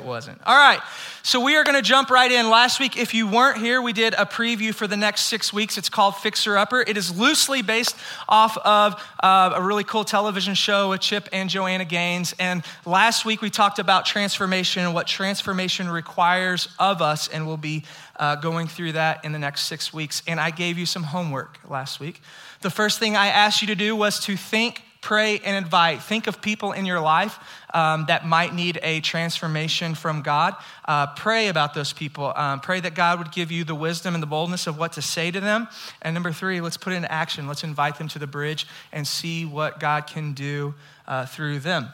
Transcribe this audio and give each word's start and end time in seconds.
It 0.00 0.06
wasn't. 0.06 0.40
All 0.46 0.56
right, 0.56 0.80
so 1.22 1.40
we 1.40 1.56
are 1.56 1.64
going 1.64 1.76
to 1.76 1.82
jump 1.82 2.08
right 2.08 2.32
in. 2.32 2.48
Last 2.48 2.80
week, 2.80 2.96
if 2.96 3.12
you 3.12 3.28
weren't 3.28 3.58
here, 3.58 3.82
we 3.82 3.92
did 3.92 4.14
a 4.14 4.24
preview 4.24 4.74
for 4.74 4.86
the 4.86 4.96
next 4.96 5.26
six 5.26 5.52
weeks. 5.52 5.76
It's 5.76 5.90
called 5.90 6.16
Fixer 6.16 6.56
Upper. 6.56 6.80
It 6.80 6.96
is 6.96 7.14
loosely 7.16 7.60
based 7.60 7.94
off 8.26 8.56
of 8.56 8.94
uh, 9.22 9.52
a 9.54 9.62
really 9.62 9.84
cool 9.84 10.04
television 10.04 10.54
show 10.54 10.88
with 10.88 11.02
Chip 11.02 11.28
and 11.34 11.50
Joanna 11.50 11.84
Gaines. 11.84 12.34
And 12.38 12.64
last 12.86 13.26
week, 13.26 13.42
we 13.42 13.50
talked 13.50 13.78
about 13.78 14.06
transformation 14.06 14.84
and 14.84 14.94
what 14.94 15.06
transformation 15.06 15.88
requires 15.90 16.68
of 16.78 17.02
us, 17.02 17.28
and 17.28 17.46
we'll 17.46 17.58
be 17.58 17.84
uh, 18.16 18.36
going 18.36 18.68
through 18.68 18.92
that 18.92 19.22
in 19.22 19.32
the 19.32 19.38
next 19.38 19.66
six 19.66 19.92
weeks. 19.92 20.22
And 20.26 20.40
I 20.40 20.50
gave 20.50 20.78
you 20.78 20.86
some 20.86 21.02
homework 21.02 21.58
last 21.68 22.00
week. 22.00 22.22
The 22.62 22.70
first 22.70 22.98
thing 22.98 23.16
I 23.16 23.26
asked 23.26 23.60
you 23.60 23.68
to 23.68 23.74
do 23.74 23.94
was 23.94 24.18
to 24.20 24.36
think 24.36 24.82
pray 25.00 25.38
and 25.38 25.56
invite. 25.56 26.02
Think 26.02 26.26
of 26.26 26.42
people 26.42 26.72
in 26.72 26.84
your 26.84 27.00
life 27.00 27.38
um, 27.72 28.06
that 28.06 28.26
might 28.26 28.54
need 28.54 28.78
a 28.82 29.00
transformation 29.00 29.94
from 29.94 30.22
God. 30.22 30.54
Uh, 30.84 31.06
pray 31.08 31.48
about 31.48 31.74
those 31.74 31.92
people. 31.92 32.32
Um, 32.36 32.60
pray 32.60 32.80
that 32.80 32.94
God 32.94 33.18
would 33.18 33.32
give 33.32 33.50
you 33.50 33.64
the 33.64 33.74
wisdom 33.74 34.14
and 34.14 34.22
the 34.22 34.26
boldness 34.26 34.66
of 34.66 34.78
what 34.78 34.92
to 34.92 35.02
say 35.02 35.30
to 35.30 35.40
them. 35.40 35.68
And 36.02 36.14
number 36.14 36.32
three, 36.32 36.60
let's 36.60 36.76
put 36.76 36.92
it 36.92 36.96
into 36.96 37.10
action. 37.10 37.46
Let's 37.46 37.64
invite 37.64 37.96
them 37.98 38.08
to 38.08 38.18
the 38.18 38.26
bridge 38.26 38.66
and 38.92 39.06
see 39.06 39.44
what 39.44 39.80
God 39.80 40.06
can 40.06 40.32
do 40.32 40.74
uh, 41.06 41.26
through 41.26 41.60
them. 41.60 41.88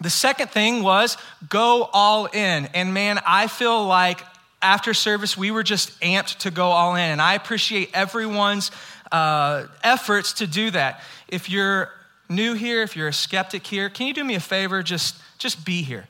The 0.00 0.10
second 0.10 0.50
thing 0.50 0.82
was 0.82 1.16
go 1.48 1.88
all 1.92 2.26
in. 2.26 2.66
And 2.74 2.92
man, 2.92 3.20
I 3.26 3.46
feel 3.46 3.86
like 3.86 4.20
after 4.60 4.92
service, 4.92 5.36
we 5.36 5.50
were 5.50 5.62
just 5.62 5.98
amped 6.00 6.38
to 6.38 6.50
go 6.50 6.66
all 6.66 6.94
in. 6.94 7.10
And 7.10 7.22
I 7.22 7.34
appreciate 7.34 7.90
everyone's 7.94 8.70
uh, 9.12 9.66
efforts 9.82 10.34
to 10.34 10.46
do 10.46 10.70
that. 10.72 11.02
If 11.28 11.48
you're 11.48 11.90
new 12.34 12.54
here, 12.54 12.82
if 12.82 12.96
you're 12.96 13.08
a 13.08 13.12
skeptic 13.12 13.66
here, 13.66 13.88
can 13.88 14.06
you 14.06 14.14
do 14.14 14.24
me 14.24 14.34
a 14.34 14.40
favor? 14.40 14.82
Just, 14.82 15.16
just 15.38 15.64
be 15.64 15.82
here. 15.82 16.06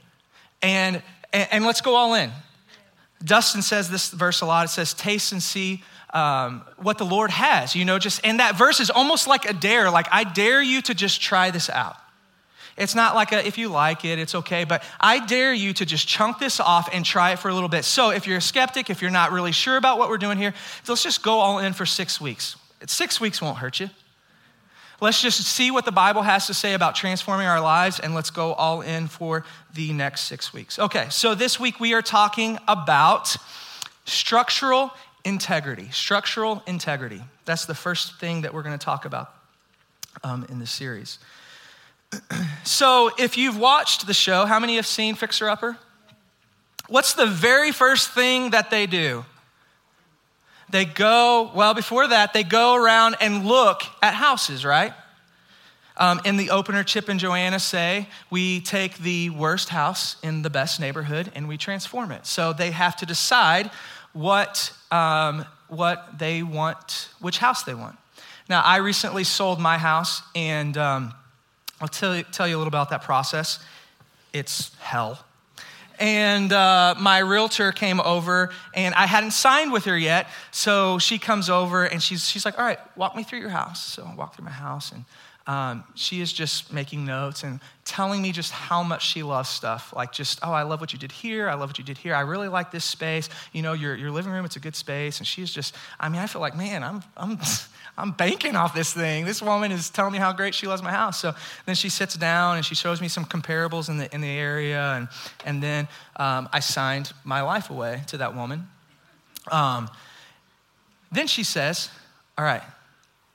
And, 0.63 1.03
and, 1.33 1.49
and 1.51 1.65
let's 1.65 1.81
go 1.81 1.95
all 1.95 2.15
in. 2.15 2.31
Dustin 3.23 3.63
says 3.63 3.91
this 3.91 4.11
verse 4.11 4.41
a 4.41 4.47
lot. 4.47 4.65
It 4.67 4.69
says, 4.69 4.95
taste 4.95 5.33
and 5.33 5.43
see 5.43 5.83
um, 6.13 6.63
what 6.77 6.99
the 6.99 7.05
Lord 7.05 7.31
has, 7.31 7.75
you 7.75 7.85
know, 7.85 7.99
just, 7.99 8.21
and 8.25 8.39
that 8.39 8.57
verse 8.57 8.81
is 8.81 8.91
almost 8.91 9.27
like 9.27 9.49
a 9.49 9.53
dare, 9.53 9.91
like, 9.91 10.07
I 10.13 10.25
dare 10.25 10.63
you 10.63 10.81
to 10.83 10.95
just 10.95 11.21
try 11.21 11.51
this 11.51 11.69
out. 11.69 11.97
It's 12.77 12.95
not 12.95 13.15
like 13.15 13.33
a, 13.33 13.47
if 13.47 13.57
you 13.59 13.69
like 13.69 14.05
it, 14.05 14.19
it's 14.19 14.35
okay, 14.35 14.65
but 14.65 14.83
I 15.01 15.25
dare 15.25 15.53
you 15.53 15.73
to 15.75 15.85
just 15.85 16.07
chunk 16.07 16.39
this 16.39 16.61
off 16.61 16.89
and 16.93 17.05
try 17.05 17.33
it 17.33 17.39
for 17.39 17.49
a 17.49 17.55
little 17.55 17.69
bit. 17.69 17.85
So 17.85 18.11
if 18.11 18.27
you're 18.27 18.39
a 18.39 18.43
skeptic, 18.43 18.91
if 18.91 19.01
you're 19.01 19.11
not 19.11 19.33
really 19.33 19.53
sure 19.53 19.77
about 19.77 19.99
what 19.99 20.09
we're 20.09 20.19
doing 20.19 20.39
here, 20.39 20.55
let's 20.89 21.03
just 21.03 21.23
go 21.23 21.39
all 21.39 21.59
in 21.59 21.73
for 21.73 21.87
six 21.87 22.21
weeks. 22.21 22.57
Six 22.87 23.21
weeks 23.21 23.41
won't 23.41 23.59
hurt 23.59 23.81
you. 23.81 23.91
Let's 25.05 25.21
just 25.21 25.43
see 25.43 25.71
what 25.71 25.85
the 25.85 25.93
Bible 25.93 26.23
has 26.23 26.47
to 26.47 26.55
say 26.55 26.73
about 26.73 26.95
transforming 26.95 27.47
our 27.47 27.61
lives, 27.61 28.01
and 28.01 28.15
let's 28.15 28.31
go 28.31 28.55
all 28.55 28.81
in 28.81 29.07
for 29.07 29.45
the 29.75 29.93
next 29.93 30.23
six 30.23 30.55
weeks. 30.55 30.79
Okay, 30.79 31.09
so 31.11 31.35
this 31.35 31.61
week 31.61 31.79
we 31.79 31.93
are 31.93 32.01
talking 32.01 32.59
about 32.67 33.37
structural 34.07 34.93
integrity. 35.23 35.91
Structural 35.91 36.63
integrity. 36.67 37.21
That's 37.45 37.67
the 37.67 37.75
first 37.75 38.19
thing 38.19 38.41
that 38.41 38.55
we're 38.55 38.63
going 38.63 38.79
to 38.79 38.83
talk 38.83 39.05
about 39.05 39.35
um, 40.23 40.47
in 40.49 40.59
this 40.59 40.71
series. 40.71 41.19
so, 42.65 43.11
if 43.19 43.37
you've 43.37 43.59
watched 43.59 44.07
the 44.07 44.15
show, 44.15 44.47
how 44.47 44.59
many 44.59 44.77
have 44.77 44.87
seen 44.87 45.17
Fixer 45.17 45.51
Upper? 45.51 45.77
What's 46.89 47.13
the 47.13 47.27
very 47.27 47.73
first 47.73 48.13
thing 48.13 48.53
that 48.53 48.71
they 48.71 48.87
do? 48.87 49.27
They 50.71 50.85
go, 50.85 51.51
well, 51.55 51.75
before 51.75 52.09
that, 52.09 52.33
they 52.33 52.43
go 52.43 52.75
around 52.75 53.17
and 53.21 53.47
look 53.47 53.83
at 54.03 54.15
houses, 54.15 54.65
right? 54.65 54.93
Um, 55.97 56.21
in 56.25 56.37
the 56.37 56.51
opener, 56.51 56.83
Chip 56.83 57.09
and 57.09 57.21
Joanna 57.21 57.61
say, 57.61 58.09
we 58.31 58.61
take 58.61 58.99
the 58.99 59.31
worst 59.31 59.69
house 59.69 60.17
in 60.23 60.43
the 60.43 60.51
best 60.51 60.81
neighborhood 60.81 61.31
and 61.35 61.47
we 61.47 61.57
transform 61.57 62.11
it. 62.11 62.27
So 62.27 62.53
they 62.53 62.73
have 62.73 62.97
to 62.97 63.07
decide 63.07 63.71
what, 64.13 64.73
um, 64.91 65.45
what 65.69 66.19
they 66.19 66.43
want, 66.43 67.11
which 67.21 67.39
house 67.39 67.63
they 67.63 67.75
want. 67.75 67.97
Now, 68.49 68.63
I 68.63 68.77
recently 68.77 69.25
sold 69.25 69.59
my 69.59 69.79
house, 69.79 70.21
and 70.35 70.77
um, 70.77 71.15
I'll 71.81 71.89
tell 71.89 72.15
you, 72.15 72.25
tell 72.25 72.47
you 72.47 72.57
a 72.57 72.59
little 72.59 72.69
about 72.69 72.91
that 72.91 73.03
process. 73.03 73.59
It's 74.35 74.75
hell. 74.81 75.24
And 75.99 76.53
uh, 76.53 76.95
my 76.99 77.19
realtor 77.19 77.73
came 77.73 78.01
over, 78.01 78.51
and 78.75 78.95
I 78.95 79.07
hadn't 79.07 79.31
signed 79.33 79.73
with 79.73 79.85
her 79.85 79.97
yet. 79.97 80.29
So 80.51 80.99
she 80.99 81.19
comes 81.19 81.49
over, 81.49 81.85
and 81.85 82.03
she's, 82.03 82.29
she's 82.29 82.45
like, 82.45 82.59
All 82.59 82.65
right, 82.65 82.79
walk 82.97 83.17
me 83.17 83.23
through 83.23 83.41
your 83.41 83.51
house. 83.51 83.83
So 83.83 84.05
I 84.05 84.15
walk 84.15 84.35
through 84.35 84.45
my 84.45 84.51
house, 84.51 84.93
and 84.93 85.05
um, 85.47 85.85
she 85.95 86.21
is 86.23 86.33
just 86.33 86.73
making 86.73 87.05
notes 87.05 87.43
and 87.43 87.61
telling 87.85 88.23
me 88.23 88.33
just 88.33 88.51
how 88.51 88.83
much 88.83 89.07
she 89.07 89.23
loves 89.23 89.51
stuff. 89.51 89.93
Like, 89.95 90.11
just, 90.11 90.39
oh, 90.43 90.53
I 90.53 90.63
love 90.63 90.81
what 90.81 90.95
you 90.95 90.99
did 90.99 91.13
here. 91.13 91.51
I 91.51 91.55
love 91.55 91.69
what 91.69 91.79
you 91.79 91.85
did 91.85 91.99
here. 91.99 92.15
I 92.15 92.23
really 92.23 92.49
like 92.49 92.71
this 92.71 92.85
space. 92.85 93.29
You 93.53 93.61
know, 93.61 93.75
your, 93.75 93.95
your 93.95 94.11
living 94.11 94.33
room, 94.33 94.47
it's 94.47 94.57
a 94.57 94.61
good 94.61 94.75
space. 94.75 95.19
And 95.19 95.27
she's 95.27 95.53
just, 95.53 95.75
I 96.01 96.09
mean, 96.09 96.23
I 96.23 96.27
feel 96.27 96.41
like, 96.41 96.57
man, 96.57 96.83
I'm, 96.83 97.03
I'm, 97.17 97.39
I'm 97.97 98.11
banking 98.11 98.57
off 98.57 98.75
this 98.75 98.93
thing. 98.93 99.25
This 99.25 99.41
woman 99.41 99.71
is 99.71 99.89
telling 99.89 100.13
me 100.13 100.19
how 100.19 100.33
great 100.33 100.55
she 100.55 100.67
loves 100.67 100.83
my 100.83 100.91
house. 100.91 101.21
So 101.21 101.33
then 101.65 101.77
she 101.77 101.89
sits 101.89 102.17
down 102.17 102.57
and 102.57 102.65
she 102.65 102.75
shows 102.75 103.01
me 103.01 103.07
some 103.07 103.25
comparables 103.25 103.89
in 103.89 103.99
the, 103.99 104.13
in 104.13 104.21
the 104.21 104.29
area. 104.29 104.81
And, 104.95 105.09
and 105.45 105.63
then 105.63 105.87
um, 106.17 106.49
I 106.53 106.59
signed 106.59 107.13
my 107.23 107.43
life 107.43 107.71
away 107.71 108.03
to 108.09 108.17
that 108.17 108.35
woman. 108.35 108.67
Um, 109.51 109.89
then 111.13 111.29
she 111.29 111.45
says, 111.45 111.89
All 112.37 112.45
right, 112.45 112.63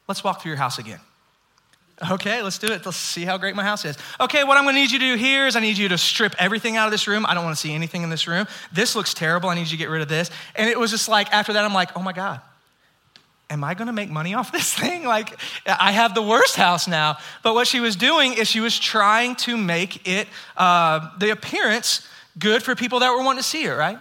let's 0.07 0.23
walk 0.23 0.41
through 0.41 0.49
your 0.49 0.57
house 0.57 0.77
again. 0.77 0.99
Okay, 2.11 2.41
let's 2.41 2.57
do 2.57 2.67
it. 2.67 2.85
Let's 2.85 2.97
see 2.97 3.25
how 3.25 3.37
great 3.37 3.55
my 3.55 3.63
house 3.63 3.83
is. 3.83 3.97
Okay, 4.19 4.45
what 4.45 4.57
I'm 4.57 4.63
gonna 4.63 4.77
need 4.77 4.91
you 4.91 4.99
to 4.99 5.05
do 5.05 5.15
here 5.15 5.47
is 5.47 5.55
I 5.55 5.59
need 5.59 5.77
you 5.77 5.89
to 5.89 5.97
strip 5.97 6.33
everything 6.39 6.77
out 6.77 6.85
of 6.85 6.91
this 6.91 7.07
room. 7.07 7.25
I 7.25 7.33
don't 7.33 7.43
wanna 7.43 7.57
see 7.57 7.73
anything 7.73 8.03
in 8.03 8.09
this 8.09 8.27
room. 8.27 8.47
This 8.71 8.95
looks 8.95 9.13
terrible. 9.13 9.49
I 9.49 9.55
need 9.55 9.61
you 9.61 9.71
to 9.71 9.77
get 9.77 9.89
rid 9.89 10.01
of 10.01 10.07
this. 10.07 10.31
And 10.55 10.69
it 10.69 10.79
was 10.79 10.91
just 10.91 11.09
like, 11.09 11.33
after 11.33 11.53
that, 11.53 11.65
I'm 11.65 11.73
like, 11.73 11.97
oh 11.97 12.01
my 12.01 12.13
God, 12.13 12.39
am 13.49 13.63
I 13.63 13.73
gonna 13.73 13.93
make 13.93 14.09
money 14.09 14.33
off 14.35 14.51
this 14.51 14.73
thing? 14.73 15.05
Like, 15.05 15.39
I 15.65 15.91
have 15.91 16.15
the 16.15 16.21
worst 16.21 16.55
house 16.55 16.87
now. 16.87 17.17
But 17.43 17.53
what 17.53 17.67
she 17.67 17.79
was 17.79 17.95
doing 17.95 18.33
is 18.33 18.47
she 18.47 18.59
was 18.59 18.77
trying 18.77 19.35
to 19.37 19.57
make 19.57 20.07
it, 20.07 20.27
uh, 20.57 21.09
the 21.17 21.31
appearance, 21.31 22.07
good 22.37 22.63
for 22.63 22.75
people 22.75 22.99
that 22.99 23.11
were 23.11 23.23
wanting 23.23 23.41
to 23.41 23.47
see 23.47 23.63
it, 23.63 23.73
right? 23.73 23.99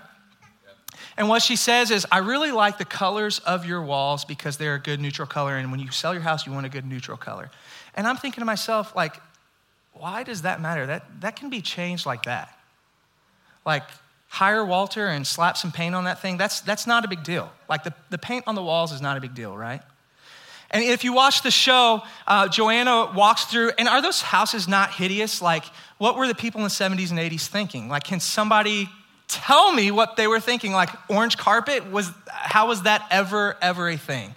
And 1.16 1.28
what 1.28 1.42
she 1.42 1.56
says 1.56 1.90
is, 1.90 2.06
I 2.12 2.18
really 2.18 2.52
like 2.52 2.78
the 2.78 2.84
colors 2.84 3.40
of 3.40 3.66
your 3.66 3.82
walls 3.82 4.24
because 4.24 4.56
they're 4.56 4.76
a 4.76 4.80
good 4.80 5.00
neutral 5.00 5.26
color. 5.26 5.56
And 5.56 5.72
when 5.72 5.80
you 5.80 5.90
sell 5.90 6.14
your 6.14 6.22
house, 6.22 6.46
you 6.46 6.52
want 6.52 6.64
a 6.64 6.68
good 6.68 6.86
neutral 6.86 7.16
color. 7.16 7.50
And 7.96 8.06
I'm 8.06 8.16
thinking 8.16 8.40
to 8.40 8.44
myself, 8.44 8.94
like, 8.94 9.20
why 9.94 10.22
does 10.22 10.42
that 10.42 10.60
matter? 10.60 10.86
That, 10.86 11.20
that 11.20 11.34
can 11.34 11.50
be 11.50 11.60
changed 11.60 12.06
like 12.06 12.22
that. 12.22 12.56
Like, 13.66 13.82
hire 14.28 14.64
Walter 14.64 15.06
and 15.06 15.26
slap 15.26 15.56
some 15.56 15.72
paint 15.72 15.94
on 15.94 16.04
that 16.04 16.20
thing, 16.20 16.36
that's, 16.36 16.60
that's 16.60 16.86
not 16.86 17.04
a 17.04 17.08
big 17.08 17.22
deal. 17.22 17.50
Like, 17.68 17.84
the, 17.84 17.92
the 18.10 18.18
paint 18.18 18.44
on 18.46 18.54
the 18.54 18.62
walls 18.62 18.92
is 18.92 19.00
not 19.00 19.16
a 19.16 19.20
big 19.20 19.34
deal, 19.34 19.56
right? 19.56 19.82
And 20.70 20.84
if 20.84 21.02
you 21.02 21.14
watch 21.14 21.42
the 21.42 21.50
show, 21.50 22.02
uh, 22.26 22.48
Joanna 22.48 23.10
walks 23.14 23.46
through, 23.46 23.72
and 23.78 23.88
are 23.88 24.02
those 24.02 24.20
houses 24.20 24.68
not 24.68 24.92
hideous? 24.92 25.40
Like, 25.40 25.64
what 25.96 26.16
were 26.16 26.26
the 26.26 26.34
people 26.34 26.60
in 26.60 26.64
the 26.64 26.70
70s 26.70 27.10
and 27.10 27.18
80s 27.18 27.46
thinking? 27.46 27.88
Like, 27.88 28.04
can 28.04 28.20
somebody 28.20 28.88
tell 29.28 29.72
me 29.72 29.90
what 29.90 30.16
they 30.16 30.26
were 30.26 30.40
thinking? 30.40 30.72
Like, 30.72 30.90
orange 31.08 31.38
carpet 31.38 31.90
was, 31.90 32.10
how 32.28 32.68
was 32.68 32.82
that 32.82 33.06
ever, 33.10 33.56
ever 33.62 33.88
a 33.88 33.96
thing? 33.96 34.34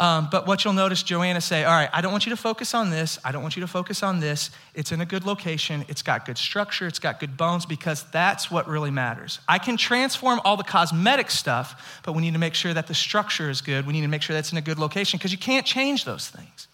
Um, 0.00 0.28
but 0.30 0.46
what 0.46 0.64
you'll 0.64 0.74
notice 0.74 1.02
Joanna 1.02 1.40
say, 1.40 1.64
all 1.64 1.72
right, 1.72 1.88
I 1.92 2.00
don't 2.00 2.10
want 2.10 2.26
you 2.26 2.30
to 2.30 2.36
focus 2.36 2.74
on 2.74 2.90
this. 2.90 3.18
I 3.24 3.30
don't 3.30 3.42
want 3.42 3.56
you 3.56 3.60
to 3.60 3.68
focus 3.68 4.02
on 4.02 4.20
this. 4.20 4.50
It's 4.74 4.90
in 4.90 5.00
a 5.00 5.06
good 5.06 5.24
location. 5.24 5.84
It's 5.88 6.02
got 6.02 6.26
good 6.26 6.36
structure. 6.36 6.86
It's 6.86 6.98
got 6.98 7.20
good 7.20 7.36
bones 7.36 7.64
because 7.64 8.04
that's 8.10 8.50
what 8.50 8.66
really 8.66 8.90
matters. 8.90 9.38
I 9.48 9.58
can 9.58 9.76
transform 9.76 10.40
all 10.44 10.56
the 10.56 10.64
cosmetic 10.64 11.30
stuff, 11.30 12.00
but 12.04 12.12
we 12.12 12.22
need 12.22 12.32
to 12.32 12.40
make 12.40 12.54
sure 12.54 12.74
that 12.74 12.88
the 12.88 12.94
structure 12.94 13.50
is 13.50 13.60
good. 13.60 13.86
We 13.86 13.92
need 13.92 14.02
to 14.02 14.08
make 14.08 14.22
sure 14.22 14.34
that's 14.34 14.52
in 14.52 14.58
a 14.58 14.62
good 14.62 14.78
location 14.78 15.18
because 15.18 15.32
you 15.32 15.38
can't 15.38 15.64
change 15.64 16.04
those 16.04 16.28
things. 16.28 16.66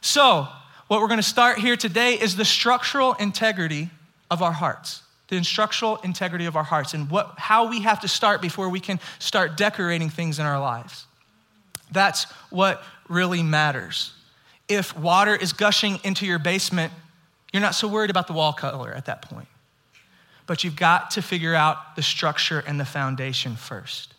So, 0.00 0.48
what 0.88 1.00
we're 1.00 1.08
going 1.08 1.18
to 1.18 1.22
start 1.22 1.58
here 1.58 1.76
today 1.76 2.14
is 2.14 2.34
the 2.34 2.44
structural 2.44 3.12
integrity 3.14 3.90
of 4.30 4.42
our 4.42 4.52
hearts 4.52 5.02
the 5.28 5.44
structural 5.44 5.96
integrity 5.96 6.46
of 6.46 6.56
our 6.56 6.64
hearts 6.64 6.94
and 6.94 7.10
what, 7.10 7.34
how 7.36 7.68
we 7.68 7.82
have 7.82 8.00
to 8.00 8.08
start 8.08 8.40
before 8.40 8.68
we 8.68 8.80
can 8.80 8.98
start 9.18 9.56
decorating 9.56 10.08
things 10.08 10.38
in 10.38 10.46
our 10.46 10.58
lives. 10.58 11.06
That's 11.90 12.24
what 12.50 12.82
really 13.08 13.42
matters. 13.42 14.12
If 14.68 14.96
water 14.96 15.34
is 15.34 15.52
gushing 15.52 15.98
into 16.04 16.26
your 16.26 16.38
basement, 16.38 16.92
you're 17.52 17.62
not 17.62 17.74
so 17.74 17.88
worried 17.88 18.10
about 18.10 18.26
the 18.26 18.34
wall 18.34 18.52
color 18.52 18.92
at 18.92 19.06
that 19.06 19.22
point. 19.22 19.48
But 20.46 20.64
you've 20.64 20.76
got 20.76 21.12
to 21.12 21.22
figure 21.22 21.54
out 21.54 21.96
the 21.96 22.02
structure 22.02 22.62
and 22.66 22.78
the 22.78 22.84
foundation 22.84 23.56
first. 23.56 24.14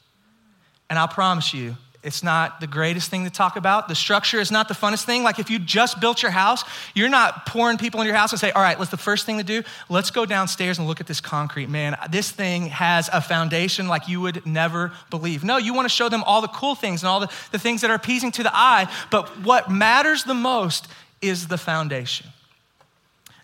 And 0.90 0.98
I'll 0.98 1.08
promise 1.08 1.54
you, 1.54 1.76
it's 2.02 2.24
not 2.24 2.62
the 2.62 2.68
greatest 2.68 3.10
thing 3.10 3.26
to 3.26 3.30
talk 3.30 3.58
about. 3.58 3.90
The 3.90 3.96
structure 3.96 4.40
is 4.40 4.52
not 4.52 4.70
the 4.70 4.74
funnest 4.74 5.04
thing. 5.04 5.24
Like 5.24 5.38
if 5.38 5.50
you 5.50 5.60
just 5.60 6.00
built 6.00 6.22
your 6.22 6.32
house, 6.32 6.64
you're 6.96 7.10
not 7.10 7.46
pouring 7.46 7.78
people 7.78 8.00
in 8.00 8.08
your 8.08 8.16
house 8.16 8.32
and 8.32 8.40
say, 8.40 8.52
all 8.52 8.62
right, 8.62 8.80
let's 8.80 8.90
the 8.90 8.98
first 8.98 9.26
thing 9.26 9.38
to 9.38 9.44
do, 9.44 9.64
let's 9.90 10.10
go 10.10 10.26
downstairs 10.26 10.78
and 10.78 10.88
look 10.88 11.02
at 11.02 11.08
this 11.08 11.20
concrete. 11.20 11.68
Man, 11.68 11.98
this 12.10 12.32
thing 12.32 12.68
has 12.68 13.10
a 13.12 13.20
foundation 13.20 13.90
like 13.90 14.08
you 14.08 14.22
would 14.22 14.46
never 14.46 14.94
believe. 15.10 15.44
No, 15.44 15.58
you 15.58 15.74
want 15.74 15.86
to 15.86 15.94
show 15.94 16.08
them 16.08 16.24
all 16.24 16.42
the 16.42 16.48
cool 16.48 16.74
things 16.74 17.04
and 17.04 17.10
all 17.10 17.20
the, 17.20 17.30
the 17.52 17.60
things 17.60 17.82
that 17.82 17.92
are 17.92 17.96
appeasing 17.96 18.32
to 18.32 18.44
the 18.44 18.52
eye. 18.54 18.90
But 19.12 19.28
what 19.42 19.70
matters 19.70 20.24
the 20.24 20.34
most 20.34 20.88
is 21.22 21.50
the 21.50 21.58
foundation. 21.58 22.28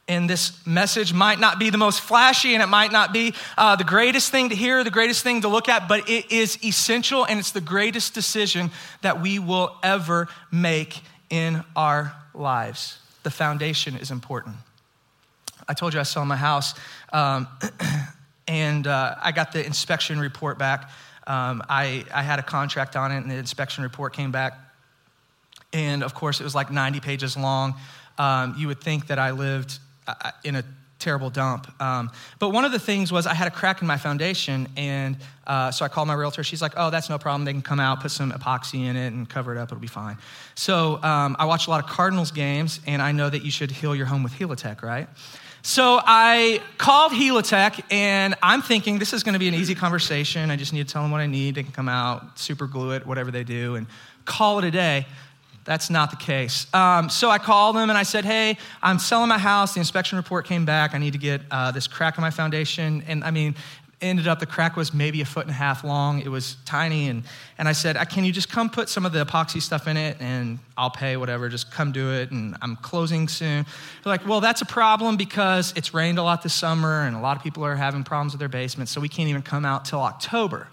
And 0.07 0.29
this 0.29 0.65
message 0.67 1.13
might 1.13 1.39
not 1.39 1.57
be 1.57 1.71
the 1.71 1.79
most 1.79 1.99
flashy 1.99 2.53
and 2.53 2.61
it 2.61 2.67
might 2.67 2.91
not 2.91 3.11
be 3.11 3.33
uh, 3.57 3.75
the 3.75 3.83
greatest 3.83 4.29
thing 4.29 4.49
to 4.49 4.55
hear, 4.55 4.83
the 4.83 4.91
greatest 4.91 5.23
thing 5.23 5.41
to 5.41 5.47
look 5.47 5.67
at, 5.67 5.87
but 5.87 6.07
it 6.07 6.31
is 6.31 6.63
essential 6.63 7.25
and 7.25 7.39
it's 7.39 7.51
the 7.51 7.61
greatest 7.61 8.13
decision 8.13 8.69
that 9.01 9.19
we 9.19 9.39
will 9.39 9.75
ever 9.81 10.27
make 10.51 11.01
in 11.31 11.63
our 11.75 12.15
lives. 12.35 12.99
The 13.23 13.31
foundation 13.31 13.97
is 13.97 14.11
important. 14.11 14.55
I 15.67 15.73
told 15.73 15.95
you 15.95 15.99
I 15.99 16.03
sold 16.03 16.27
my 16.27 16.35
house, 16.35 16.75
um, 17.11 17.47
and 18.47 18.85
uh, 18.85 19.15
I 19.19 19.31
got 19.31 19.51
the 19.51 19.65
inspection 19.65 20.19
report 20.19 20.59
back. 20.59 20.91
Um, 21.25 21.63
I, 21.67 22.05
I 22.13 22.21
had 22.21 22.37
a 22.37 22.43
contract 22.43 22.95
on 22.95 23.11
it, 23.11 23.17
and 23.17 23.31
the 23.31 23.35
inspection 23.35 23.83
report 23.83 24.13
came 24.13 24.31
back. 24.31 24.59
And 25.73 26.03
of 26.03 26.13
course, 26.13 26.39
it 26.39 26.43
was 26.43 26.53
like 26.53 26.69
90 26.69 26.99
pages 26.99 27.35
long. 27.35 27.73
Um, 28.19 28.53
you 28.57 28.67
would 28.67 28.79
think 28.79 29.07
that 29.07 29.17
I 29.17 29.31
lived 29.31 29.79
in 30.43 30.55
a 30.55 30.63
terrible 30.99 31.29
dump. 31.29 31.69
Um, 31.81 32.09
but 32.39 32.49
one 32.49 32.65
of 32.65 32.71
the 32.71 32.79
things 32.79 33.11
was 33.11 33.27
I 33.27 33.33
had 33.33 33.47
a 33.47 33.51
crack 33.51 33.81
in 33.81 33.87
my 33.87 33.97
foundation, 33.97 34.67
and 34.77 35.17
uh, 35.45 35.71
so 35.71 35.85
I 35.85 35.87
called 35.87 36.07
my 36.07 36.13
realtor. 36.13 36.43
She's 36.43 36.61
like, 36.61 36.73
"Oh, 36.77 36.89
that's 36.89 37.09
no 37.09 37.17
problem. 37.17 37.45
They 37.45 37.51
can 37.51 37.61
come 37.61 37.79
out, 37.79 38.01
put 38.01 38.11
some 38.11 38.31
epoxy 38.31 38.85
in 38.85 38.95
it, 38.95 39.13
and 39.13 39.29
cover 39.29 39.55
it 39.55 39.57
up. 39.57 39.69
It'll 39.69 39.79
be 39.79 39.87
fine." 39.87 40.17
So 40.55 41.01
um, 41.03 41.35
I 41.37 41.45
watch 41.45 41.67
a 41.67 41.69
lot 41.69 41.83
of 41.83 41.89
Cardinals 41.89 42.31
games, 42.31 42.79
and 42.87 43.01
I 43.01 43.11
know 43.11 43.29
that 43.29 43.43
you 43.43 43.51
should 43.51 43.71
heal 43.71 43.95
your 43.95 44.05
home 44.05 44.23
with 44.23 44.33
Helitech, 44.33 44.81
right? 44.81 45.07
So 45.61 45.99
I 46.03 46.61
called 46.77 47.11
Helitech, 47.11 47.81
and 47.91 48.35
I'm 48.43 48.61
thinking 48.61 48.99
this 48.99 49.13
is 49.13 49.23
going 49.23 49.33
to 49.33 49.39
be 49.39 49.47
an 49.47 49.55
easy 49.55 49.73
conversation. 49.73 50.51
I 50.51 50.57
just 50.57 50.73
need 50.73 50.87
to 50.87 50.93
tell 50.93 51.01
them 51.01 51.09
what 51.09 51.21
I 51.21 51.25
need. 51.25 51.55
They 51.55 51.63
can 51.63 51.71
come 51.71 51.89
out, 51.89 52.37
super 52.37 52.67
glue 52.67 52.91
it, 52.91 53.05
whatever 53.05 53.31
they 53.31 53.43
do, 53.43 53.75
and 53.75 53.87
call 54.25 54.59
it 54.59 54.65
a 54.65 54.71
day. 54.71 55.07
That's 55.65 55.89
not 55.89 56.11
the 56.11 56.17
case. 56.17 56.67
Um, 56.73 57.09
so 57.09 57.29
I 57.29 57.39
called 57.39 57.75
them 57.75 57.89
and 57.89 57.97
I 57.97 58.03
said, 58.03 58.23
Hey, 58.23 58.57
I'm 58.83 58.99
selling 58.99 59.29
my 59.29 59.39
house. 59.39 59.73
The 59.73 59.79
inspection 59.79 60.17
report 60.17 60.45
came 60.45 60.63
back. 60.63 60.93
I 60.93 60.99
need 60.99 61.13
to 61.13 61.19
get 61.19 61.41
uh, 61.49 61.71
this 61.71 61.87
crack 61.87 62.17
in 62.17 62.21
my 62.21 62.29
foundation. 62.29 63.03
And 63.07 63.23
I 63.23 63.31
mean, 63.31 63.55
ended 63.99 64.27
up 64.27 64.39
the 64.39 64.45
crack 64.45 64.75
was 64.75 64.93
maybe 64.93 65.21
a 65.21 65.25
foot 65.25 65.45
and 65.45 65.51
a 65.51 65.55
half 65.55 65.83
long. 65.83 66.19
It 66.21 66.27
was 66.29 66.57
tiny. 66.65 67.07
And, 67.07 67.23
and 67.57 67.67
I 67.67 67.71
said, 67.71 67.97
Can 68.09 68.23
you 68.23 68.31
just 68.31 68.49
come 68.49 68.69
put 68.69 68.89
some 68.89 69.05
of 69.07 69.11
the 69.11 69.25
epoxy 69.25 69.59
stuff 69.59 69.87
in 69.87 69.97
it 69.97 70.17
and 70.19 70.59
I'll 70.77 70.91
pay 70.91 71.17
whatever. 71.17 71.49
Just 71.49 71.71
come 71.71 71.91
do 71.91 72.11
it. 72.13 72.29
And 72.29 72.55
I'm 72.61 72.75
closing 72.75 73.27
soon. 73.27 73.65
They're 74.03 74.11
like, 74.11 74.27
Well, 74.27 74.41
that's 74.41 74.61
a 74.61 74.67
problem 74.67 75.17
because 75.17 75.73
it's 75.75 75.95
rained 75.95 76.19
a 76.19 76.23
lot 76.23 76.43
this 76.43 76.53
summer 76.53 77.01
and 77.01 77.15
a 77.15 77.19
lot 77.19 77.37
of 77.37 77.43
people 77.43 77.65
are 77.65 77.75
having 77.75 78.03
problems 78.03 78.33
with 78.33 78.39
their 78.39 78.49
basements. 78.49 78.91
So 78.91 79.01
we 79.01 79.09
can't 79.09 79.29
even 79.29 79.41
come 79.41 79.65
out 79.65 79.85
till 79.85 80.01
October. 80.01 80.67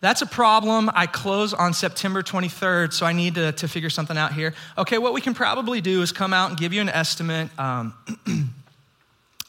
That's 0.00 0.22
a 0.22 0.26
problem. 0.26 0.90
I 0.94 1.06
close 1.06 1.54
on 1.54 1.72
September 1.72 2.22
23rd, 2.22 2.92
so 2.92 3.06
I 3.06 3.12
need 3.12 3.36
to, 3.36 3.52
to 3.52 3.68
figure 3.68 3.90
something 3.90 4.16
out 4.16 4.32
here. 4.32 4.54
Okay, 4.76 4.98
what 4.98 5.14
we 5.14 5.20
can 5.20 5.34
probably 5.34 5.80
do 5.80 6.02
is 6.02 6.12
come 6.12 6.34
out 6.34 6.50
and 6.50 6.58
give 6.58 6.72
you 6.72 6.80
an 6.80 6.90
estimate. 6.90 7.48
Um, 7.58 7.94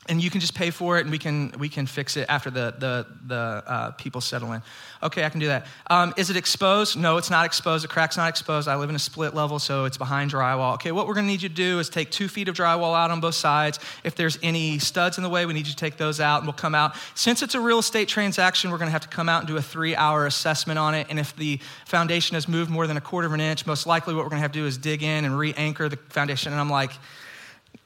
and 0.10 0.22
you 0.22 0.30
can 0.30 0.40
just 0.40 0.56
pay 0.56 0.70
for 0.70 0.98
it 0.98 1.02
and 1.02 1.12
we 1.12 1.18
can 1.18 1.52
we 1.58 1.70
can 1.70 1.86
fix 1.86 2.18
it 2.18 2.26
after 2.30 2.50
the 2.50 2.74
the, 2.78 3.06
the 3.26 3.36
uh, 3.36 3.92
people 3.92 4.22
settle 4.22 4.52
in. 4.54 4.62
Okay 5.04 5.24
i 5.24 5.30
can 5.30 5.40
do 5.40 5.48
that. 5.48 5.68
Um, 5.90 6.14
is 6.18 6.30
it 6.30 6.38
exposed? 6.38 6.98
No 6.98 7.18
it's 7.18 7.30
not 7.30 7.46
exposed. 7.46 7.84
The 7.84 7.88
crack's 7.88 8.18
not 8.18 8.30
exposed. 8.30 8.68
I 8.68 8.76
live 8.76 8.90
in 8.90 8.96
a 8.96 9.00
split 9.00 9.34
level 9.34 9.60
so 9.60 9.86
it's 9.86 9.98
behind 9.98 10.32
drywall. 10.32 10.76
Okay 10.76 10.92
what 10.92 11.08
we're 11.08 11.14
going 11.14 11.26
to 11.26 11.32
need 11.32 11.42
you 11.42 11.50
to 11.50 11.56
do 11.56 11.80
is 11.80 11.90
take 11.90 12.12
two 12.12 12.28
feet 12.28 12.48
of 12.48 12.56
drywall 12.56 12.96
out 12.96 13.12
on 13.12 13.20
both 13.20 13.36
sides. 13.36 13.80
If 14.04 14.16
there's 14.16 14.40
any 14.42 14.80
studs 14.80 15.18
in 15.18 15.24
the 15.24 15.30
way 15.30 15.46
we 15.46 15.54
need 15.54 15.68
you 15.68 15.74
to 15.74 15.76
take 15.76 15.98
those 15.98 16.20
out 16.20 16.38
and 16.38 16.48
we'll 16.48 16.54
come 16.54 16.76
out. 16.76 16.96
Since 17.16 17.42
it's 17.42 17.56
a 17.56 17.62
real 17.62 17.80
estate 17.80 18.08
transaction 18.08 18.72
we're 18.72 18.78
going 18.78 18.88
to 18.88 18.94
have 18.94 19.02
to 19.02 19.08
come 19.08 19.30
out 19.30 19.42
and 19.42 19.48
do 19.48 19.58
a 19.58 19.62
three 19.62 19.96
hour 19.96 20.26
assessment 20.26 20.80
on 20.80 20.96
it 20.96 21.08
and 21.10 21.20
if 21.20 21.36
the 21.36 21.60
foundation 21.86 22.36
has 22.36 22.48
moved 22.48 22.70
more 22.70 22.88
than 22.88 22.98
a 22.98 23.02
quarter 23.02 23.28
of 23.28 23.34
an 23.34 23.42
inch 23.42 23.66
most 23.66 23.86
likely 23.86 24.14
what 24.14 24.24
we're 24.24 24.30
going 24.30 24.40
to 24.40 24.44
have 24.44 24.52
to 24.52 24.60
do 24.60 24.66
is 24.66 24.78
dig 24.78 25.04
in 25.04 25.26
and 25.26 25.38
re-anchor 25.38 25.90
the 25.90 25.98
foundation. 26.10 26.52
And 26.52 26.62
i'm 26.62 26.70
like 26.70 26.92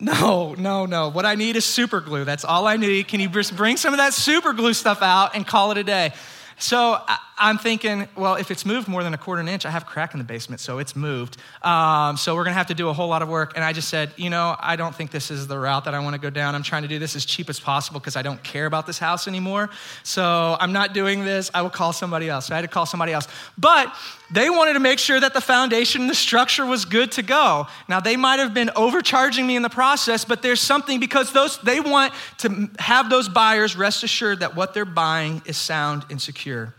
no, 0.01 0.55
no, 0.55 0.87
no. 0.87 1.09
What 1.09 1.25
I 1.25 1.35
need 1.35 1.55
is 1.55 1.63
super 1.63 2.01
glue. 2.01 2.25
That's 2.25 2.43
all 2.43 2.65
I 2.65 2.75
need. 2.75 3.07
Can 3.07 3.19
you 3.19 3.29
just 3.29 3.55
bring 3.55 3.77
some 3.77 3.93
of 3.93 3.99
that 3.99 4.13
super 4.13 4.51
glue 4.51 4.73
stuff 4.73 5.01
out 5.01 5.35
and 5.35 5.45
call 5.45 5.71
it 5.71 5.77
a 5.77 5.83
day? 5.83 6.13
So 6.57 6.99
I'm 7.41 7.57
thinking, 7.57 8.07
well, 8.15 8.35
if 8.35 8.51
it's 8.51 8.67
moved 8.67 8.87
more 8.87 9.03
than 9.03 9.15
a 9.15 9.17
quarter 9.17 9.41
an 9.41 9.47
inch, 9.47 9.65
I 9.65 9.71
have 9.71 9.87
crack 9.87 10.13
in 10.13 10.19
the 10.19 10.23
basement, 10.23 10.61
so 10.61 10.77
it's 10.77 10.95
moved. 10.95 11.37
Um, 11.63 12.15
so 12.15 12.35
we're 12.35 12.43
going 12.43 12.53
to 12.53 12.57
have 12.59 12.67
to 12.67 12.75
do 12.75 12.87
a 12.89 12.93
whole 12.93 13.07
lot 13.07 13.23
of 13.23 13.29
work. 13.29 13.53
And 13.55 13.63
I 13.63 13.73
just 13.73 13.89
said, 13.89 14.13
you 14.15 14.29
know, 14.29 14.55
I 14.59 14.75
don't 14.75 14.93
think 14.93 15.09
this 15.09 15.31
is 15.31 15.47
the 15.47 15.57
route 15.57 15.85
that 15.85 15.95
I 15.95 15.99
want 15.99 16.13
to 16.13 16.21
go 16.21 16.29
down. 16.29 16.53
I'm 16.53 16.61
trying 16.61 16.83
to 16.83 16.87
do 16.87 16.99
this 16.99 17.15
as 17.15 17.25
cheap 17.25 17.49
as 17.49 17.59
possible 17.59 17.99
because 17.99 18.15
I 18.15 18.21
don't 18.21 18.41
care 18.43 18.67
about 18.67 18.85
this 18.85 18.99
house 18.99 19.27
anymore. 19.27 19.71
So 20.03 20.55
I'm 20.59 20.71
not 20.71 20.93
doing 20.93 21.25
this. 21.25 21.49
I 21.51 21.63
will 21.63 21.71
call 21.71 21.93
somebody 21.93 22.29
else. 22.29 22.45
So 22.45 22.53
I 22.53 22.57
had 22.57 22.61
to 22.61 22.67
call 22.67 22.85
somebody 22.85 23.11
else. 23.11 23.27
But 23.57 23.91
they 24.31 24.51
wanted 24.51 24.73
to 24.73 24.79
make 24.79 24.99
sure 24.99 25.19
that 25.19 25.33
the 25.33 25.41
foundation 25.41 26.01
and 26.01 26.09
the 26.09 26.15
structure 26.15 26.65
was 26.65 26.85
good 26.85 27.11
to 27.13 27.23
go. 27.23 27.65
Now 27.89 27.99
they 27.99 28.17
might 28.17 28.37
have 28.37 28.53
been 28.53 28.69
overcharging 28.75 29.47
me 29.47 29.55
in 29.55 29.63
the 29.63 29.69
process, 29.69 30.25
but 30.25 30.43
there's 30.43 30.61
something 30.61 30.99
because 30.99 31.33
those 31.33 31.57
they 31.61 31.79
want 31.79 32.13
to 32.39 32.69
have 32.77 33.09
those 33.09 33.27
buyers 33.27 33.75
rest 33.75 34.03
assured 34.03 34.41
that 34.41 34.55
what 34.55 34.75
they're 34.75 34.85
buying 34.85 35.41
is 35.45 35.57
sound 35.57 36.05
and 36.11 36.21
secure. 36.21 36.75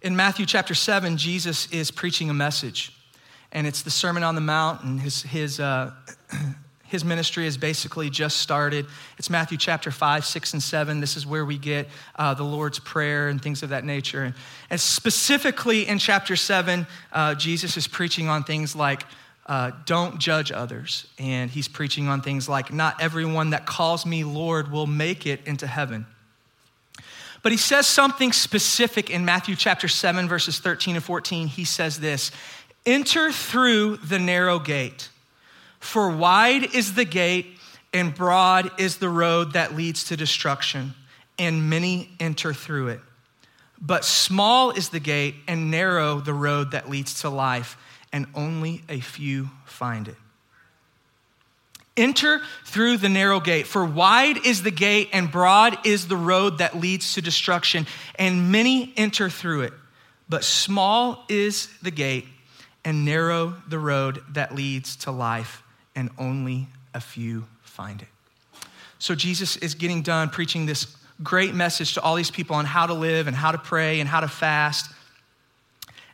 In 0.00 0.14
Matthew 0.14 0.46
chapter 0.46 0.74
7, 0.74 1.16
Jesus 1.16 1.66
is 1.72 1.90
preaching 1.90 2.30
a 2.30 2.34
message, 2.34 2.92
and 3.50 3.66
it's 3.66 3.82
the 3.82 3.90
Sermon 3.90 4.22
on 4.22 4.36
the 4.36 4.40
Mount, 4.40 4.84
and 4.84 5.00
his, 5.00 5.22
his, 5.22 5.58
uh, 5.58 5.92
his 6.86 7.04
ministry 7.04 7.46
has 7.46 7.56
basically 7.56 8.08
just 8.08 8.36
started. 8.36 8.86
It's 9.18 9.28
Matthew 9.28 9.58
chapter 9.58 9.90
5, 9.90 10.24
6, 10.24 10.52
and 10.52 10.62
7. 10.62 11.00
This 11.00 11.16
is 11.16 11.26
where 11.26 11.44
we 11.44 11.58
get 11.58 11.88
uh, 12.14 12.32
the 12.34 12.44
Lord's 12.44 12.78
Prayer 12.78 13.26
and 13.26 13.42
things 13.42 13.64
of 13.64 13.70
that 13.70 13.84
nature. 13.84 14.22
And, 14.22 14.34
and 14.70 14.80
specifically 14.80 15.88
in 15.88 15.98
chapter 15.98 16.36
7, 16.36 16.86
uh, 17.12 17.34
Jesus 17.34 17.76
is 17.76 17.88
preaching 17.88 18.28
on 18.28 18.44
things 18.44 18.76
like 18.76 19.02
uh, 19.46 19.72
don't 19.84 20.20
judge 20.20 20.52
others. 20.52 21.08
And 21.18 21.50
he's 21.50 21.66
preaching 21.66 22.06
on 22.06 22.20
things 22.20 22.48
like, 22.48 22.72
not 22.72 23.02
everyone 23.02 23.50
that 23.50 23.66
calls 23.66 24.06
me 24.06 24.22
Lord 24.22 24.70
will 24.70 24.86
make 24.86 25.26
it 25.26 25.40
into 25.44 25.66
heaven. 25.66 26.06
But 27.42 27.52
he 27.52 27.58
says 27.58 27.86
something 27.86 28.32
specific 28.32 29.10
in 29.10 29.24
Matthew 29.24 29.54
chapter 29.54 29.88
7, 29.88 30.28
verses 30.28 30.58
13 30.58 30.96
and 30.96 31.04
14. 31.04 31.46
He 31.46 31.64
says 31.64 32.00
this 32.00 32.30
Enter 32.84 33.32
through 33.32 33.98
the 33.98 34.18
narrow 34.18 34.58
gate, 34.58 35.08
for 35.78 36.10
wide 36.10 36.74
is 36.74 36.94
the 36.94 37.04
gate 37.04 37.46
and 37.92 38.14
broad 38.14 38.70
is 38.78 38.98
the 38.98 39.08
road 39.08 39.52
that 39.54 39.74
leads 39.74 40.04
to 40.04 40.16
destruction, 40.16 40.94
and 41.38 41.70
many 41.70 42.10
enter 42.20 42.52
through 42.52 42.88
it. 42.88 43.00
But 43.80 44.04
small 44.04 44.70
is 44.70 44.88
the 44.88 45.00
gate 45.00 45.36
and 45.46 45.70
narrow 45.70 46.20
the 46.20 46.34
road 46.34 46.72
that 46.72 46.90
leads 46.90 47.20
to 47.22 47.30
life, 47.30 47.76
and 48.12 48.26
only 48.34 48.82
a 48.88 49.00
few 49.00 49.50
find 49.64 50.08
it. 50.08 50.16
Enter 51.98 52.40
through 52.64 52.98
the 52.98 53.08
narrow 53.08 53.40
gate, 53.40 53.66
for 53.66 53.84
wide 53.84 54.46
is 54.46 54.62
the 54.62 54.70
gate 54.70 55.10
and 55.12 55.30
broad 55.30 55.84
is 55.84 56.06
the 56.06 56.16
road 56.16 56.58
that 56.58 56.78
leads 56.78 57.14
to 57.14 57.20
destruction, 57.20 57.86
and 58.14 58.52
many 58.52 58.92
enter 58.96 59.28
through 59.28 59.62
it. 59.62 59.72
But 60.28 60.44
small 60.44 61.24
is 61.28 61.68
the 61.82 61.90
gate 61.90 62.26
and 62.84 63.04
narrow 63.04 63.54
the 63.68 63.78
road 63.78 64.22
that 64.30 64.54
leads 64.54 64.94
to 64.96 65.10
life, 65.10 65.62
and 65.96 66.08
only 66.18 66.68
a 66.94 67.00
few 67.00 67.46
find 67.62 68.00
it. 68.00 68.08
So 69.00 69.14
Jesus 69.14 69.56
is 69.56 69.74
getting 69.74 70.02
done 70.02 70.30
preaching 70.30 70.66
this 70.66 70.96
great 71.22 71.54
message 71.54 71.94
to 71.94 72.00
all 72.00 72.14
these 72.14 72.30
people 72.30 72.54
on 72.54 72.64
how 72.64 72.86
to 72.86 72.94
live 72.94 73.26
and 73.26 73.36
how 73.36 73.50
to 73.50 73.58
pray 73.58 73.98
and 73.98 74.08
how 74.08 74.20
to 74.20 74.28
fast. 74.28 74.90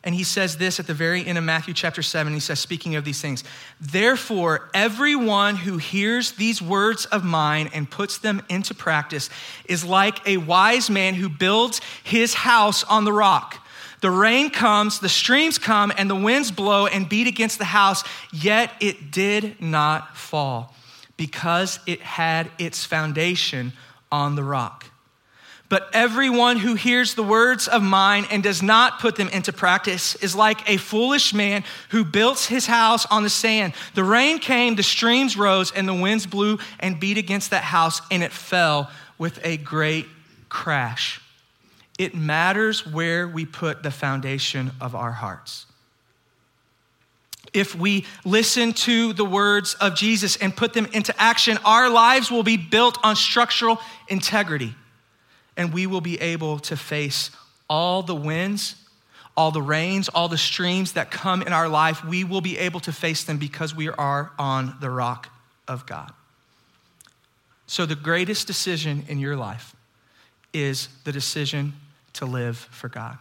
And 0.05 0.15
he 0.15 0.23
says 0.23 0.59
this 0.59 0.79
at 0.79 0.87
the 0.87 0.95
very 0.95 1.27
end 1.27 1.39
of 1.39 1.45
Matthew 1.45 1.73
chapter 1.73 2.03
7. 2.03 2.33
He 2.35 2.39
says, 2.39 2.61
speaking 2.61 2.95
of 2.95 3.07
these 3.07 3.23
things, 3.23 3.43
therefore, 3.81 4.69
everyone 4.75 5.57
who 5.57 5.79
hears 5.79 6.33
these 6.33 6.61
words 6.61 7.07
of 7.07 7.25
mine 7.25 7.71
and 7.73 7.91
puts 7.91 8.19
them 8.19 8.43
into 8.51 8.75
practice 8.75 9.31
is 9.65 9.83
like 9.83 10.27
a 10.29 10.37
wise 10.37 10.91
man 10.91 11.15
who 11.15 11.31
builds 11.31 11.81
his 12.05 12.35
house 12.35 12.85
on 12.85 13.05
the 13.05 13.15
rock. 13.15 13.67
The 14.03 14.11
rain 14.11 14.51
comes, 14.51 15.01
the 15.01 15.09
streams 15.09 15.57
come, 15.57 15.91
and 15.97 16.11
the 16.11 16.15
winds 16.15 16.51
blow 16.51 16.87
and 16.87 17.09
beat 17.09 17.27
against 17.27 17.59
the 17.59 17.65
house, 17.65 18.05
yet 18.31 18.73
it 18.79 19.11
did 19.11 19.59
not 19.59 20.15
fall 20.15 20.75
because 21.17 21.79
it 21.87 22.03
had 22.03 22.51
its 22.59 22.85
foundation 22.85 23.73
on 24.13 24.35
the 24.35 24.45
rock. 24.45 24.85
But 25.71 25.89
everyone 25.95 26.59
who 26.59 26.75
hears 26.75 27.15
the 27.15 27.23
words 27.23 27.69
of 27.69 27.83
mine 27.83 28.27
and 28.31 28.43
does 28.43 28.63
not 28.63 29.01
put 29.01 29.17
them 29.17 29.29
into 29.31 29.53
practice 29.53 30.15
is 30.17 30.37
like 30.37 30.69
a 30.69 30.77
foolish 30.77 31.33
man 31.33 31.65
who 31.89 32.05
built 32.05 32.41
his 32.41 32.67
house 32.67 33.07
on 33.07 33.23
the 33.23 33.31
sand. 33.31 33.73
The 33.95 34.05
rain 34.05 34.39
came, 34.39 34.77
the 34.77 34.83
streams 34.83 35.37
rose, 35.37 35.73
and 35.73 35.89
the 35.89 35.95
winds 35.95 36.27
blew 36.27 36.59
and 36.81 37.01
beat 37.01 37.17
against 37.17 37.51
that 37.51 37.65
house, 37.65 38.03
and 38.11 38.23
it 38.23 38.31
fell 38.31 38.91
with 39.17 39.41
a 39.43 39.57
great 39.57 40.07
crash. 40.51 41.21
It 41.99 42.15
matters 42.15 42.87
where 42.87 43.27
we 43.27 43.47
put 43.47 43.83
the 43.83 43.91
foundation 43.91 44.73
of 44.81 44.95
our 44.95 45.13
hearts. 45.13 45.65
If 47.55 47.75
we 47.75 48.05
listen 48.25 48.73
to 48.73 49.13
the 49.13 49.25
words 49.25 49.75
of 49.75 49.95
Jesus 49.95 50.37
and 50.37 50.55
put 50.55 50.75
them 50.75 50.87
into 50.93 51.19
action, 51.21 51.57
our 51.65 51.89
lives 51.89 52.31
will 52.31 52.43
be 52.43 52.57
built 52.57 52.99
on 53.03 53.17
structural 53.17 53.81
integrity 54.09 54.75
and 55.57 55.73
we 55.73 55.87
will 55.87 56.01
be 56.01 56.21
able 56.21 56.59
to 56.61 56.77
face 56.77 57.31
all 57.69 58.03
the 58.03 58.15
winds, 58.15 58.77
all 59.37 59.51
the 59.51 59.63
rains, 59.63 60.09
all 60.09 60.29
the 60.29 60.39
streams 60.39 60.93
that 60.93 61.11
come 61.11 61.43
in 61.43 61.53
our 61.53 61.69
life. 61.69 62.05
We 62.05 62.25
will 62.25 62.41
be 62.41 62.59
able 62.59 62.81
to 62.81 62.93
face 62.93 63.25
them 63.25 63.39
because 63.39 63.75
we 63.75 63.89
are 63.89 64.33
on 64.39 64.77
the 64.81 64.91
rock. 64.91 65.31
of 65.67 65.87
God. 65.87 66.13
So, 67.67 67.87
the 67.87 67.95
greatest 67.95 68.47
decision 68.47 69.05
in 69.09 69.19
your 69.19 69.37
life 69.37 69.75
is 70.53 70.89
the 71.05 71.13
decision 71.13 71.73
to 72.15 72.27
live 72.27 72.57
for 72.57 72.89
God. 72.89 73.19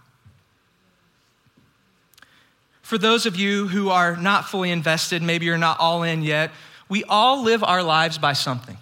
For 2.81 2.97
those 2.97 3.25
of 3.25 3.37
you 3.37 3.69
who 3.69 3.89
are 3.89 4.17
not 4.17 4.45
fully 4.45 4.69
invested, 4.69 5.21
maybe 5.21 5.45
you're 5.45 5.57
not 5.57 5.79
all 5.79 6.03
in 6.03 6.21
yet, 6.21 6.51
we 6.89 7.03
all 7.05 7.41
live 7.41 7.63
our 7.63 7.81
lives 7.81 8.17
by 8.17 8.33
something. 8.33 8.77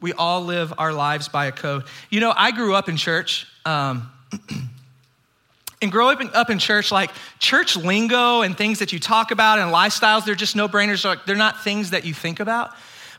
We 0.00 0.12
all 0.12 0.44
live 0.44 0.72
our 0.78 0.92
lives 0.92 1.28
by 1.28 1.46
a 1.46 1.52
code. 1.52 1.84
You 2.10 2.20
know, 2.20 2.32
I 2.36 2.52
grew 2.52 2.74
up 2.74 2.88
in 2.88 2.96
church. 2.96 3.46
Um, 3.64 4.10
and 5.82 5.90
growing 5.92 6.30
up 6.34 6.50
in 6.50 6.58
church, 6.58 6.92
like 6.92 7.10
church 7.38 7.76
lingo 7.76 8.42
and 8.42 8.56
things 8.56 8.78
that 8.78 8.92
you 8.92 8.98
talk 8.98 9.30
about 9.30 9.58
and 9.58 9.72
lifestyles, 9.72 10.24
they're 10.24 10.34
just 10.34 10.56
no 10.56 10.68
brainers. 10.68 11.24
They're 11.26 11.36
not 11.36 11.62
things 11.62 11.90
that 11.90 12.04
you 12.04 12.14
think 12.14 12.40
about. 12.40 12.72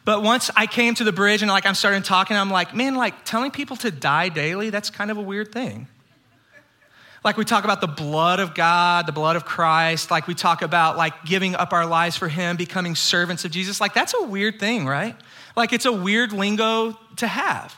But 0.05 0.23
once 0.23 0.49
I 0.55 0.65
came 0.65 0.95
to 0.95 1.03
the 1.03 1.11
bridge 1.11 1.41
and 1.41 1.51
like 1.51 1.65
I'm 1.65 1.75
starting 1.75 2.01
talking, 2.01 2.37
I'm 2.37 2.49
like, 2.49 2.73
man, 2.73 2.95
like 2.95 3.25
telling 3.25 3.51
people 3.51 3.75
to 3.77 3.91
die 3.91 4.29
daily, 4.29 4.69
that's 4.69 4.89
kind 4.89 5.11
of 5.11 5.17
a 5.17 5.21
weird 5.21 5.51
thing. 5.51 5.87
Like 7.23 7.35
we 7.35 7.43
talk 7.43 7.65
about 7.65 7.81
the 7.81 7.87
blood 7.87 8.39
of 8.39 8.55
God, 8.55 9.05
the 9.05 9.11
blood 9.11 9.35
of 9.35 9.43
Christ, 9.43 10.09
like 10.09 10.25
we 10.25 10.33
talk 10.33 10.61
about 10.61 10.95
like 10.95 11.25
giving 11.25 11.53
up 11.53 11.73
our 11.73 11.85
lives 11.85 12.15
for 12.15 12.29
him, 12.29 12.55
becoming 12.55 12.95
servants 12.95 13.43
of 13.43 13.51
Jesus. 13.51 13.81
Like 13.81 13.93
that's 13.93 14.13
a 14.13 14.23
weird 14.23 14.59
thing, 14.59 14.87
right? 14.87 15.15
Like 15.55 15.73
it's 15.73 15.85
a 15.85 15.91
weird 15.91 16.31
lingo 16.33 16.97
to 17.17 17.27
have. 17.27 17.75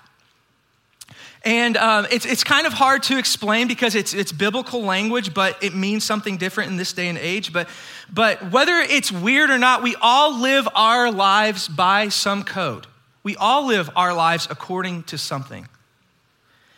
And 1.44 1.76
um, 1.78 2.06
it's, 2.12 2.26
it's 2.26 2.44
kind 2.44 2.68
of 2.68 2.74
hard 2.74 3.02
to 3.04 3.18
explain 3.18 3.68
because 3.68 3.96
it's, 3.96 4.14
it's 4.14 4.32
biblical 4.32 4.84
language, 4.84 5.34
but 5.34 5.62
it 5.64 5.74
means 5.74 6.04
something 6.04 6.38
different 6.38 6.70
in 6.70 6.78
this 6.78 6.94
day 6.94 7.08
and 7.08 7.18
age. 7.18 7.52
But, 7.52 7.68
but 8.14 8.52
whether 8.52 8.76
it's 8.76 9.12
weird 9.12 9.50
or 9.50 9.58
not, 9.58 9.82
we 9.82 9.96
all 10.02 10.40
live 10.40 10.68
our 10.76 11.12
lives 11.12 11.68
by 11.68 12.10
some 12.10 12.44
code. 12.44 12.86
We 13.24 13.36
all 13.36 13.66
live 13.66 13.90
our 13.96 14.14
lives 14.14 14.48
according 14.52 15.04
to 15.04 15.18
something. 15.18 15.68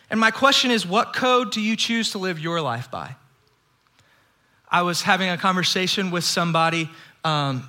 And 0.08 0.18
my 0.18 0.30
question 0.30 0.70
is 0.70 0.86
what 0.86 1.12
code 1.12 1.50
do 1.50 1.60
you 1.60 1.76
choose 1.76 2.12
to 2.12 2.18
live 2.18 2.38
your 2.38 2.60
life 2.62 2.90
by? 2.90 3.16
I 4.70 4.82
was 4.82 5.02
having 5.02 5.28
a 5.28 5.36
conversation 5.36 6.10
with 6.10 6.24
somebody 6.24 6.88
um, 7.22 7.68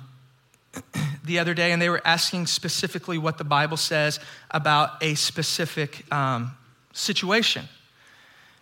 the 1.26 1.38
other 1.38 1.54
day, 1.54 1.72
and 1.72 1.80
they 1.80 1.88
were 1.88 2.02
asking 2.04 2.46
specifically 2.46 3.18
what 3.18 3.38
the 3.38 3.44
Bible 3.44 3.76
says 3.76 4.20
about 4.50 5.02
a 5.02 5.14
specific 5.14 6.10
um, 6.12 6.52
situation. 6.92 7.68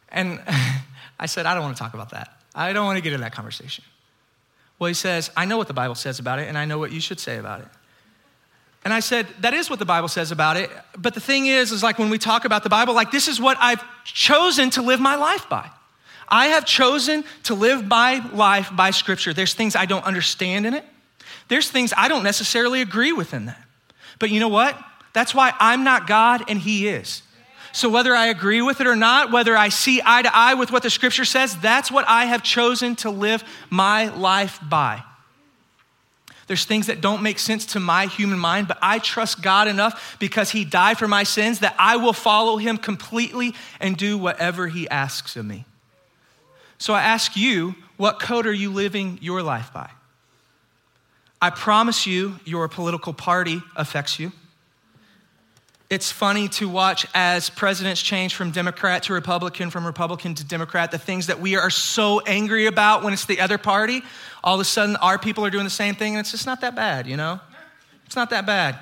And 0.09 0.40
I 1.18 1.26
said, 1.26 1.47
I 1.47 1.54
don't 1.54 1.62
want 1.62 1.76
to 1.76 1.83
talk 1.83 1.94
about 1.94 2.11
that. 2.11 2.37
I 2.54 2.73
don't 2.73 2.87
want 2.87 2.97
to 2.97 3.02
get 3.02 3.12
into 3.12 3.23
that 3.23 3.33
conversation. 3.33 3.85
Well, 4.78 4.88
he 4.88 4.94
says, 4.94 5.30
I 5.37 5.44
know 5.44 5.56
what 5.56 5.68
the 5.68 5.75
Bible 5.75 5.94
says 5.94 6.18
about 6.18 6.38
it, 6.38 6.49
and 6.49 6.59
I 6.59 6.64
know 6.64 6.78
what 6.78 6.90
you 6.90 7.00
should 7.00 7.21
say 7.21 7.38
about 7.38 7.61
it. 7.61 7.68
And 8.85 8.92
I 8.92 9.00
said, 9.00 9.26
that 9.40 9.54
is 9.54 9.71
what 9.71 9.78
the 9.78 9.87
Bible 9.87 10.09
says 10.09 10.30
about 10.30 10.56
it. 10.56 10.71
But 10.99 11.14
the 11.14 11.21
thing 11.21 11.47
is, 11.47 11.73
is 11.73 11.83
like 11.83 11.99
when 11.99 12.11
we 12.11 12.18
talk 12.18 12.44
about 12.44 12.62
the 12.62 12.68
Bible, 12.68 12.94
like 12.94 13.11
this 13.11 13.28
is 13.28 13.40
what 13.40 13.56
I've 13.61 13.83
chosen 14.04 14.71
to 14.71 14.83
live 14.83 15.00
my 15.00 15.16
life 15.16 15.49
by. 15.49 15.71
I 16.28 16.49
have 16.49 16.64
chosen 16.66 17.25
to 17.44 17.54
live 17.54 17.87
my 17.87 18.26
life 18.33 18.71
by 18.75 18.90
Scripture. 18.90 19.33
There's 19.33 19.54
things 19.54 19.76
I 19.76 19.87
don't 19.87 20.04
understand 20.04 20.66
in 20.66 20.75
it, 20.75 20.85
there's 21.48 21.70
things 21.70 21.92
I 21.96 22.08
don't 22.08 22.22
necessarily 22.22 22.80
agree 22.80 23.12
with 23.12 23.34
in 23.34 23.46
that. 23.46 23.62
But 24.18 24.30
you 24.30 24.40
know 24.40 24.48
what? 24.48 24.78
That's 25.12 25.34
why 25.34 25.52
I'm 25.58 25.84
not 25.84 26.06
God 26.06 26.44
and 26.48 26.58
He 26.58 26.88
is. 26.88 27.22
So, 27.72 27.88
whether 27.88 28.14
I 28.14 28.26
agree 28.26 28.62
with 28.62 28.80
it 28.80 28.86
or 28.86 28.94
not, 28.94 29.32
whether 29.32 29.56
I 29.56 29.68
see 29.68 30.00
eye 30.04 30.22
to 30.22 30.34
eye 30.34 30.54
with 30.54 30.70
what 30.70 30.84
the 30.84 30.90
scripture 30.90 31.24
says, 31.24 31.56
that's 31.56 31.90
what 31.90 32.04
I 32.06 32.26
have 32.26 32.44
chosen 32.44 32.94
to 32.96 33.10
live 33.10 33.42
my 33.68 34.14
life 34.14 34.60
by. 34.62 35.02
There's 36.46 36.64
things 36.64 36.86
that 36.86 37.00
don't 37.00 37.22
make 37.22 37.38
sense 37.38 37.66
to 37.66 37.80
my 37.80 38.06
human 38.06 38.38
mind, 38.38 38.68
but 38.68 38.78
I 38.80 38.98
trust 39.00 39.42
God 39.42 39.66
enough 39.66 40.16
because 40.20 40.50
He 40.50 40.64
died 40.64 40.98
for 40.98 41.08
my 41.08 41.24
sins 41.24 41.60
that 41.60 41.74
I 41.76 41.96
will 41.96 42.12
follow 42.12 42.58
Him 42.58 42.76
completely 42.76 43.54
and 43.80 43.96
do 43.96 44.18
whatever 44.18 44.68
He 44.68 44.88
asks 44.88 45.36
of 45.36 45.44
me. 45.44 45.64
So, 46.78 46.94
I 46.94 47.02
ask 47.02 47.36
you, 47.36 47.74
what 47.96 48.20
code 48.20 48.46
are 48.46 48.52
you 48.52 48.70
living 48.70 49.18
your 49.20 49.42
life 49.42 49.72
by? 49.72 49.90
I 51.44 51.50
promise 51.50 52.06
you, 52.06 52.40
your 52.46 52.68
political 52.68 53.12
party 53.12 53.60
affects 53.76 54.18
you. 54.18 54.32
It's 55.90 56.10
funny 56.10 56.48
to 56.48 56.70
watch 56.70 57.06
as 57.12 57.50
presidents 57.50 58.00
change 58.00 58.34
from 58.34 58.50
Democrat 58.50 59.02
to 59.02 59.12
Republican, 59.12 59.68
from 59.68 59.84
Republican 59.84 60.34
to 60.36 60.44
Democrat, 60.44 60.90
the 60.90 60.96
things 60.96 61.26
that 61.26 61.40
we 61.40 61.56
are 61.56 61.68
so 61.68 62.20
angry 62.20 62.64
about 62.64 63.04
when 63.04 63.12
it's 63.12 63.26
the 63.26 63.40
other 63.40 63.58
party, 63.58 64.00
all 64.42 64.54
of 64.54 64.60
a 64.62 64.64
sudden 64.64 64.96
our 64.96 65.18
people 65.18 65.44
are 65.44 65.50
doing 65.50 65.64
the 65.64 65.70
same 65.70 65.94
thing, 65.94 66.14
and 66.14 66.20
it's 66.20 66.30
just 66.30 66.46
not 66.46 66.62
that 66.62 66.74
bad, 66.74 67.06
you 67.06 67.18
know? 67.18 67.38
It's 68.06 68.16
not 68.16 68.30
that 68.30 68.46
bad. 68.46 68.78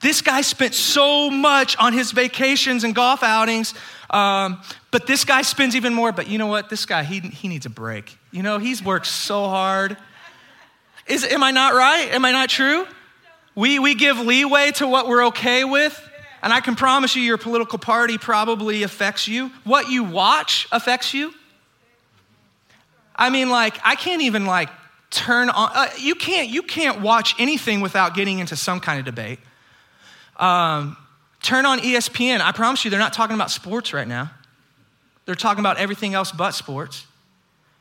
This 0.00 0.20
guy 0.20 0.42
spent 0.42 0.74
so 0.74 1.30
much 1.30 1.74
on 1.78 1.94
his 1.94 2.12
vacations 2.12 2.84
and 2.84 2.94
golf 2.94 3.22
outings, 3.22 3.72
um, 4.10 4.60
but 4.90 5.06
this 5.06 5.24
guy 5.24 5.40
spends 5.40 5.74
even 5.74 5.94
more. 5.94 6.12
But 6.12 6.28
you 6.28 6.36
know 6.36 6.48
what? 6.48 6.68
This 6.68 6.84
guy, 6.84 7.02
he, 7.02 7.20
he 7.20 7.48
needs 7.48 7.64
a 7.64 7.70
break. 7.70 8.18
You 8.30 8.42
know, 8.42 8.58
he's 8.58 8.84
worked 8.84 9.06
so 9.06 9.44
hard. 9.48 9.96
Is, 11.10 11.24
am 11.24 11.42
I 11.42 11.50
not 11.50 11.74
right? 11.74 12.08
Am 12.12 12.24
I 12.24 12.30
not 12.30 12.48
true? 12.48 12.86
We, 13.56 13.78
we 13.80 13.94
give 13.94 14.18
leeway 14.18 14.70
to 14.72 14.86
what 14.86 15.08
we're 15.08 15.26
okay 15.26 15.64
with. 15.64 16.00
And 16.42 16.52
I 16.52 16.60
can 16.60 16.76
promise 16.76 17.16
you, 17.16 17.22
your 17.22 17.36
political 17.36 17.78
party 17.78 18.16
probably 18.16 18.84
affects 18.84 19.28
you. 19.28 19.50
What 19.64 19.90
you 19.90 20.04
watch 20.04 20.68
affects 20.72 21.12
you. 21.12 21.34
I 23.14 23.28
mean, 23.28 23.50
like, 23.50 23.76
I 23.84 23.96
can't 23.96 24.22
even 24.22 24.46
like 24.46 24.70
turn 25.10 25.50
on. 25.50 25.70
Uh, 25.74 25.88
you 25.98 26.14
can't. 26.14 26.48
You 26.48 26.62
can't 26.62 27.02
watch 27.02 27.34
anything 27.38 27.80
without 27.80 28.14
getting 28.14 28.38
into 28.38 28.56
some 28.56 28.80
kind 28.80 28.98
of 28.98 29.04
debate. 29.04 29.40
Um, 30.36 30.96
turn 31.42 31.66
on 31.66 31.80
ESPN. 31.80 32.40
I 32.40 32.52
promise 32.52 32.84
you, 32.84 32.90
they're 32.90 33.00
not 33.00 33.12
talking 33.12 33.34
about 33.34 33.50
sports 33.50 33.92
right 33.92 34.08
now. 34.08 34.30
They're 35.26 35.34
talking 35.34 35.60
about 35.60 35.76
everything 35.76 36.14
else 36.14 36.32
but 36.32 36.52
sports. 36.52 37.04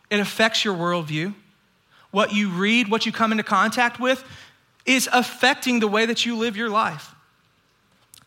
It 0.09 0.19
affects 0.19 0.65
your 0.65 0.75
worldview. 0.75 1.33
What 2.11 2.33
you 2.33 2.49
read, 2.49 2.89
what 2.89 3.05
you 3.05 3.11
come 3.11 3.31
into 3.31 3.43
contact 3.43 3.99
with, 3.99 4.23
is 4.85 5.07
affecting 5.11 5.79
the 5.79 5.87
way 5.87 6.05
that 6.05 6.25
you 6.25 6.35
live 6.37 6.57
your 6.57 6.69
life. 6.69 7.13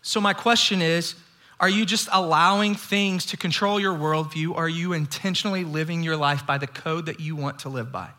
So, 0.03 0.21
my 0.21 0.33
question 0.33 0.83
is 0.83 1.15
are 1.63 1.69
you 1.69 1.87
just 1.87 2.09
allowing 2.11 2.75
things 2.75 3.27
to 3.27 3.37
control 3.37 3.79
your 3.79 3.95
worldview? 3.95 4.51
Or 4.51 4.65
are 4.65 4.69
you 4.69 4.93
intentionally 4.93 5.63
living 5.63 6.03
your 6.03 6.17
life 6.17 6.45
by 6.45 6.59
the 6.59 6.67
code 6.67 7.07
that 7.07 7.21
you 7.21 7.37
want 7.37 7.61
to 7.61 7.69
live 7.69 7.93
by? 7.93 8.11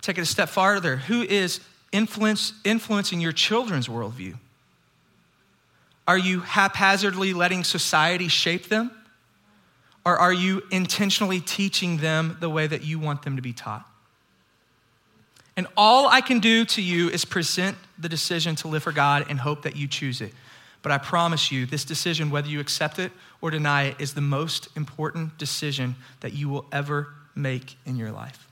Take 0.00 0.18
it 0.18 0.22
a 0.22 0.26
step 0.26 0.48
farther. 0.48 0.96
Who 0.96 1.22
is 1.22 1.60
influence, 1.90 2.52
influencing 2.64 3.20
your 3.20 3.32
children's 3.32 3.88
worldview? 3.88 4.36
Are 6.06 6.16
you 6.16 6.40
haphazardly 6.40 7.34
letting 7.34 7.64
society 7.64 8.28
shape 8.28 8.68
them? 8.68 8.92
Or 10.04 10.16
are 10.16 10.32
you 10.32 10.62
intentionally 10.70 11.40
teaching 11.40 11.98
them 11.98 12.36
the 12.40 12.48
way 12.48 12.66
that 12.66 12.82
you 12.84 12.98
want 12.98 13.22
them 13.22 13.36
to 13.36 13.42
be 13.42 13.52
taught? 13.52 13.86
And 15.56 15.66
all 15.76 16.08
I 16.08 16.20
can 16.20 16.40
do 16.40 16.64
to 16.64 16.80
you 16.80 17.10
is 17.10 17.24
present 17.24 17.76
the 17.98 18.08
decision 18.08 18.56
to 18.56 18.68
live 18.68 18.82
for 18.82 18.92
God 18.92 19.26
and 19.28 19.38
hope 19.38 19.62
that 19.62 19.76
you 19.76 19.86
choose 19.86 20.20
it. 20.20 20.32
But 20.82 20.92
I 20.92 20.98
promise 20.98 21.52
you, 21.52 21.66
this 21.66 21.84
decision, 21.84 22.30
whether 22.30 22.48
you 22.48 22.60
accept 22.60 22.98
it 22.98 23.12
or 23.42 23.50
deny 23.50 23.84
it, 23.84 23.96
is 23.98 24.14
the 24.14 24.22
most 24.22 24.68
important 24.74 25.36
decision 25.36 25.96
that 26.20 26.32
you 26.32 26.48
will 26.48 26.64
ever 26.72 27.08
make 27.34 27.76
in 27.84 27.96
your 27.96 28.10
life. 28.10 28.46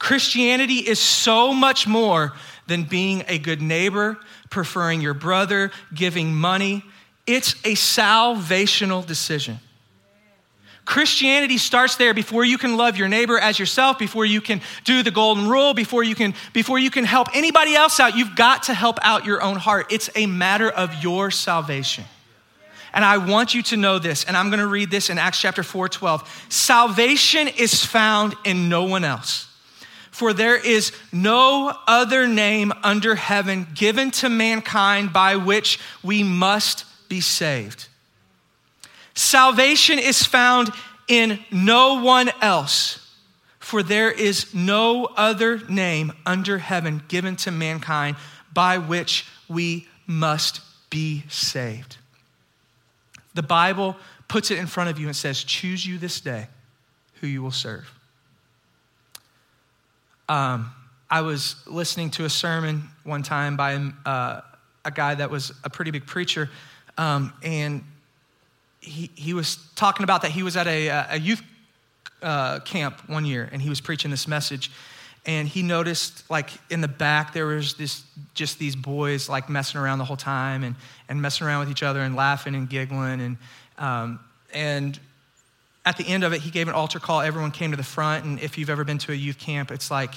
Christianity 0.00 0.78
is 0.78 0.98
so 0.98 1.52
much 1.54 1.86
more 1.86 2.32
than 2.66 2.82
being 2.84 3.24
a 3.28 3.38
good 3.38 3.62
neighbor, 3.62 4.18
preferring 4.50 5.00
your 5.00 5.14
brother, 5.14 5.70
giving 5.94 6.34
money. 6.34 6.82
It's 7.26 7.52
a 7.64 7.74
salvational 7.74 9.06
decision. 9.06 9.60
Christianity 10.84 11.56
starts 11.56 11.96
there 11.96 12.12
before 12.12 12.44
you 12.44 12.58
can 12.58 12.76
love 12.76 12.98
your 12.98 13.08
neighbor 13.08 13.38
as 13.38 13.58
yourself, 13.58 13.98
before 13.98 14.26
you 14.26 14.40
can 14.40 14.60
do 14.84 15.02
the 15.02 15.10
golden 15.10 15.48
rule, 15.48 15.72
before 15.72 16.02
you 16.02 16.14
can 16.14 16.34
before 16.52 16.78
you 16.78 16.90
can 16.90 17.04
help 17.04 17.28
anybody 17.34 17.74
else 17.74 17.98
out, 18.00 18.16
you've 18.16 18.36
got 18.36 18.64
to 18.64 18.74
help 18.74 18.98
out 19.02 19.24
your 19.24 19.42
own 19.42 19.56
heart. 19.56 19.86
It's 19.90 20.10
a 20.14 20.26
matter 20.26 20.68
of 20.68 21.02
your 21.02 21.30
salvation. 21.30 22.04
And 22.92 23.04
I 23.04 23.18
want 23.18 23.54
you 23.54 23.62
to 23.64 23.76
know 23.76 23.98
this, 23.98 24.24
and 24.24 24.36
I'm 24.36 24.50
going 24.50 24.60
to 24.60 24.68
read 24.68 24.90
this 24.90 25.10
in 25.10 25.18
Acts 25.18 25.40
chapter 25.40 25.64
4, 25.64 25.88
12. 25.88 26.46
Salvation 26.48 27.48
is 27.48 27.84
found 27.84 28.36
in 28.44 28.68
no 28.68 28.84
one 28.84 29.04
else. 29.04 29.48
For 30.12 30.32
there 30.32 30.56
is 30.56 30.92
no 31.12 31.76
other 31.88 32.28
name 32.28 32.72
under 32.84 33.16
heaven 33.16 33.66
given 33.74 34.12
to 34.12 34.28
mankind 34.28 35.12
by 35.12 35.34
which 35.34 35.80
we 36.04 36.22
must 36.22 36.84
be 37.08 37.20
saved. 37.20 37.88
Salvation 39.14 39.98
is 39.98 40.24
found 40.24 40.70
in 41.08 41.38
no 41.50 42.02
one 42.02 42.30
else, 42.40 43.00
for 43.58 43.82
there 43.82 44.10
is 44.10 44.52
no 44.54 45.06
other 45.16 45.58
name 45.68 46.12
under 46.26 46.58
heaven 46.58 47.02
given 47.08 47.36
to 47.36 47.50
mankind 47.50 48.16
by 48.52 48.78
which 48.78 49.26
we 49.48 49.86
must 50.06 50.60
be 50.90 51.24
saved. 51.28 51.96
The 53.34 53.42
Bible 53.42 53.96
puts 54.28 54.50
it 54.50 54.58
in 54.58 54.66
front 54.66 54.90
of 54.90 54.98
you 54.98 55.06
and 55.06 55.16
says, 55.16 55.42
Choose 55.42 55.84
you 55.84 55.98
this 55.98 56.20
day 56.20 56.46
who 57.20 57.26
you 57.26 57.42
will 57.42 57.50
serve. 57.50 57.90
Um, 60.28 60.72
I 61.10 61.20
was 61.20 61.56
listening 61.66 62.10
to 62.12 62.24
a 62.24 62.30
sermon 62.30 62.88
one 63.04 63.22
time 63.22 63.56
by 63.56 63.74
uh, 64.06 64.40
a 64.84 64.90
guy 64.90 65.14
that 65.14 65.30
was 65.30 65.52
a 65.62 65.70
pretty 65.70 65.90
big 65.90 66.06
preacher, 66.06 66.50
um, 66.96 67.32
and 67.42 67.84
he, 68.84 69.10
he 69.14 69.32
was 69.32 69.58
talking 69.74 70.04
about 70.04 70.22
that 70.22 70.30
he 70.30 70.42
was 70.42 70.56
at 70.56 70.66
a, 70.66 70.88
a 71.10 71.18
youth 71.18 71.42
uh, 72.22 72.60
camp 72.60 73.08
one 73.08 73.24
year 73.24 73.48
and 73.52 73.60
he 73.60 73.68
was 73.68 73.80
preaching 73.80 74.10
this 74.10 74.28
message 74.28 74.70
and 75.26 75.48
he 75.48 75.62
noticed 75.62 76.28
like 76.30 76.50
in 76.70 76.80
the 76.80 76.88
back 76.88 77.32
there 77.32 77.46
was 77.46 77.74
this 77.74 78.02
just 78.34 78.58
these 78.58 78.76
boys 78.76 79.28
like 79.28 79.48
messing 79.48 79.80
around 79.80 79.98
the 79.98 80.04
whole 80.04 80.16
time 80.16 80.64
and, 80.64 80.76
and 81.08 81.20
messing 81.20 81.46
around 81.46 81.60
with 81.60 81.70
each 81.70 81.82
other 81.82 82.00
and 82.00 82.14
laughing 82.14 82.54
and 82.54 82.68
giggling 82.68 83.20
and 83.20 83.36
um, 83.78 84.20
and 84.52 85.00
at 85.84 85.96
the 85.96 86.06
end 86.06 86.24
of 86.24 86.32
it 86.32 86.40
he 86.40 86.50
gave 86.50 86.68
an 86.68 86.74
altar 86.74 87.00
call. 87.00 87.20
Everyone 87.20 87.50
came 87.50 87.70
to 87.70 87.76
the 87.76 87.82
front 87.82 88.24
and 88.24 88.38
if 88.40 88.58
you've 88.58 88.70
ever 88.70 88.84
been 88.84 88.98
to 88.98 89.12
a 89.12 89.14
youth 89.14 89.38
camp 89.38 89.70
it's 89.70 89.90
like 89.90 90.14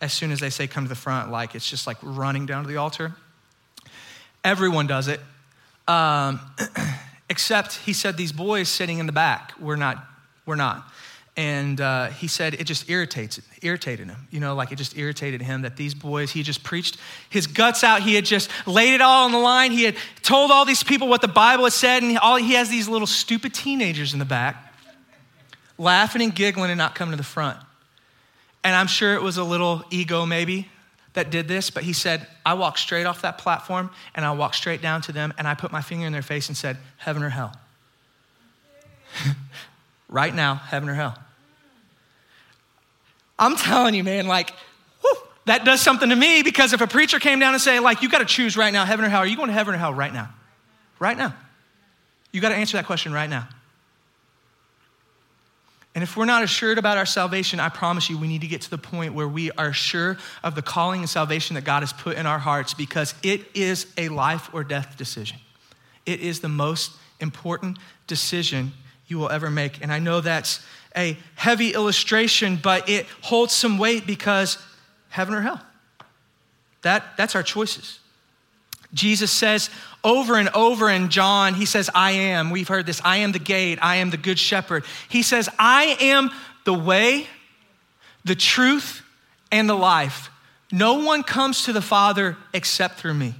as 0.00 0.12
soon 0.12 0.30
as 0.30 0.40
they 0.40 0.50
say 0.50 0.66
come 0.66 0.84
to 0.84 0.88
the 0.88 0.94
front 0.94 1.30
like 1.30 1.54
it's 1.54 1.68
just 1.68 1.86
like 1.86 1.96
running 2.02 2.46
down 2.46 2.62
to 2.62 2.68
the 2.68 2.76
altar. 2.76 3.14
Everyone 4.44 4.86
does 4.86 5.08
it. 5.08 5.20
Um, 5.86 6.40
except 7.32 7.76
he 7.76 7.94
said 7.94 8.18
these 8.18 8.30
boys 8.30 8.68
sitting 8.68 8.98
in 8.98 9.06
the 9.06 9.12
back 9.12 9.54
we're 9.58 9.76
not 9.76 10.04
we're 10.44 10.54
not. 10.54 10.86
And 11.34 11.80
uh, 11.80 12.08
he 12.08 12.28
said 12.28 12.52
it 12.52 12.64
just 12.64 12.90
irritates 12.90 13.40
irritated 13.62 14.06
him 14.06 14.28
you 14.30 14.38
know 14.38 14.54
like 14.54 14.70
it 14.70 14.76
just 14.76 14.98
irritated 14.98 15.40
him 15.40 15.62
that 15.62 15.76
these 15.76 15.94
boys 15.94 16.30
he 16.30 16.42
just 16.42 16.62
preached 16.62 16.98
his 17.30 17.46
guts 17.46 17.82
out. 17.82 18.02
He 18.02 18.14
had 18.14 18.26
just 18.26 18.50
laid 18.66 18.92
it 18.94 19.00
all 19.00 19.24
on 19.24 19.32
the 19.32 19.38
line. 19.38 19.72
He 19.72 19.84
had 19.84 19.96
told 20.20 20.50
all 20.50 20.66
these 20.66 20.82
people 20.82 21.08
what 21.08 21.22
the 21.22 21.28
bible 21.28 21.64
had 21.64 21.72
said 21.72 22.02
and 22.02 22.18
all 22.18 22.36
he 22.36 22.52
has 22.52 22.68
these 22.68 22.86
little 22.86 23.06
stupid 23.06 23.54
teenagers 23.54 24.12
in 24.12 24.18
the 24.18 24.26
back 24.26 24.74
laughing 25.78 26.20
and 26.20 26.34
giggling 26.34 26.70
and 26.70 26.78
not 26.78 26.94
coming 26.94 27.12
to 27.12 27.16
the 27.16 27.22
front. 27.36 27.58
And 28.62 28.76
i'm 28.76 28.88
sure 28.88 29.14
it 29.14 29.22
was 29.22 29.38
a 29.38 29.44
little 29.44 29.84
ego 29.90 30.26
maybe 30.26 30.68
that 31.14 31.30
did 31.30 31.48
this 31.48 31.70
but 31.70 31.82
he 31.82 31.92
said 31.92 32.26
i 32.44 32.54
walked 32.54 32.78
straight 32.78 33.04
off 33.04 33.22
that 33.22 33.38
platform 33.38 33.90
and 34.14 34.24
i 34.24 34.32
walked 34.32 34.56
straight 34.56 34.82
down 34.82 35.00
to 35.00 35.12
them 35.12 35.32
and 35.38 35.46
i 35.46 35.54
put 35.54 35.70
my 35.72 35.82
finger 35.82 36.06
in 36.06 36.12
their 36.12 36.22
face 36.22 36.48
and 36.48 36.56
said 36.56 36.76
heaven 36.98 37.22
or 37.22 37.28
hell 37.28 37.54
right 40.08 40.34
now, 40.34 40.54
heaven 40.54 40.88
or 40.88 40.94
hell. 40.94 41.16
I'm 43.38 43.56
telling 43.56 43.94
you, 43.94 44.04
man, 44.04 44.26
like, 44.26 44.52
whew, 45.00 45.16
that 45.46 45.64
does 45.64 45.80
something 45.80 46.10
to 46.10 46.16
me 46.16 46.42
because 46.42 46.72
if 46.72 46.80
a 46.80 46.86
preacher 46.86 47.18
came 47.18 47.38
down 47.38 47.54
and 47.54 47.62
say, 47.62 47.80
like, 47.80 48.02
you 48.02 48.08
got 48.08 48.18
to 48.18 48.24
choose 48.24 48.56
right 48.56 48.72
now, 48.72 48.84
heaven 48.84 49.04
or 49.04 49.08
hell, 49.08 49.20
are 49.20 49.26
you 49.26 49.36
going 49.36 49.48
to 49.48 49.54
heaven 49.54 49.74
or 49.74 49.78
hell 49.78 49.94
right 49.94 50.12
now? 50.12 50.30
Right 50.98 51.16
now. 51.16 51.34
You 52.30 52.40
got 52.40 52.50
to 52.50 52.54
answer 52.54 52.76
that 52.76 52.86
question 52.86 53.12
right 53.12 53.28
now. 53.28 53.48
And 55.94 56.02
if 56.02 56.16
we're 56.16 56.24
not 56.24 56.42
assured 56.42 56.78
about 56.78 56.96
our 56.96 57.04
salvation, 57.04 57.60
I 57.60 57.68
promise 57.68 58.08
you, 58.08 58.16
we 58.16 58.26
need 58.26 58.40
to 58.40 58.46
get 58.46 58.62
to 58.62 58.70
the 58.70 58.78
point 58.78 59.12
where 59.12 59.28
we 59.28 59.50
are 59.52 59.74
sure 59.74 60.16
of 60.42 60.54
the 60.54 60.62
calling 60.62 61.00
and 61.00 61.08
salvation 61.08 61.54
that 61.54 61.64
God 61.64 61.80
has 61.80 61.92
put 61.92 62.16
in 62.16 62.24
our 62.24 62.38
hearts 62.38 62.72
because 62.72 63.14
it 63.22 63.42
is 63.54 63.86
a 63.98 64.08
life 64.08 64.48
or 64.54 64.64
death 64.64 64.96
decision. 64.96 65.38
It 66.06 66.20
is 66.20 66.40
the 66.40 66.48
most 66.48 66.92
important 67.20 67.78
decision 68.06 68.72
you 69.06 69.18
will 69.18 69.28
ever 69.28 69.50
make. 69.50 69.82
And 69.82 69.92
I 69.92 69.98
know 69.98 70.20
that's 70.20 70.64
a 70.96 71.18
heavy 71.34 71.74
illustration, 71.74 72.58
but 72.62 72.88
it 72.88 73.06
holds 73.20 73.52
some 73.52 73.76
weight 73.76 74.06
because 74.06 74.56
heaven 75.10 75.34
or 75.34 75.42
hell. 75.42 75.60
That, 76.82 77.16
that's 77.16 77.34
our 77.34 77.42
choices. 77.42 78.00
Jesus 78.94 79.30
says 79.30 79.70
over 80.04 80.36
and 80.36 80.48
over 80.50 80.90
in 80.90 81.08
John, 81.08 81.54
he 81.54 81.64
says, 81.64 81.88
I 81.94 82.12
am. 82.12 82.50
We've 82.50 82.68
heard 82.68 82.86
this 82.86 83.00
I 83.04 83.18
am 83.18 83.32
the 83.32 83.38
gate, 83.38 83.78
I 83.80 83.96
am 83.96 84.10
the 84.10 84.16
good 84.16 84.38
shepherd. 84.38 84.84
He 85.08 85.22
says, 85.22 85.48
I 85.58 85.96
am 86.00 86.30
the 86.64 86.74
way, 86.74 87.26
the 88.24 88.34
truth, 88.34 89.02
and 89.50 89.68
the 89.68 89.74
life. 89.74 90.30
No 90.70 91.04
one 91.04 91.22
comes 91.22 91.64
to 91.64 91.72
the 91.72 91.82
Father 91.82 92.36
except 92.52 92.98
through 92.98 93.14
me. 93.14 93.34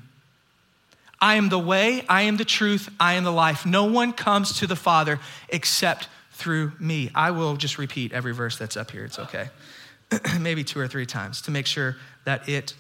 I 1.20 1.36
am 1.36 1.48
the 1.48 1.58
way, 1.58 2.04
I 2.08 2.22
am 2.22 2.36
the 2.36 2.44
truth, 2.44 2.88
I 2.98 3.14
am 3.14 3.24
the 3.24 3.32
life. 3.32 3.64
No 3.64 3.84
one 3.84 4.12
comes 4.12 4.58
to 4.58 4.66
the 4.66 4.76
Father 4.76 5.20
except 5.48 6.08
through 6.32 6.72
me. 6.80 7.10
I 7.14 7.30
will 7.30 7.56
just 7.56 7.78
repeat 7.78 8.12
every 8.12 8.34
verse 8.34 8.58
that's 8.58 8.76
up 8.76 8.90
here. 8.90 9.04
It's 9.04 9.18
okay. 9.18 9.48
Maybe 10.40 10.64
two 10.64 10.80
or 10.80 10.88
three 10.88 11.06
times 11.06 11.40
to 11.42 11.50
make 11.50 11.66
sure 11.66 11.96
that 12.24 12.48
it 12.48 12.74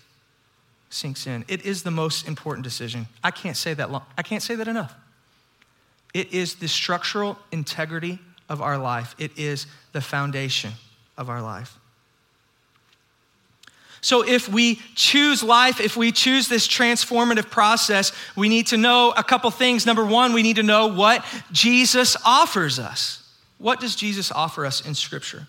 sinks 0.92 1.26
in. 1.26 1.44
It 1.48 1.64
is 1.64 1.82
the 1.82 1.90
most 1.90 2.26
important 2.28 2.64
decision. 2.64 3.06
I 3.22 3.30
can't 3.30 3.56
say 3.56 3.74
that 3.74 3.90
long. 3.90 4.02
I 4.16 4.22
can't 4.22 4.42
say 4.42 4.54
that 4.54 4.68
enough. 4.68 4.94
It 6.14 6.32
is 6.32 6.56
the 6.56 6.68
structural 6.68 7.38
integrity 7.50 8.18
of 8.48 8.60
our 8.60 8.76
life. 8.76 9.14
It 9.18 9.38
is 9.38 9.66
the 9.92 10.00
foundation 10.00 10.72
of 11.16 11.30
our 11.30 11.40
life. 11.40 11.78
So, 14.02 14.22
if 14.26 14.48
we 14.48 14.80
choose 14.96 15.44
life, 15.44 15.80
if 15.80 15.96
we 15.96 16.10
choose 16.10 16.48
this 16.48 16.66
transformative 16.66 17.50
process, 17.50 18.10
we 18.36 18.48
need 18.48 18.66
to 18.68 18.76
know 18.76 19.14
a 19.16 19.22
couple 19.22 19.48
things. 19.52 19.86
Number 19.86 20.04
one, 20.04 20.32
we 20.32 20.42
need 20.42 20.56
to 20.56 20.64
know 20.64 20.88
what 20.88 21.24
Jesus 21.52 22.16
offers 22.24 22.80
us. 22.80 23.22
What 23.58 23.78
does 23.78 23.94
Jesus 23.94 24.32
offer 24.32 24.66
us 24.66 24.84
in 24.84 24.94
Scripture? 24.94 25.46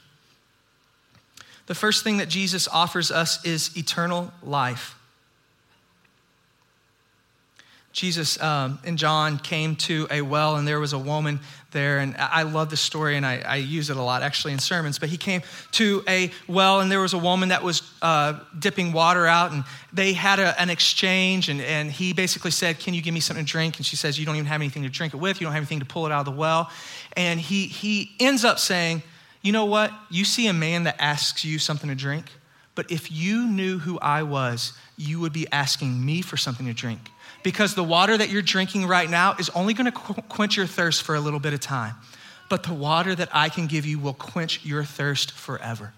The 1.65 1.73
first 1.73 2.03
thing 2.03 2.17
that 2.17 2.29
Jesus 2.29 2.67
offers 2.67 3.09
us 3.09 3.43
is 3.43 3.75
eternal 3.75 4.31
life. 4.43 4.95
Jesus 7.93 8.41
um, 8.41 8.79
and 8.83 8.97
John 8.97 9.37
came 9.37 9.75
to 9.75 10.07
a 10.09 10.23
well, 10.23 10.55
and 10.55 10.67
there 10.67 10.79
was 10.79 10.93
a 10.93 10.99
woman 10.99 11.39
there. 11.69 11.99
And 11.99 12.15
I 12.17 12.41
love 12.41 12.71
this 12.71 12.81
story, 12.81 13.17
and 13.17 13.25
I, 13.25 13.43
I, 13.45 13.55
use 13.57 13.91
it 13.91 13.97
a 13.97 14.01
lot 14.01 14.23
actually 14.23 14.53
in 14.53 14.59
sermons. 14.59 14.97
But 14.97 15.09
he 15.09 15.17
came 15.17 15.43
to 15.73 16.03
a 16.07 16.31
well, 16.47 16.81
and 16.81 16.91
there 16.91 17.01
was 17.01 17.13
a 17.13 17.19
woman 17.19 17.49
that 17.49 17.61
was 17.61 17.83
uh, 18.01 18.39
dipping 18.57 18.93
water 18.93 19.27
out, 19.27 19.51
and 19.51 19.63
they 19.93 20.13
had 20.13 20.39
a, 20.39 20.59
an 20.59 20.71
exchange. 20.71 21.49
And, 21.49 21.61
and 21.61 21.91
he 21.91 22.13
basically 22.13 22.49
said, 22.49 22.79
Can 22.79 22.95
you 22.95 23.01
give 23.03 23.13
me 23.13 23.19
something 23.19 23.45
to 23.45 23.51
drink? 23.51 23.77
And 23.77 23.85
she 23.85 23.95
says, 23.95 24.19
You 24.19 24.25
don't 24.25 24.37
even 24.37 24.47
have 24.47 24.61
anything 24.61 24.81
to 24.83 24.89
drink 24.89 25.13
it 25.13 25.17
with, 25.17 25.39
you 25.39 25.45
don't 25.45 25.53
have 25.53 25.61
anything 25.61 25.79
to 25.79 25.85
pull 25.85 26.07
it 26.07 26.11
out 26.11 26.27
of 26.27 26.33
the 26.33 26.39
well. 26.39 26.71
And 27.15 27.39
he, 27.39 27.67
he 27.67 28.11
ends 28.19 28.43
up 28.43 28.57
saying, 28.57 29.03
You 29.43 29.51
know 29.51 29.65
what? 29.65 29.91
You 30.09 30.25
see 30.25 30.47
a 30.47 30.53
man 30.53 30.85
that 30.85 30.95
asks 30.99 31.45
you 31.45 31.59
something 31.59 31.91
to 31.91 31.95
drink, 31.95 32.25
but 32.73 32.91
if 32.91 33.11
you 33.11 33.45
knew 33.45 33.77
who 33.77 33.99
I 33.99 34.23
was, 34.23 34.73
you 34.97 35.19
would 35.19 35.33
be 35.33 35.45
asking 35.51 36.03
me 36.03 36.23
for 36.23 36.37
something 36.37 36.65
to 36.65 36.73
drink 36.73 37.11
because 37.43 37.75
the 37.75 37.83
water 37.83 38.17
that 38.17 38.29
you're 38.29 38.41
drinking 38.41 38.87
right 38.87 39.09
now 39.09 39.35
is 39.37 39.49
only 39.51 39.73
going 39.73 39.91
to 39.91 39.91
quench 39.91 40.57
your 40.57 40.65
thirst 40.65 41.03
for 41.03 41.15
a 41.15 41.19
little 41.19 41.39
bit 41.39 41.53
of 41.53 41.59
time. 41.59 41.95
But 42.49 42.63
the 42.63 42.73
water 42.73 43.13
that 43.15 43.29
I 43.33 43.49
can 43.49 43.67
give 43.67 43.85
you 43.85 43.99
will 43.99 44.13
quench 44.13 44.65
your 44.65 44.83
thirst 44.83 45.31
forever. 45.31 45.93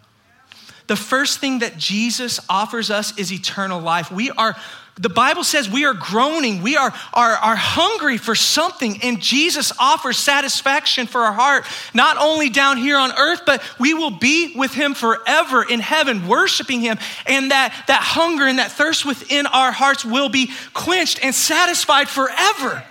The 0.87 0.95
first 0.95 1.39
thing 1.39 1.59
that 1.59 1.77
Jesus 1.77 2.39
offers 2.47 2.91
us 2.91 3.17
is 3.17 3.31
eternal 3.31 3.79
life. 3.79 4.11
We 4.11 4.31
are 4.31 4.55
the 4.97 5.09
Bible 5.09 5.43
says 5.43 5.69
we 5.69 5.83
are 5.83 5.93
groaning, 5.93 6.61
we 6.61 6.77
are, 6.77 6.93
are, 7.13 7.33
are 7.33 7.55
hungry 7.55 8.17
for 8.17 8.33
something, 8.33 9.01
and 9.03 9.21
Jesus 9.21 9.73
offers 9.77 10.17
satisfaction 10.17 11.05
for 11.05 11.21
our 11.21 11.33
heart, 11.33 11.65
not 11.93 12.17
only 12.17 12.49
down 12.49 12.77
here 12.77 12.97
on 12.97 13.11
earth, 13.11 13.41
but 13.45 13.61
we 13.77 13.93
will 13.93 14.11
be 14.11 14.53
with 14.55 14.73
Him 14.73 14.93
forever 14.93 15.63
in 15.69 15.81
heaven, 15.81 16.29
worshiping 16.29 16.79
Him. 16.79 16.97
And 17.25 17.51
that, 17.51 17.73
that 17.87 18.01
hunger 18.01 18.45
and 18.45 18.59
that 18.59 18.71
thirst 18.71 19.05
within 19.05 19.47
our 19.47 19.73
hearts 19.73 20.05
will 20.05 20.29
be 20.29 20.51
quenched 20.73 21.19
and 21.21 21.35
satisfied 21.35 22.07
forever. 22.07 22.81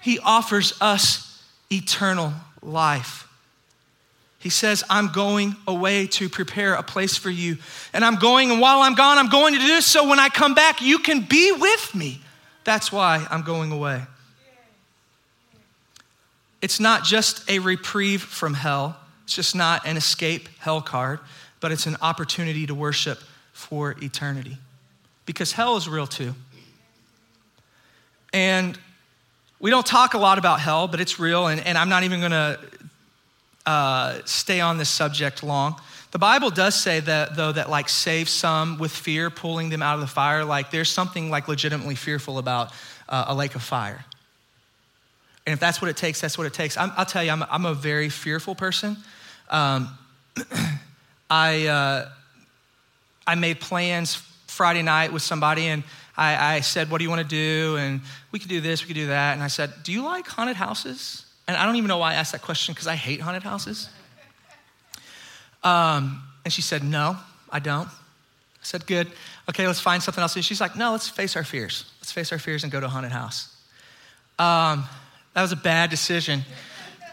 He 0.00 0.18
offers 0.18 0.76
us 0.80 1.40
eternal 1.70 2.32
life. 2.62 3.28
He 4.42 4.50
says, 4.50 4.82
I'm 4.90 5.12
going 5.12 5.54
away 5.68 6.08
to 6.08 6.28
prepare 6.28 6.74
a 6.74 6.82
place 6.82 7.16
for 7.16 7.30
you. 7.30 7.58
And 7.92 8.04
I'm 8.04 8.16
going, 8.16 8.50
and 8.50 8.60
while 8.60 8.80
I'm 8.80 8.94
gone, 8.94 9.16
I'm 9.16 9.28
going 9.28 9.54
to 9.54 9.60
do 9.60 9.66
this 9.66 9.86
so 9.86 10.08
when 10.08 10.18
I 10.18 10.30
come 10.30 10.54
back, 10.54 10.82
you 10.82 10.98
can 10.98 11.20
be 11.20 11.52
with 11.52 11.94
me. 11.94 12.20
That's 12.64 12.90
why 12.90 13.24
I'm 13.30 13.42
going 13.42 13.70
away. 13.70 14.02
It's 16.60 16.80
not 16.80 17.04
just 17.04 17.48
a 17.48 17.60
reprieve 17.60 18.22
from 18.22 18.54
hell, 18.54 18.96
it's 19.22 19.36
just 19.36 19.54
not 19.54 19.86
an 19.86 19.96
escape 19.96 20.48
hell 20.58 20.82
card, 20.82 21.20
but 21.60 21.70
it's 21.70 21.86
an 21.86 21.96
opportunity 22.02 22.66
to 22.66 22.74
worship 22.74 23.20
for 23.52 23.94
eternity. 24.02 24.58
Because 25.24 25.52
hell 25.52 25.76
is 25.76 25.88
real 25.88 26.08
too. 26.08 26.34
And 28.32 28.76
we 29.60 29.70
don't 29.70 29.86
talk 29.86 30.14
a 30.14 30.18
lot 30.18 30.38
about 30.38 30.58
hell, 30.58 30.88
but 30.88 31.00
it's 31.00 31.20
real, 31.20 31.46
and, 31.46 31.64
and 31.64 31.78
I'm 31.78 31.88
not 31.88 32.02
even 32.02 32.20
gonna 32.20 32.58
uh, 33.66 34.18
stay 34.24 34.60
on 34.60 34.78
this 34.78 34.88
subject 34.88 35.42
long. 35.42 35.76
The 36.12 36.18
Bible 36.18 36.50
does 36.50 36.74
say 36.74 37.00
that, 37.00 37.36
though, 37.36 37.52
that 37.52 37.70
like 37.70 37.88
save 37.88 38.28
some 38.28 38.78
with 38.78 38.92
fear, 38.92 39.30
pulling 39.30 39.70
them 39.70 39.82
out 39.82 39.94
of 39.94 40.00
the 40.00 40.06
fire. 40.06 40.44
Like 40.44 40.70
there's 40.70 40.90
something 40.90 41.30
like 41.30 41.48
legitimately 41.48 41.94
fearful 41.94 42.38
about 42.38 42.70
uh, 43.08 43.24
a 43.28 43.34
lake 43.34 43.54
of 43.54 43.62
fire. 43.62 44.04
And 45.46 45.54
if 45.54 45.60
that's 45.60 45.80
what 45.80 45.88
it 45.90 45.96
takes, 45.96 46.20
that's 46.20 46.38
what 46.38 46.46
it 46.46 46.54
takes. 46.54 46.76
i 46.76 46.86
will 46.86 47.04
tell 47.04 47.24
you, 47.24 47.30
I'm, 47.30 47.42
I'm, 47.50 47.66
a 47.66 47.74
very 47.74 48.08
fearful 48.08 48.54
person. 48.54 48.96
Um, 49.50 49.96
I, 51.30 51.66
uh, 51.66 52.08
I 53.26 53.34
made 53.34 53.58
plans 53.58 54.16
Friday 54.46 54.82
night 54.82 55.12
with 55.12 55.22
somebody, 55.22 55.66
and 55.66 55.82
I, 56.16 56.56
I 56.56 56.60
said, 56.60 56.90
What 56.90 56.98
do 56.98 57.04
you 57.04 57.10
want 57.10 57.22
to 57.22 57.26
do? 57.26 57.76
And 57.78 58.02
we 58.30 58.38
could 58.38 58.50
do 58.50 58.60
this, 58.60 58.82
we 58.82 58.88
could 58.88 58.96
do 58.96 59.06
that. 59.08 59.32
And 59.32 59.42
I 59.42 59.48
said, 59.48 59.72
Do 59.82 59.92
you 59.92 60.04
like 60.04 60.26
haunted 60.28 60.56
houses? 60.56 61.24
And 61.46 61.56
I 61.56 61.66
don't 61.66 61.76
even 61.76 61.88
know 61.88 61.98
why 61.98 62.12
I 62.12 62.14
asked 62.14 62.32
that 62.32 62.42
question 62.42 62.72
because 62.72 62.86
I 62.86 62.94
hate 62.94 63.20
haunted 63.20 63.42
houses. 63.42 63.88
Um, 65.64 66.22
and 66.44 66.52
she 66.52 66.62
said, 66.62 66.82
No, 66.84 67.16
I 67.50 67.58
don't. 67.58 67.88
I 67.88 68.64
said, 68.64 68.86
Good. 68.86 69.10
Okay, 69.48 69.66
let's 69.66 69.80
find 69.80 70.02
something 70.02 70.22
else. 70.22 70.36
And 70.36 70.44
She's 70.44 70.60
like, 70.60 70.76
No, 70.76 70.92
let's 70.92 71.08
face 71.08 71.36
our 71.36 71.44
fears. 71.44 71.90
Let's 72.00 72.12
face 72.12 72.32
our 72.32 72.38
fears 72.38 72.62
and 72.62 72.72
go 72.72 72.80
to 72.80 72.86
a 72.86 72.88
haunted 72.88 73.12
house. 73.12 73.54
Um, 74.38 74.84
that 75.34 75.42
was 75.42 75.52
a 75.52 75.56
bad 75.56 75.90
decision 75.90 76.42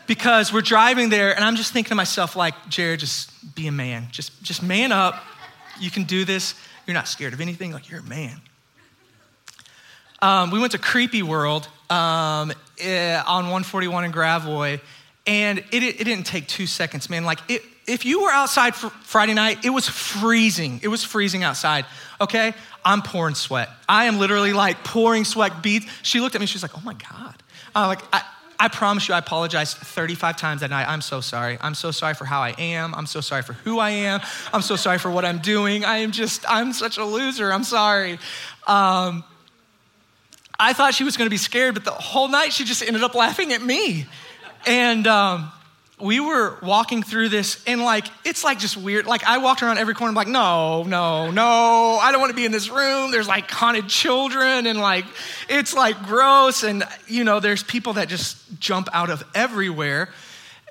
because 0.07 0.51
we're 0.51 0.61
driving 0.61 1.09
there 1.09 1.35
and 1.35 1.43
I'm 1.43 1.55
just 1.55 1.71
thinking 1.71 1.89
to 1.89 1.95
myself, 1.95 2.35
like, 2.35 2.53
Jared, 2.69 2.99
just 2.99 3.55
be 3.55 3.67
a 3.67 3.71
man. 3.71 4.07
Just, 4.11 4.41
just 4.41 4.63
man 4.63 4.91
up. 4.91 5.23
You 5.79 5.91
can 5.91 6.03
do 6.03 6.25
this. 6.25 6.55
You're 6.87 6.95
not 6.95 7.07
scared 7.07 7.33
of 7.33 7.41
anything. 7.41 7.71
Like, 7.71 7.89
you're 7.89 7.99
a 7.99 8.03
man. 8.03 8.41
Um, 10.21 10.51
we 10.51 10.59
went 10.59 10.73
to 10.73 10.77
Creepy 10.77 11.23
World 11.23 11.67
um, 11.89 12.51
eh, 12.79 13.21
on 13.25 13.43
141 13.45 14.05
in 14.05 14.11
Gravois, 14.11 14.79
and 15.25 15.59
it, 15.59 15.83
it, 15.83 16.03
didn't 16.03 16.25
take 16.25 16.47
two 16.47 16.67
seconds, 16.67 17.09
man. 17.09 17.23
Like, 17.23 17.39
it, 17.47 17.61
if 17.87 18.05
you 18.05 18.21
were 18.23 18.31
outside 18.31 18.75
for 18.75 18.89
Friday 18.89 19.33
night, 19.33 19.65
it 19.65 19.69
was 19.69 19.87
freezing. 19.87 20.79
It 20.83 20.87
was 20.89 21.03
freezing 21.03 21.43
outside, 21.43 21.85
okay? 22.19 22.53
I'm 22.83 23.01
pouring 23.01 23.35
sweat. 23.35 23.69
I 23.87 24.05
am 24.05 24.19
literally 24.19 24.53
like 24.53 24.83
pouring 24.83 25.25
sweat 25.25 25.61
beads. 25.63 25.85
She 26.03 26.19
looked 26.19 26.35
at 26.35 26.41
me, 26.41 26.47
she 26.47 26.55
was 26.55 26.63
like, 26.63 26.77
oh 26.77 26.81
my 26.83 26.93
God. 26.93 27.35
I'm 27.75 27.87
like, 27.87 28.01
I, 28.13 28.23
I 28.59 28.67
promise 28.67 29.07
you, 29.07 29.13
I 29.13 29.19
apologized 29.19 29.77
35 29.77 30.35
times 30.35 30.61
that 30.61 30.69
night. 30.69 30.87
I'm 30.87 31.01
so 31.01 31.21
sorry. 31.21 31.57
I'm 31.61 31.75
so 31.75 31.91
sorry 31.91 32.13
for 32.13 32.25
how 32.25 32.41
I 32.41 32.49
am. 32.57 32.93
I'm 32.93 33.05
so 33.05 33.21
sorry 33.21 33.41
for 33.41 33.53
who 33.53 33.79
I 33.79 33.91
am. 33.91 34.19
I'm 34.51 34.61
so 34.61 34.75
sorry 34.75 34.97
for 34.99 35.09
what 35.09 35.23
I'm 35.23 35.39
doing. 35.39 35.85
I 35.85 35.99
am 35.99 36.11
just, 36.11 36.43
I'm 36.47 36.73
such 36.73 36.97
a 36.97 37.05
loser. 37.05 37.51
I'm 37.53 37.63
sorry. 37.63 38.19
Um, 38.67 39.23
I 40.59 40.73
thought 40.73 40.93
she 40.93 41.05
was 41.05 41.15
going 41.15 41.27
to 41.27 41.31
be 41.31 41.37
scared, 41.37 41.73
but 41.73 41.85
the 41.85 41.91
whole 41.91 42.27
night 42.27 42.51
she 42.51 42.65
just 42.65 42.83
ended 42.83 43.01
up 43.01 43.15
laughing 43.15 43.53
at 43.53 43.61
me. 43.61 44.05
And 44.67 45.07
um, 45.07 45.51
we 46.01 46.19
were 46.19 46.57
walking 46.61 47.01
through 47.01 47.29
this, 47.29 47.63
and 47.65 47.81
like, 47.81 48.05
it's 48.25 48.43
like 48.43 48.59
just 48.59 48.75
weird. 48.75 49.05
Like, 49.05 49.23
I 49.23 49.37
walked 49.37 49.63
around 49.63 49.77
every 49.77 49.93
corner, 49.93 50.09
I'm 50.09 50.15
like, 50.15 50.27
no, 50.27 50.83
no, 50.83 51.31
no, 51.31 51.97
I 52.01 52.11
don't 52.11 52.19
want 52.19 52.31
to 52.31 52.35
be 52.35 52.45
in 52.45 52.51
this 52.51 52.69
room. 52.69 53.11
There's 53.11 53.27
like 53.27 53.49
haunted 53.49 53.87
children, 53.87 54.67
and 54.67 54.79
like, 54.79 55.05
it's 55.47 55.73
like 55.73 56.03
gross. 56.03 56.63
And, 56.63 56.83
you 57.07 57.23
know, 57.23 57.39
there's 57.39 57.63
people 57.63 57.93
that 57.93 58.09
just 58.09 58.59
jump 58.59 58.89
out 58.91 59.09
of 59.09 59.23
everywhere. 59.33 60.09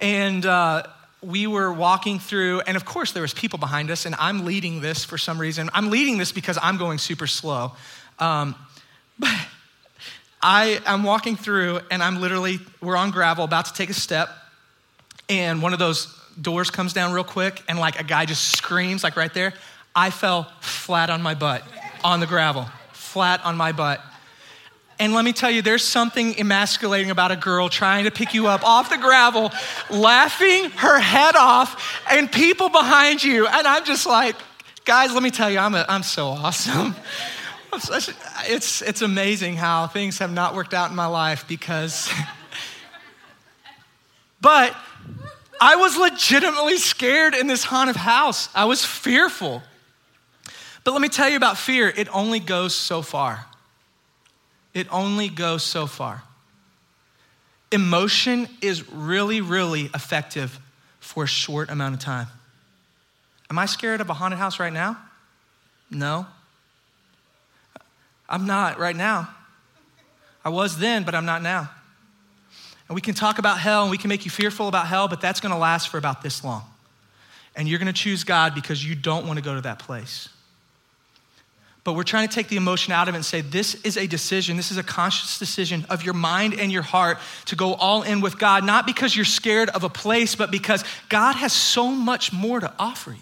And, 0.01 0.45
uh, 0.45 0.85
we 1.21 1.49
were 1.49 1.73
walking 1.73 2.21
through 2.21 2.61
and 2.61 2.77
of 2.77 2.85
course 2.85 3.11
there 3.11 3.23
was 3.23 3.35
people 3.35 3.59
behind 3.59 3.91
us 3.91 4.07
and 4.07 4.15
i'm 4.21 4.45
leading 4.45 4.81
this 4.81 5.05
for 5.05 5.19
some 5.19 5.37
reason 5.37 5.69
i'm 5.75 5.91
leading 5.91 6.17
this 6.17 6.31
because 6.31 6.57
i'm 6.63 6.77
going 6.77 6.97
super 6.97 7.27
slow 7.27 7.73
um, 8.21 8.55
but 9.19 9.35
I 10.41 10.81
am 10.87 11.03
walking 11.03 11.37
through 11.37 11.81
and 11.91 12.03
I'm 12.03 12.21
literally, 12.21 12.61
we're 12.81 12.97
on 12.97 13.11
gravel, 13.11 13.45
about 13.45 13.67
to 13.67 13.73
take 13.73 13.91
a 13.91 13.95
step, 13.95 14.31
and 15.29 15.63
one 15.63 15.73
of 15.73 15.79
those 15.79 16.15
doors 16.41 16.71
comes 16.71 16.93
down 16.93 17.13
real 17.13 17.25
quick, 17.25 17.63
and 17.69 17.79
like 17.79 18.01
a 18.01 18.05
guy 18.05 18.25
just 18.25 18.57
screams, 18.57 19.03
like 19.03 19.17
right 19.17 19.33
there. 19.35 19.53
I 19.95 20.11
fell 20.11 20.45
flat 20.61 21.11
on 21.11 21.23
my 21.23 21.35
butt 21.35 21.65
on 22.05 22.21
the 22.21 22.27
gravel, 22.27 22.67
flat 22.93 23.45
on 23.45 23.57
my 23.57 23.73
butt. 23.73 24.01
And 25.01 25.13
let 25.15 25.25
me 25.25 25.33
tell 25.33 25.51
you, 25.51 25.63
there's 25.63 25.85
something 25.85 26.39
emasculating 26.39 27.11
about 27.11 27.31
a 27.31 27.37
girl 27.37 27.69
trying 27.69 28.05
to 28.05 28.11
pick 28.11 28.35
you 28.35 28.49
up 28.49 28.65
off 28.65 28.91
the 28.91 28.99
gravel, 28.99 29.53
laughing 29.91 30.71
her 30.71 30.99
head 30.99 31.37
off, 31.37 32.03
and 32.11 32.31
people 32.31 32.69
behind 32.69 33.23
you. 33.23 33.47
And 33.47 33.67
I'm 33.67 33.85
just 33.85 34.07
like, 34.07 34.35
guys, 34.85 35.13
let 35.13 35.23
me 35.23 35.31
tell 35.31 35.51
you, 35.51 35.59
I'm, 35.59 35.75
a, 35.75 35.85
I'm 35.89 36.03
so 36.03 36.27
awesome. 36.27 36.97
it's, 38.47 38.83
it's 38.83 39.03
amazing 39.03 39.57
how 39.57 39.87
things 39.87 40.19
have 40.19 40.33
not 40.33 40.55
worked 40.55 40.75
out 40.75 40.91
in 40.91 40.97
my 40.97 41.07
life 41.07 41.47
because, 41.49 42.11
but 44.41 44.75
I 45.61 45.77
was 45.77 45.97
legitimately 45.97 46.79
scared 46.79 47.35
in 47.35 47.47
this 47.47 47.65
haunted 47.65 47.97
house. 47.97 48.49
I 48.55 48.65
was 48.65 48.85
fearful. 48.85 49.63
But 50.85 50.93
let 50.93 51.03
me 51.03 51.09
tell 51.09 51.29
you 51.29 51.37
about 51.37 51.59
fear 51.59 51.89
it 51.89 52.09
only 52.15 52.41
goes 52.41 52.75
so 52.75 53.03
far. 53.03 53.45
It 54.73 54.87
only 54.93 55.29
goes 55.29 55.63
so 55.63 55.87
far. 55.87 56.23
Emotion 57.71 58.49
is 58.63 58.91
really, 58.91 59.41
really 59.41 59.91
effective 59.95 60.59
for 61.01 61.25
a 61.25 61.27
short 61.27 61.69
amount 61.69 61.95
of 61.95 62.01
time. 62.01 62.29
Am 63.51 63.59
I 63.59 63.67
scared 63.67 64.01
of 64.01 64.09
a 64.09 64.15
haunted 64.15 64.39
house 64.39 64.59
right 64.59 64.73
now? 64.73 64.97
No. 65.91 66.27
I'm 68.29 68.47
not 68.47 68.79
right 68.79 68.97
now. 68.97 69.31
I 70.45 70.51
was 70.51 70.79
then, 70.79 71.05
but 71.05 71.15
I'm 71.15 71.25
not 71.25 71.43
now. 71.43 71.71
And 72.89 72.95
we 72.95 73.01
can 73.01 73.15
talk 73.15 73.39
about 73.39 73.59
hell 73.59 73.83
and 73.83 73.91
we 73.91 73.99
can 73.99 74.09
make 74.09 74.25
you 74.25 74.31
fearful 74.31 74.69
about 74.69 74.87
hell, 74.87 75.09
but 75.09 75.21
that's 75.21 75.41
going 75.41 75.53
to 75.53 75.59
last 75.59 75.89
for 75.89 75.99
about 75.99 76.23
this 76.23 76.43
long. 76.43 76.63
And 77.55 77.69
you're 77.69 77.79
going 77.79 77.93
to 77.93 77.93
choose 77.93 78.25
God 78.25 78.55
because 78.55 78.85
you 78.85 78.95
don't 78.95 79.27
want 79.27 79.39
to 79.39 79.45
go 79.45 79.55
to 79.55 79.61
that 79.63 79.79
place. 79.79 80.29
But 81.85 81.95
we're 81.95 82.03
trying 82.03 82.29
to 82.29 82.35
take 82.35 82.49
the 82.49 82.57
emotion 82.57 82.93
out 82.93 83.09
of 83.09 83.15
it 83.15 83.17
and 83.17 83.25
say, 83.25 83.41
this 83.41 83.75
is 83.77 83.97
a 83.97 84.07
decision, 84.07 84.57
this 84.57 84.71
is 84.71 84.77
a 84.77 84.83
conscious 84.83 85.39
decision 85.39 85.87
of 85.89 86.03
your 86.03 86.15
mind 86.15 86.55
and 86.59 86.71
your 86.71 86.83
heart 86.83 87.19
to 87.47 87.57
go 87.57 87.75
all 87.75 88.03
in 88.03 88.21
with 88.21 88.39
God, 88.39 88.65
not 88.65 88.87
because 88.87 89.17
you're 89.17 89.25
scared 89.25 89.71
of 89.71 89.85
a 89.85 89.89
place, 89.89 90.35
but 90.35 90.51
because 90.51 90.85
God 91.09 91.37
has 91.37 91.53
so 91.53 91.91
much 91.91 92.33
more 92.33 92.61
to 92.61 92.73
offer 92.79 93.13
you. 93.13 93.19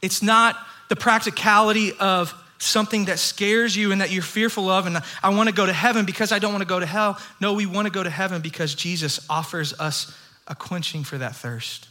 It's 0.00 0.22
not 0.22 0.56
the 0.88 0.96
practicality 0.96 1.92
of 1.92 2.34
something 2.58 3.06
that 3.06 3.18
scares 3.18 3.76
you 3.76 3.92
and 3.92 4.00
that 4.00 4.10
you're 4.10 4.22
fearful 4.22 4.68
of, 4.68 4.86
and 4.86 5.02
I 5.22 5.28
want 5.30 5.48
to 5.48 5.54
go 5.54 5.66
to 5.66 5.72
heaven 5.72 6.06
because 6.06 6.32
I 6.32 6.38
don't 6.38 6.52
want 6.52 6.62
to 6.62 6.68
go 6.68 6.80
to 6.80 6.86
hell. 6.86 7.18
No, 7.40 7.52
we 7.52 7.66
want 7.66 7.86
to 7.86 7.92
go 7.92 8.02
to 8.02 8.10
heaven 8.10 8.40
because 8.42 8.74
Jesus 8.74 9.24
offers 9.28 9.78
us 9.78 10.16
a 10.46 10.54
quenching 10.54 11.04
for 11.04 11.18
that 11.18 11.36
thirst. 11.36 11.88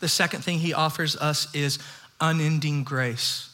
The 0.00 0.08
second 0.08 0.42
thing 0.42 0.58
he 0.58 0.72
offers 0.72 1.16
us 1.16 1.52
is 1.54 1.78
unending 2.20 2.84
grace. 2.84 3.50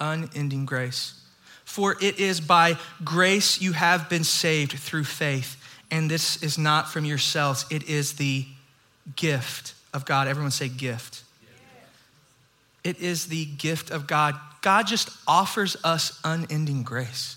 Unending 0.00 0.66
grace. 0.66 1.20
For 1.64 1.96
it 2.00 2.18
is 2.18 2.40
by 2.40 2.76
grace 3.02 3.60
you 3.60 3.72
have 3.72 4.08
been 4.08 4.24
saved 4.24 4.72
through 4.72 5.04
faith, 5.04 5.56
and 5.90 6.10
this 6.10 6.42
is 6.42 6.58
not 6.58 6.90
from 6.90 7.04
yourselves, 7.04 7.66
it 7.70 7.88
is 7.88 8.14
the 8.14 8.46
gift 9.16 9.74
of 9.92 10.04
God. 10.04 10.28
Everyone 10.28 10.50
say 10.50 10.68
gift. 10.68 11.22
It 12.84 13.00
is 13.00 13.26
the 13.26 13.46
gift 13.46 13.90
of 13.90 14.06
God. 14.06 14.38
God 14.60 14.86
just 14.86 15.10
offers 15.26 15.76
us 15.82 16.20
unending 16.22 16.82
grace. 16.82 17.36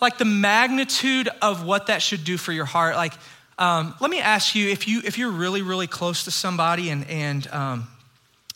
Like 0.00 0.18
the 0.18 0.24
magnitude 0.24 1.28
of 1.40 1.64
what 1.64 1.86
that 1.86 2.02
should 2.02 2.24
do 2.24 2.36
for 2.36 2.52
your 2.52 2.64
heart. 2.64 2.96
Like, 2.96 3.14
um, 3.58 3.94
let 4.00 4.10
me 4.10 4.20
ask 4.20 4.54
you 4.54 4.68
if, 4.68 4.86
you 4.86 5.00
if 5.04 5.16
you're 5.16 5.30
really, 5.30 5.62
really 5.62 5.86
close 5.86 6.24
to 6.24 6.30
somebody 6.30 6.90
and, 6.90 7.08
and 7.08 7.46
um, 7.48 7.88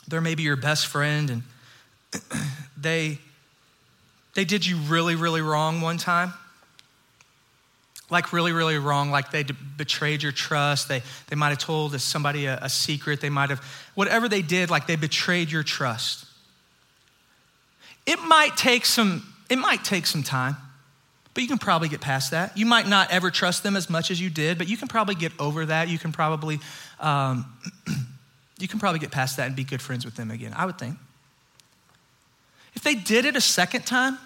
they're 0.08 0.20
maybe 0.20 0.42
your 0.42 0.56
best 0.56 0.86
friend 0.86 1.30
and 1.30 1.42
they, 2.76 3.18
they 4.34 4.44
did 4.44 4.66
you 4.66 4.76
really, 4.76 5.14
really 5.14 5.40
wrong 5.40 5.80
one 5.80 5.98
time 5.98 6.34
like 8.08 8.32
really, 8.32 8.52
really 8.52 8.78
wrong, 8.78 9.10
like 9.10 9.30
they 9.30 9.44
betrayed 9.76 10.22
your 10.22 10.32
trust. 10.32 10.88
They, 10.88 11.02
they 11.28 11.36
might 11.36 11.48
have 11.48 11.58
told 11.58 11.98
somebody 12.00 12.46
a, 12.46 12.58
a 12.62 12.68
secret. 12.68 13.20
They 13.20 13.30
might 13.30 13.50
have, 13.50 13.60
whatever 13.94 14.28
they 14.28 14.42
did, 14.42 14.70
like 14.70 14.86
they 14.86 14.96
betrayed 14.96 15.50
your 15.50 15.64
trust. 15.64 16.24
It 18.06 18.20
might 18.20 18.56
take 18.56 18.86
some, 18.86 19.26
it 19.50 19.56
might 19.56 19.82
take 19.82 20.06
some 20.06 20.22
time, 20.22 20.56
but 21.34 21.42
you 21.42 21.48
can 21.48 21.58
probably 21.58 21.88
get 21.88 22.00
past 22.00 22.30
that. 22.30 22.56
You 22.56 22.64
might 22.64 22.86
not 22.86 23.10
ever 23.10 23.30
trust 23.30 23.64
them 23.64 23.74
as 23.74 23.90
much 23.90 24.12
as 24.12 24.20
you 24.20 24.30
did, 24.30 24.56
but 24.56 24.68
you 24.68 24.76
can 24.76 24.86
probably 24.86 25.16
get 25.16 25.32
over 25.40 25.66
that. 25.66 25.88
You 25.88 25.98
can 25.98 26.12
probably, 26.12 26.60
um, 27.00 27.52
you 28.58 28.68
can 28.68 28.78
probably 28.78 29.00
get 29.00 29.10
past 29.10 29.36
that 29.38 29.48
and 29.48 29.56
be 29.56 29.64
good 29.64 29.82
friends 29.82 30.04
with 30.04 30.14
them 30.14 30.30
again, 30.30 30.54
I 30.56 30.64
would 30.64 30.78
think. 30.78 30.96
If 32.76 32.82
they 32.82 32.94
did 32.94 33.24
it 33.24 33.34
a 33.34 33.40
second 33.40 33.84
time, 33.84 34.18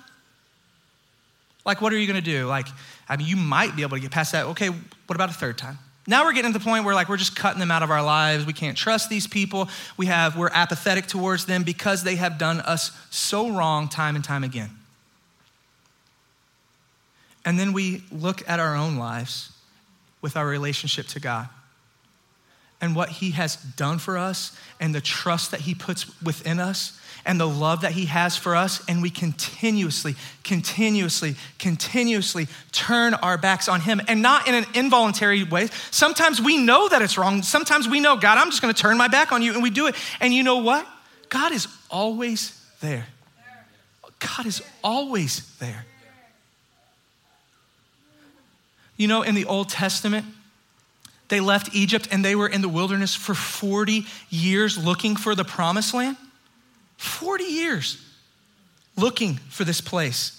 like, 1.64 1.80
what 1.80 1.92
are 1.92 1.98
you 1.98 2.06
gonna 2.06 2.20
do? 2.20 2.46
Like, 2.46 2.66
I 3.10 3.16
mean, 3.16 3.26
you 3.26 3.36
might 3.36 3.74
be 3.74 3.82
able 3.82 3.96
to 3.96 4.00
get 4.00 4.12
past 4.12 4.32
that. 4.32 4.46
Okay, 4.46 4.68
what 4.68 5.14
about 5.14 5.28
a 5.28 5.34
third 5.34 5.58
time? 5.58 5.78
Now 6.06 6.24
we're 6.24 6.32
getting 6.32 6.52
to 6.52 6.58
the 6.58 6.64
point 6.64 6.84
where 6.84 6.94
like 6.94 7.08
we're 7.08 7.16
just 7.16 7.36
cutting 7.36 7.58
them 7.58 7.70
out 7.70 7.82
of 7.82 7.90
our 7.90 8.02
lives. 8.02 8.46
We 8.46 8.52
can't 8.52 8.76
trust 8.76 9.10
these 9.10 9.26
people. 9.26 9.68
We 9.96 10.06
have 10.06 10.36
we're 10.36 10.50
apathetic 10.50 11.06
towards 11.06 11.44
them 11.44 11.64
because 11.64 12.04
they 12.04 12.16
have 12.16 12.38
done 12.38 12.60
us 12.60 12.92
so 13.10 13.50
wrong 13.50 13.88
time 13.88 14.16
and 14.16 14.24
time 14.24 14.44
again. 14.44 14.70
And 17.44 17.58
then 17.58 17.72
we 17.72 18.04
look 18.12 18.48
at 18.48 18.60
our 18.60 18.76
own 18.76 18.96
lives 18.96 19.52
with 20.22 20.36
our 20.36 20.46
relationship 20.46 21.06
to 21.08 21.20
God 21.20 21.48
and 22.80 22.96
what 22.96 23.08
he 23.08 23.32
has 23.32 23.56
done 23.56 23.98
for 23.98 24.16
us 24.16 24.56
and 24.78 24.94
the 24.94 25.00
trust 25.00 25.50
that 25.50 25.60
he 25.60 25.74
puts 25.74 26.06
within 26.22 26.58
us 26.58 26.98
and 27.24 27.40
the 27.40 27.48
love 27.48 27.82
that 27.82 27.92
He 27.92 28.06
has 28.06 28.36
for 28.36 28.56
us, 28.56 28.82
and 28.88 29.02
we 29.02 29.10
continuously, 29.10 30.14
continuously, 30.44 31.36
continuously 31.58 32.48
turn 32.72 33.14
our 33.14 33.36
backs 33.36 33.68
on 33.68 33.80
Him 33.80 34.00
and 34.08 34.22
not 34.22 34.48
in 34.48 34.54
an 34.54 34.64
involuntary 34.74 35.44
way. 35.44 35.68
Sometimes 35.90 36.40
we 36.40 36.58
know 36.58 36.88
that 36.88 37.02
it's 37.02 37.18
wrong. 37.18 37.42
Sometimes 37.42 37.88
we 37.88 38.00
know, 38.00 38.16
God, 38.16 38.38
I'm 38.38 38.50
just 38.50 38.62
gonna 38.62 38.74
turn 38.74 38.96
my 38.96 39.08
back 39.08 39.32
on 39.32 39.42
you, 39.42 39.52
and 39.52 39.62
we 39.62 39.70
do 39.70 39.86
it. 39.86 39.94
And 40.20 40.32
you 40.32 40.42
know 40.42 40.58
what? 40.58 40.86
God 41.28 41.52
is 41.52 41.68
always 41.90 42.58
there. 42.80 43.06
God 44.18 44.46
is 44.46 44.62
always 44.82 45.56
there. 45.58 45.86
You 48.96 49.08
know, 49.08 49.22
in 49.22 49.34
the 49.34 49.46
Old 49.46 49.70
Testament, 49.70 50.26
they 51.30 51.40
left 51.40 51.74
Egypt 51.74 52.08
and 52.10 52.24
they 52.24 52.34
were 52.34 52.48
in 52.48 52.60
the 52.60 52.68
wilderness 52.68 53.14
for 53.14 53.34
40 53.34 54.04
years 54.28 54.76
looking 54.76 55.14
for 55.16 55.34
the 55.34 55.44
promised 55.44 55.94
land. 55.94 56.16
40 56.96 57.44
years 57.44 58.04
looking 58.96 59.36
for 59.48 59.64
this 59.64 59.80
place. 59.80 60.36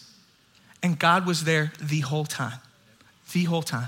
And 0.84 0.99
God 0.99 1.25
was 1.25 1.45
there 1.45 1.71
the 1.82 2.01
whole 2.01 2.25
time. 2.25 2.60
The 3.32 3.45
whole 3.45 3.62
time. 3.62 3.88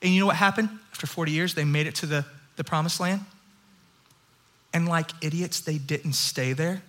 And 0.00 0.14
you 0.14 0.20
know 0.20 0.26
what 0.26 0.36
happened? 0.36 0.70
After 0.92 1.06
40 1.06 1.30
years, 1.30 1.54
they 1.54 1.64
made 1.64 1.86
it 1.86 1.94
to 1.96 2.06
the, 2.06 2.24
the 2.56 2.64
promised 2.64 3.00
land. 3.00 3.20
And 4.72 4.88
like 4.88 5.10
idiots, 5.20 5.60
they 5.60 5.76
didn't 5.76 6.14
stay 6.14 6.54
there. 6.54 6.80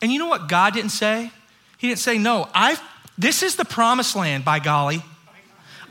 And 0.00 0.12
you 0.12 0.20
know 0.20 0.28
what 0.28 0.48
God 0.48 0.72
didn't 0.72 0.90
say? 0.92 1.32
He 1.78 1.88
didn't 1.88 1.98
say, 1.98 2.16
No, 2.16 2.48
I've, 2.54 2.80
this 3.16 3.42
is 3.42 3.56
the 3.56 3.64
promised 3.64 4.14
land, 4.14 4.44
by 4.44 4.60
golly. 4.60 5.02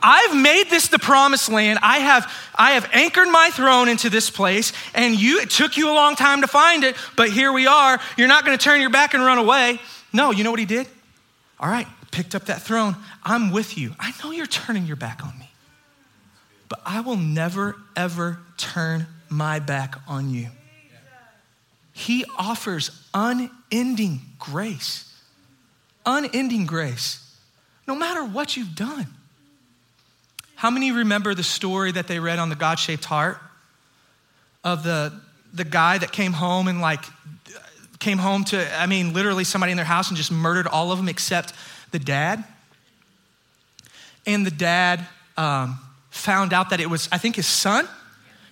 I've 0.02 0.36
made 0.36 0.70
this 0.70 0.88
the 0.88 1.00
promised 1.00 1.50
land. 1.50 1.80
I 1.82 2.00
have, 2.00 2.32
I 2.56 2.72
have 2.72 2.90
anchored 2.94 3.28
my 3.30 3.50
throne 3.52 3.90
into 3.90 4.10
this 4.10 4.30
place, 4.30 4.74
and 4.94 5.20
you, 5.20 5.42
it 5.42 5.50
took 5.50 5.78
you 5.78 5.90
a 5.90 5.94
long 5.94 6.16
time 6.16 6.42
to 6.42 6.48
find 6.48 6.84
it, 6.84 6.96
but 7.16 7.30
here 7.30 7.52
we 7.52 7.68
are. 7.68 8.00
You're 8.18 8.28
not 8.28 8.46
going 8.46 8.58
to 8.58 8.64
turn 8.64 8.82
your 8.82 8.90
back 8.90 9.14
and 9.14 9.24
run 9.24 9.38
away. 9.38 9.80
No, 10.14 10.32
you 10.32 10.44
know 10.44 10.52
what 10.52 10.60
he 10.60 10.66
did? 10.66 10.88
All 11.60 11.70
right, 11.70 11.88
picked 12.12 12.36
up 12.36 12.46
that 12.46 12.62
throne. 12.62 12.96
I'm 13.24 13.52
with 13.52 13.78
you. 13.78 13.94
I 14.00 14.14
know 14.24 14.32
you're 14.32 14.46
turning 14.46 14.86
your 14.86 14.96
back 14.96 15.24
on 15.24 15.38
me, 15.40 15.50
but 16.70 16.80
I 16.86 17.02
will 17.02 17.18
never, 17.18 17.76
ever 17.96 18.40
turn 18.58 19.08
my 19.30 19.60
back 19.60 19.96
on 20.08 20.30
you. 20.30 20.50
He 21.94 22.26
offers 22.38 22.92
unending 23.12 24.22
grace. 24.38 25.12
Unending 26.06 26.68
grace. 26.68 27.36
No 27.88 27.96
matter 27.96 28.24
what 28.24 28.56
you've 28.56 28.76
done. 28.76 29.08
How 30.58 30.72
many 30.72 30.92
remember 30.92 31.36
the 31.36 31.44
story 31.44 31.92
that 31.92 32.08
they 32.08 32.20
read 32.20 32.40
on 32.40 32.50
the 32.50 32.56
God 32.56 32.80
shaped 32.80 33.06
heart 33.06 33.38
of 34.64 34.82
the, 34.82 35.14
the 35.54 35.64
guy 35.64 36.00
that 36.00 36.12
came 36.12 36.34
home 36.34 36.68
and 36.68 36.82
like 36.82 37.04
came 38.00 38.18
home 38.18 38.44
to, 38.46 38.76
I 38.76 38.88
mean, 38.88 39.14
literally 39.14 39.44
somebody 39.44 39.72
in 39.72 39.76
their 39.76 39.86
house 39.86 40.08
and 40.08 40.18
just 40.18 40.32
murdered 40.32 40.66
all 40.66 40.92
of 40.92 40.98
them 40.98 41.10
except 41.10 41.54
the 41.92 42.00
dad? 42.00 42.44
And 44.26 44.48
the 44.48 44.52
dad 44.52 45.06
um, 45.38 45.78
found 46.10 46.54
out 46.54 46.72
that 46.72 46.80
it 46.80 46.90
was, 46.90 47.08
I 47.12 47.20
think, 47.20 47.36
his 47.36 47.46
son 47.46 47.88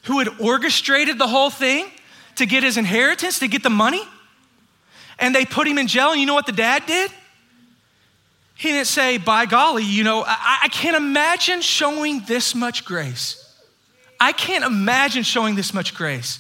who 0.04 0.20
had 0.20 0.28
orchestrated 0.40 1.18
the 1.18 1.28
whole 1.28 1.50
thing 1.50 1.88
to 2.36 2.46
get 2.46 2.62
his 2.62 2.78
inheritance, 2.78 3.40
to 3.40 3.48
get 3.48 3.64
the 3.64 3.72
money. 3.72 4.04
And 5.18 5.34
they 5.34 5.44
put 5.44 5.68
him 5.68 5.80
in 5.80 5.88
jail. 5.88 6.12
And 6.12 6.20
you 6.20 6.28
know 6.28 6.36
what 6.36 6.46
the 6.46 6.52
dad 6.52 6.86
did? 6.86 7.10
He 8.56 8.70
didn't 8.70 8.88
say, 8.88 9.18
by 9.18 9.46
golly, 9.46 9.84
you 9.84 10.04
know, 10.04 10.24
I, 10.26 10.62
I 10.64 10.68
can't 10.70 10.96
imagine 10.96 11.62
showing 11.62 12.22
this 12.22 12.56
much 12.56 12.86
grace. 12.86 13.42
I 14.20 14.32
can't 14.32 14.64
imagine 14.64 15.24
showing 15.24 15.56
this 15.56 15.74
much 15.74 15.94
grace. 15.94 16.40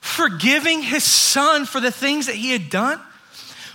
Forgiving 0.00 0.82
his 0.82 1.04
son 1.04 1.64
for 1.64 1.80
the 1.80 1.90
things 1.90 2.26
that 2.26 2.34
he 2.34 2.52
had 2.52 2.68
done, 2.68 3.00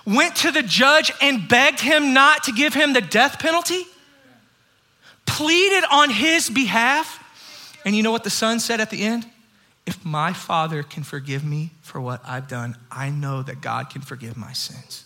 went 0.06 0.36
to 0.38 0.52
the 0.52 0.62
judge 0.62 1.12
and 1.22 1.48
begged 1.48 1.80
him 1.80 2.14
not 2.14 2.44
to 2.44 2.52
give 2.52 2.74
him 2.74 2.94
the 2.94 3.02
death 3.02 3.40
penalty, 3.40 3.84
pleaded 5.26 5.84
on 5.92 6.10
his 6.10 6.50
behalf. 6.50 7.20
And 7.86 7.96
you 7.96 8.04
know 8.04 8.12
what 8.12 8.24
the 8.24 8.30
son 8.30 8.60
said 8.60 8.80
at 8.82 8.90
the 8.90 9.02
end? 9.02 9.26
If 9.86 10.06
my 10.06 10.32
father 10.32 10.84
can 10.84 11.04
forgive 11.04 11.44
me 11.44 11.72
for 11.82 12.00
what 12.00 12.22
I've 12.26 12.48
done, 12.48 12.78
I 12.90 13.10
know 13.10 13.42
that 13.44 13.62
God 13.62 13.90
can 13.90 14.02
forgive 14.02 14.38
my 14.38 14.54
sins. 14.54 15.06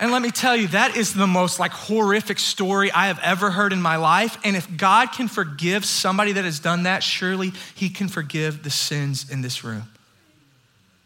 And 0.00 0.10
let 0.10 0.22
me 0.22 0.30
tell 0.30 0.56
you, 0.56 0.68
that 0.68 0.96
is 0.96 1.14
the 1.14 1.26
most 1.26 1.60
like 1.60 1.70
horrific 1.70 2.38
story 2.38 2.90
I 2.90 3.06
have 3.06 3.20
ever 3.22 3.50
heard 3.50 3.72
in 3.72 3.80
my 3.80 3.96
life. 3.96 4.36
And 4.44 4.56
if 4.56 4.76
God 4.76 5.12
can 5.12 5.28
forgive 5.28 5.84
somebody 5.84 6.32
that 6.32 6.44
has 6.44 6.58
done 6.58 6.82
that, 6.82 7.02
surely 7.02 7.52
He 7.74 7.88
can 7.88 8.08
forgive 8.08 8.64
the 8.64 8.70
sins 8.70 9.30
in 9.30 9.40
this 9.40 9.62
room. 9.62 9.84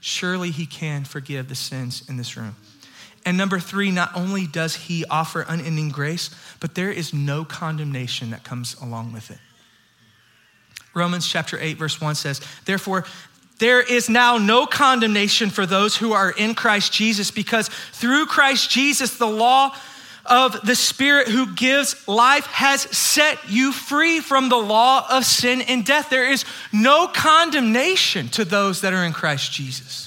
Surely 0.01 0.51
He 0.51 0.64
can 0.64 1.05
forgive 1.05 1.48
the 1.48 1.55
sins 1.55 2.09
in 2.09 2.16
this 2.16 2.37
room. 2.37 2.57
And 3.27 3.37
number 3.37 3.61
three, 3.61 3.90
not 3.90 4.16
only 4.16 4.46
does 4.46 4.74
He 4.74 5.05
offer 5.07 5.44
unending 5.46 5.90
grace, 5.90 6.31
but 6.61 6.74
there 6.74 6.90
is 6.90 7.12
no 7.12 7.44
condemnation 7.44 8.31
that 8.31 8.42
comes 8.42 8.74
along 8.81 9.12
with 9.12 9.31
it. 9.31 9.38
Romans 10.94 11.29
chapter 11.29 11.59
8, 11.61 11.77
verse 11.77 12.01
1 12.01 12.14
says, 12.14 12.40
Therefore, 12.64 13.05
there 13.59 13.81
is 13.81 14.09
now 14.09 14.38
no 14.38 14.66
condemnation 14.66 15.51
for 15.51 15.66
those 15.66 15.97
who 15.97 16.12
are 16.12 16.31
in 16.31 16.55
Christ 16.55 16.92
Jesus 16.92 17.31
because 17.31 17.68
through 17.92 18.27
Christ 18.27 18.71
Jesus, 18.71 19.16
the 19.16 19.27
law 19.27 19.75
of 20.25 20.61
the 20.64 20.77
Spirit 20.77 21.29
who 21.29 21.55
gives 21.55 22.07
life 22.07 22.47
has 22.47 22.83
set 22.83 23.38
you 23.49 23.73
free 23.73 24.21
from 24.21 24.49
the 24.49 24.57
law 24.57 25.05
of 25.11 25.25
sin 25.25 25.62
and 25.62 25.85
death. 25.85 26.11
There 26.11 26.31
is 26.31 26.44
no 26.73 27.09
condemnation 27.09 28.29
to 28.31 28.44
those 28.44 28.83
that 28.83 28.92
are 28.92 29.05
in 29.05 29.12
Christ 29.12 29.53
Jesus. 29.53 30.05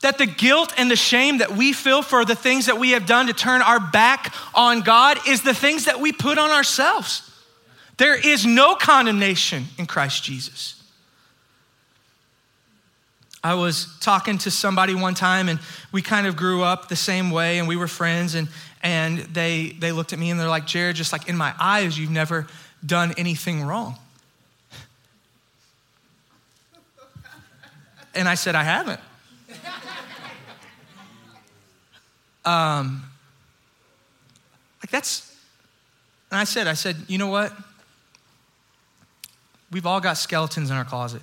That 0.00 0.18
the 0.18 0.26
guilt 0.26 0.72
and 0.76 0.90
the 0.90 0.96
shame 0.96 1.38
that 1.38 1.52
we 1.52 1.72
feel 1.72 2.02
for 2.02 2.24
the 2.24 2.34
things 2.34 2.66
that 2.66 2.78
we 2.78 2.90
have 2.90 3.06
done 3.06 3.28
to 3.28 3.32
turn 3.32 3.62
our 3.62 3.78
back 3.78 4.34
on 4.54 4.80
God 4.80 5.18
is 5.28 5.42
the 5.42 5.54
things 5.54 5.84
that 5.84 6.00
we 6.00 6.12
put 6.12 6.38
on 6.38 6.50
ourselves. 6.50 7.30
There 7.98 8.16
is 8.16 8.44
no 8.44 8.74
condemnation 8.74 9.66
in 9.78 9.86
Christ 9.86 10.24
Jesus. 10.24 10.81
I 13.44 13.54
was 13.54 13.98
talking 14.00 14.38
to 14.38 14.50
somebody 14.50 14.94
one 14.94 15.14
time 15.14 15.48
and 15.48 15.58
we 15.90 16.00
kind 16.00 16.26
of 16.26 16.36
grew 16.36 16.62
up 16.62 16.88
the 16.88 16.96
same 16.96 17.30
way 17.30 17.58
and 17.58 17.66
we 17.66 17.74
were 17.74 17.88
friends 17.88 18.34
and, 18.34 18.48
and 18.82 19.18
they, 19.18 19.76
they 19.78 19.90
looked 19.90 20.12
at 20.12 20.18
me 20.18 20.30
and 20.30 20.38
they're 20.38 20.48
like, 20.48 20.66
Jared, 20.66 20.94
just 20.94 21.12
like 21.12 21.28
in 21.28 21.36
my 21.36 21.52
eyes, 21.58 21.98
you've 21.98 22.10
never 22.10 22.46
done 22.84 23.12
anything 23.16 23.64
wrong. 23.64 23.96
And 28.14 28.28
I 28.28 28.34
said, 28.34 28.54
I 28.54 28.62
haven't. 28.62 29.00
Um, 32.44 33.04
like 34.82 34.90
that's, 34.90 35.36
and 36.30 36.40
I 36.40 36.44
said, 36.44 36.66
I 36.66 36.74
said, 36.74 36.96
you 37.06 37.16
know 37.18 37.28
what? 37.28 37.52
We've 39.70 39.86
all 39.86 40.00
got 40.00 40.14
skeletons 40.14 40.70
in 40.70 40.76
our 40.76 40.84
closet. 40.84 41.22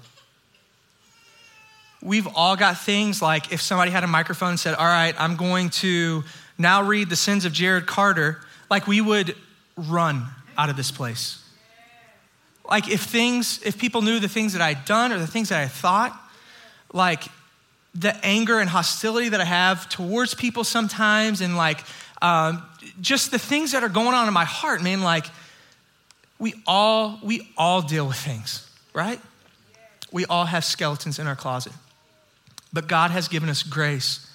We've 2.01 2.27
all 2.27 2.55
got 2.55 2.77
things 2.77 3.21
like 3.21 3.51
if 3.51 3.61
somebody 3.61 3.91
had 3.91 4.03
a 4.03 4.07
microphone 4.07 4.49
and 4.49 4.59
said, 4.59 4.75
All 4.75 4.85
right, 4.85 5.13
I'm 5.19 5.35
going 5.35 5.69
to 5.71 6.23
now 6.57 6.83
read 6.83 7.09
the 7.09 7.15
sins 7.15 7.45
of 7.45 7.53
Jared 7.53 7.87
Carter, 7.87 8.39
like 8.69 8.87
we 8.87 9.01
would 9.01 9.35
run 9.75 10.25
out 10.57 10.69
of 10.69 10.77
this 10.77 10.91
place. 10.91 11.43
Like 12.69 12.89
if 12.89 13.01
things, 13.01 13.61
if 13.65 13.77
people 13.77 14.01
knew 14.01 14.19
the 14.19 14.29
things 14.29 14.53
that 14.53 14.61
I'd 14.61 14.85
done 14.85 15.11
or 15.11 15.17
the 15.17 15.27
things 15.27 15.49
that 15.49 15.59
I 15.59 15.67
thought, 15.67 16.17
like 16.93 17.23
the 17.95 18.15
anger 18.23 18.59
and 18.59 18.69
hostility 18.69 19.29
that 19.29 19.41
I 19.41 19.45
have 19.45 19.89
towards 19.89 20.35
people 20.35 20.63
sometimes, 20.63 21.41
and 21.41 21.57
like 21.57 21.83
um, 22.21 22.63
just 23.01 23.31
the 23.31 23.39
things 23.39 23.71
that 23.71 23.83
are 23.83 23.89
going 23.89 24.13
on 24.13 24.27
in 24.27 24.33
my 24.33 24.45
heart, 24.45 24.83
man, 24.83 25.01
like 25.01 25.25
we 26.37 26.53
all, 26.67 27.19
we 27.23 27.49
all 27.57 27.81
deal 27.81 28.07
with 28.07 28.17
things, 28.17 28.69
right? 28.93 29.19
We 30.11 30.25
all 30.25 30.45
have 30.45 30.63
skeletons 30.63 31.19
in 31.19 31.27
our 31.27 31.35
closet. 31.35 31.73
But 32.71 32.87
God 32.87 33.11
has 33.11 33.27
given 33.27 33.49
us 33.49 33.63
grace. 33.63 34.25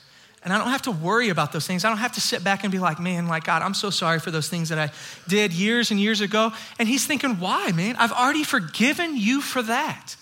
And 0.42 0.52
I 0.52 0.58
don't 0.58 0.68
have 0.68 0.82
to 0.82 0.90
worry 0.90 1.30
about 1.30 1.52
those 1.52 1.66
things. 1.66 1.84
I 1.84 1.88
don't 1.88 1.98
have 1.98 2.12
to 2.12 2.20
sit 2.20 2.44
back 2.44 2.64
and 2.64 2.72
be 2.72 2.78
like, 2.78 3.00
man, 3.00 3.28
like, 3.28 3.44
God, 3.44 3.62
I'm 3.62 3.72
so 3.72 3.88
sorry 3.88 4.18
for 4.18 4.30
those 4.30 4.48
things 4.48 4.68
that 4.68 4.78
I 4.78 4.90
did 5.26 5.54
years 5.54 5.90
and 5.90 5.98
years 5.98 6.20
ago. 6.20 6.52
And 6.78 6.86
He's 6.86 7.06
thinking, 7.06 7.40
why, 7.40 7.72
man? 7.72 7.96
I've 7.98 8.12
already 8.12 8.44
forgiven 8.44 9.16
you 9.16 9.40
for 9.40 9.62
that. 9.62 10.16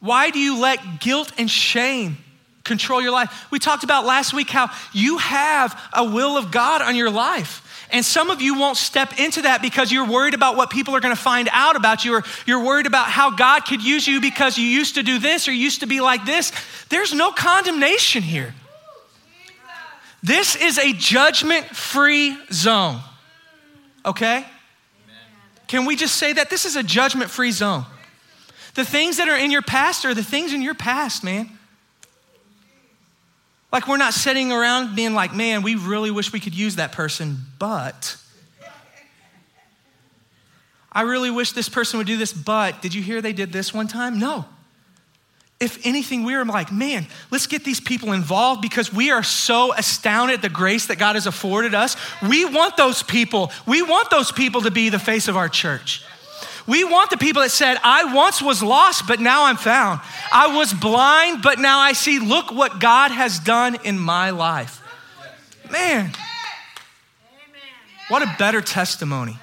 Why 0.00 0.30
do 0.30 0.38
you 0.38 0.60
let 0.60 1.00
guilt 1.00 1.32
and 1.36 1.50
shame 1.50 2.16
control 2.62 3.02
your 3.02 3.10
life? 3.12 3.46
We 3.50 3.58
talked 3.58 3.84
about 3.84 4.06
last 4.06 4.32
week 4.32 4.48
how 4.48 4.70
you 4.94 5.18
have 5.18 5.78
a 5.92 6.04
will 6.04 6.38
of 6.38 6.50
God 6.50 6.80
on 6.80 6.96
your 6.96 7.10
life. 7.10 7.60
And 7.94 8.04
some 8.04 8.28
of 8.28 8.42
you 8.42 8.58
won't 8.58 8.76
step 8.76 9.20
into 9.20 9.42
that 9.42 9.62
because 9.62 9.92
you're 9.92 10.08
worried 10.08 10.34
about 10.34 10.56
what 10.56 10.68
people 10.68 10.96
are 10.96 11.00
going 11.00 11.14
to 11.14 11.22
find 11.22 11.48
out 11.52 11.76
about 11.76 12.04
you, 12.04 12.14
or 12.14 12.24
you're 12.44 12.64
worried 12.64 12.86
about 12.86 13.06
how 13.06 13.30
God 13.30 13.60
could 13.60 13.84
use 13.84 14.04
you 14.04 14.20
because 14.20 14.58
you 14.58 14.66
used 14.66 14.96
to 14.96 15.04
do 15.04 15.20
this 15.20 15.46
or 15.46 15.52
used 15.52 15.78
to 15.78 15.86
be 15.86 16.00
like 16.00 16.24
this. 16.26 16.50
There's 16.88 17.14
no 17.14 17.30
condemnation 17.30 18.24
here. 18.24 18.52
This 20.24 20.56
is 20.56 20.76
a 20.76 20.92
judgment 20.92 21.66
free 21.66 22.36
zone. 22.50 22.98
Okay? 24.04 24.44
Can 25.68 25.84
we 25.84 25.94
just 25.94 26.16
say 26.16 26.32
that? 26.32 26.50
This 26.50 26.64
is 26.64 26.74
a 26.74 26.82
judgment 26.82 27.30
free 27.30 27.52
zone. 27.52 27.84
The 28.74 28.84
things 28.84 29.18
that 29.18 29.28
are 29.28 29.38
in 29.38 29.52
your 29.52 29.62
past 29.62 30.04
are 30.04 30.14
the 30.14 30.24
things 30.24 30.52
in 30.52 30.62
your 30.62 30.74
past, 30.74 31.22
man. 31.22 31.53
Like 33.74 33.88
we're 33.88 33.96
not 33.96 34.14
sitting 34.14 34.52
around 34.52 34.94
being 34.94 35.14
like, 35.14 35.34
man, 35.34 35.62
we 35.62 35.74
really 35.74 36.12
wish 36.12 36.32
we 36.32 36.38
could 36.38 36.54
use 36.54 36.76
that 36.76 36.92
person, 36.92 37.38
but 37.58 38.16
I 40.92 41.02
really 41.02 41.32
wish 41.32 41.50
this 41.50 41.68
person 41.68 41.98
would 41.98 42.06
do 42.06 42.16
this, 42.16 42.32
but 42.32 42.80
did 42.80 42.94
you 42.94 43.02
hear 43.02 43.20
they 43.20 43.32
did 43.32 43.52
this 43.52 43.74
one 43.74 43.88
time? 43.88 44.20
No. 44.20 44.44
if 45.58 45.84
anything, 45.84 46.22
we 46.22 46.34
are 46.34 46.44
like, 46.44 46.70
man, 46.70 47.06
let's 47.32 47.46
get 47.46 47.64
these 47.64 47.80
people 47.80 48.12
involved 48.12 48.62
because 48.62 48.92
we 48.92 49.10
are 49.10 49.22
so 49.22 49.72
astounded 49.72 50.36
at 50.36 50.42
the 50.42 50.48
grace 50.48 50.86
that 50.86 50.98
God 50.98 51.16
has 51.16 51.26
afforded 51.26 51.74
us. 51.74 51.96
We 52.22 52.44
want 52.44 52.76
those 52.76 53.02
people, 53.02 53.50
we 53.66 53.82
want 53.82 54.10
those 54.10 54.30
people 54.30 54.62
to 54.62 54.70
be 54.70 54.88
the 54.88 54.98
face 54.98 55.26
of 55.26 55.36
our 55.36 55.48
church. 55.48 56.04
We 56.66 56.82
want 56.82 57.10
the 57.10 57.18
people 57.18 57.42
that 57.42 57.50
said, 57.50 57.76
I 57.82 58.14
once 58.14 58.40
was 58.40 58.62
lost, 58.62 59.06
but 59.06 59.20
now 59.20 59.44
I'm 59.44 59.56
found. 59.56 60.00
I 60.32 60.56
was 60.56 60.72
blind, 60.72 61.42
but 61.42 61.58
now 61.58 61.78
I 61.78 61.92
see. 61.92 62.18
Look 62.18 62.50
what 62.50 62.80
God 62.80 63.10
has 63.10 63.38
done 63.38 63.76
in 63.84 63.98
my 63.98 64.30
life. 64.30 64.80
Man, 65.70 66.12
what 68.08 68.22
a 68.22 68.34
better 68.38 68.60
testimony. 68.60 69.38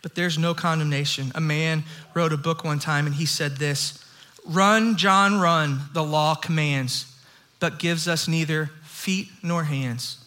But 0.00 0.14
there's 0.14 0.38
no 0.38 0.54
condemnation. 0.54 1.30
A 1.34 1.40
man 1.40 1.84
wrote 2.14 2.32
a 2.32 2.36
book 2.36 2.64
one 2.64 2.78
time 2.78 3.06
and 3.06 3.14
he 3.14 3.26
said 3.26 3.56
this 3.58 4.04
Run, 4.44 4.96
John, 4.96 5.40
run, 5.40 5.80
the 5.92 6.02
law 6.02 6.34
commands, 6.34 7.14
but 7.60 7.78
gives 7.78 8.08
us 8.08 8.26
neither 8.26 8.70
feet 8.84 9.28
nor 9.42 9.64
hands. 9.64 10.18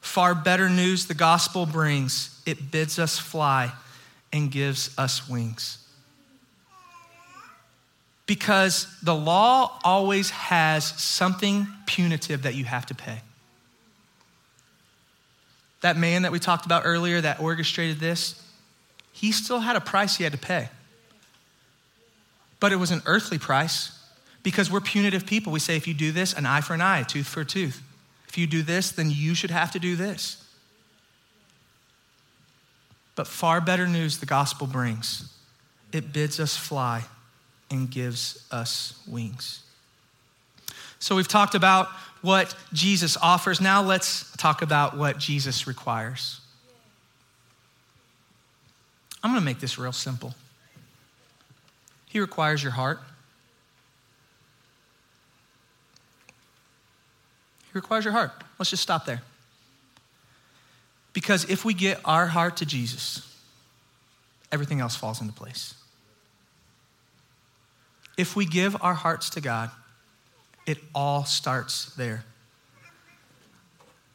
Far 0.00 0.34
better 0.34 0.68
news 0.68 1.06
the 1.06 1.14
gospel 1.14 1.66
brings. 1.66 2.39
It 2.50 2.70
bids 2.70 2.98
us 2.98 3.18
fly 3.18 3.72
and 4.32 4.50
gives 4.50 4.96
us 4.98 5.28
wings. 5.28 5.78
Because 8.26 8.86
the 9.02 9.14
law 9.14 9.78
always 9.82 10.30
has 10.30 10.84
something 10.84 11.66
punitive 11.86 12.42
that 12.42 12.54
you 12.54 12.64
have 12.64 12.86
to 12.86 12.94
pay. 12.94 13.20
That 15.80 15.96
man 15.96 16.22
that 16.22 16.32
we 16.32 16.38
talked 16.38 16.66
about 16.66 16.82
earlier 16.84 17.20
that 17.20 17.40
orchestrated 17.40 18.00
this, 18.00 18.44
he 19.12 19.32
still 19.32 19.60
had 19.60 19.76
a 19.76 19.80
price 19.80 20.16
he 20.16 20.24
had 20.24 20.32
to 20.32 20.38
pay. 20.38 20.68
But 22.60 22.72
it 22.72 22.76
was 22.76 22.90
an 22.90 23.02
earthly 23.06 23.38
price 23.38 23.98
because 24.42 24.70
we're 24.70 24.80
punitive 24.80 25.26
people. 25.26 25.52
We 25.52 25.60
say, 25.60 25.76
if 25.76 25.88
you 25.88 25.94
do 25.94 26.12
this, 26.12 26.32
an 26.32 26.46
eye 26.46 26.60
for 26.60 26.74
an 26.74 26.80
eye, 26.80 27.02
tooth 27.04 27.26
for 27.26 27.40
a 27.40 27.44
tooth. 27.44 27.82
If 28.28 28.38
you 28.38 28.46
do 28.46 28.62
this, 28.62 28.92
then 28.92 29.10
you 29.10 29.34
should 29.34 29.50
have 29.50 29.72
to 29.72 29.78
do 29.78 29.96
this. 29.96 30.44
But 33.14 33.26
far 33.26 33.60
better 33.60 33.86
news 33.86 34.18
the 34.18 34.26
gospel 34.26 34.66
brings 34.66 35.32
it 35.92 36.12
bids 36.12 36.38
us 36.38 36.56
fly 36.56 37.04
and 37.70 37.90
gives 37.90 38.46
us 38.50 39.02
wings. 39.06 39.62
So 40.98 41.16
we've 41.16 41.28
talked 41.28 41.54
about 41.54 41.88
what 42.22 42.54
Jesus 42.72 43.16
offers. 43.16 43.60
Now 43.60 43.82
let's 43.82 44.30
talk 44.36 44.62
about 44.62 44.96
what 44.96 45.18
Jesus 45.18 45.66
requires. 45.66 46.40
I'm 49.22 49.30
going 49.30 49.40
to 49.40 49.44
make 49.44 49.60
this 49.60 49.78
real 49.78 49.92
simple. 49.92 50.34
He 52.06 52.20
requires 52.20 52.62
your 52.62 52.72
heart. 52.72 53.00
He 57.64 57.70
requires 57.74 58.04
your 58.04 58.12
heart. 58.12 58.32
Let's 58.58 58.70
just 58.70 58.82
stop 58.82 59.06
there. 59.06 59.22
Because 61.12 61.48
if 61.50 61.64
we 61.64 61.74
get 61.74 62.00
our 62.04 62.26
heart 62.26 62.58
to 62.58 62.66
Jesus, 62.66 63.26
everything 64.52 64.80
else 64.80 64.96
falls 64.96 65.20
into 65.20 65.32
place. 65.32 65.74
If 68.16 68.36
we 68.36 68.46
give 68.46 68.76
our 68.82 68.94
hearts 68.94 69.30
to 69.30 69.40
God, 69.40 69.70
it 70.66 70.78
all 70.94 71.24
starts 71.24 71.94
there. 71.96 72.24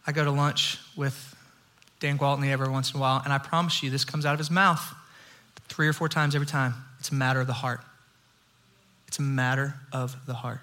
I 0.08 0.12
go 0.12 0.24
to 0.24 0.32
lunch 0.32 0.78
with 0.96 1.36
Dan 2.00 2.18
Gwaltney 2.18 2.52
every 2.52 2.70
once 2.70 2.92
in 2.92 2.98
a 2.98 3.02
while, 3.02 3.22
and 3.24 3.34
I 3.34 3.40
promise 3.40 3.82
you, 3.82 3.90
this 3.90 4.06
comes 4.06 4.26
out 4.26 4.34
of 4.34 4.40
his 4.40 4.52
mouth 4.52 4.94
three 5.68 5.88
or 5.88 5.94
four 5.94 6.08
times 6.08 6.36
every 6.36 6.48
time. 6.48 6.76
It's 7.00 7.10
a 7.10 7.16
matter 7.16 7.42
of 7.42 7.48
the 7.48 7.54
heart. 7.54 7.82
It's 9.08 9.20
a 9.20 9.24
matter 9.24 9.76
of 9.92 10.16
the 10.26 10.36
heart. 10.36 10.60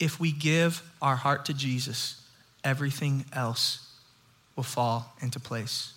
If 0.00 0.18
we 0.18 0.32
give 0.32 0.82
our 1.02 1.16
heart 1.16 1.44
to 1.46 1.54
Jesus, 1.54 2.22
everything 2.64 3.24
else 3.32 3.87
will 4.58 4.64
fall 4.64 5.14
into 5.22 5.38
place. 5.38 5.92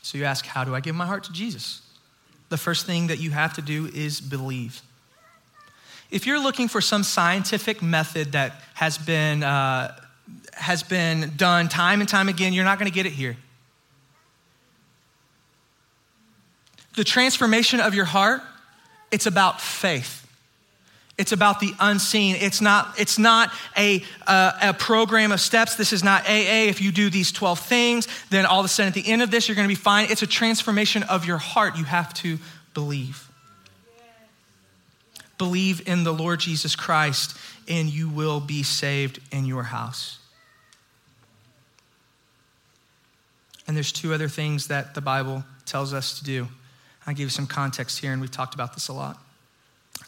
So 0.00 0.16
you 0.16 0.24
ask, 0.24 0.46
How 0.46 0.64
do 0.64 0.74
I 0.74 0.80
give 0.80 0.96
my 0.96 1.04
heart 1.06 1.24
to 1.24 1.32
Jesus? 1.32 1.82
The 2.48 2.56
first 2.56 2.86
thing 2.86 3.08
that 3.08 3.20
you 3.20 3.30
have 3.30 3.52
to 3.54 3.62
do 3.62 3.90
is 3.94 4.20
believe. 4.20 4.80
If 6.10 6.26
you're 6.26 6.42
looking 6.42 6.68
for 6.68 6.80
some 6.80 7.02
scientific 7.02 7.82
method 7.82 8.32
that 8.32 8.62
has 8.74 8.96
been, 8.96 9.42
uh, 9.42 9.94
has 10.54 10.82
been 10.82 11.34
done 11.36 11.68
time 11.68 12.00
and 12.00 12.08
time 12.08 12.30
again, 12.30 12.54
you're 12.54 12.64
not 12.64 12.78
going 12.78 12.90
to 12.90 12.94
get 12.94 13.04
it 13.04 13.12
here. 13.12 13.36
The 16.96 17.04
transformation 17.04 17.80
of 17.80 17.94
your 17.94 18.06
heart, 18.06 18.40
it's 19.10 19.26
about 19.26 19.60
faith. 19.60 20.21
It's 21.22 21.30
about 21.30 21.60
the 21.60 21.72
unseen. 21.78 22.34
It's 22.34 22.60
not, 22.60 22.98
it's 22.98 23.16
not 23.16 23.52
a, 23.78 24.02
uh, 24.26 24.50
a 24.60 24.74
program 24.74 25.30
of 25.30 25.40
steps. 25.40 25.76
This 25.76 25.92
is 25.92 26.02
not 26.02 26.24
AA. 26.24 26.66
If 26.66 26.80
you 26.82 26.90
do 26.90 27.10
these 27.10 27.30
12 27.30 27.60
things, 27.60 28.08
then 28.30 28.44
all 28.44 28.58
of 28.58 28.66
a 28.66 28.68
sudden 28.68 28.88
at 28.88 28.94
the 28.94 29.08
end 29.08 29.22
of 29.22 29.30
this, 29.30 29.46
you're 29.46 29.54
going 29.54 29.68
to 29.68 29.72
be 29.72 29.76
fine. 29.76 30.10
It's 30.10 30.22
a 30.22 30.26
transformation 30.26 31.04
of 31.04 31.24
your 31.24 31.38
heart. 31.38 31.78
You 31.78 31.84
have 31.84 32.12
to 32.14 32.40
believe. 32.74 33.30
Believe 35.38 35.86
in 35.86 36.02
the 36.02 36.12
Lord 36.12 36.40
Jesus 36.40 36.74
Christ, 36.74 37.36
and 37.68 37.88
you 37.88 38.08
will 38.08 38.40
be 38.40 38.64
saved 38.64 39.20
in 39.30 39.44
your 39.44 39.62
house. 39.62 40.18
And 43.68 43.76
there's 43.76 43.92
two 43.92 44.12
other 44.12 44.28
things 44.28 44.66
that 44.66 44.96
the 44.96 45.00
Bible 45.00 45.44
tells 45.66 45.94
us 45.94 46.18
to 46.18 46.24
do. 46.24 46.48
I'll 47.06 47.14
give 47.14 47.26
you 47.26 47.28
some 47.28 47.46
context 47.46 48.00
here, 48.00 48.10
and 48.10 48.20
we've 48.20 48.28
talked 48.28 48.54
about 48.56 48.74
this 48.74 48.88
a 48.88 48.92
lot. 48.92 49.22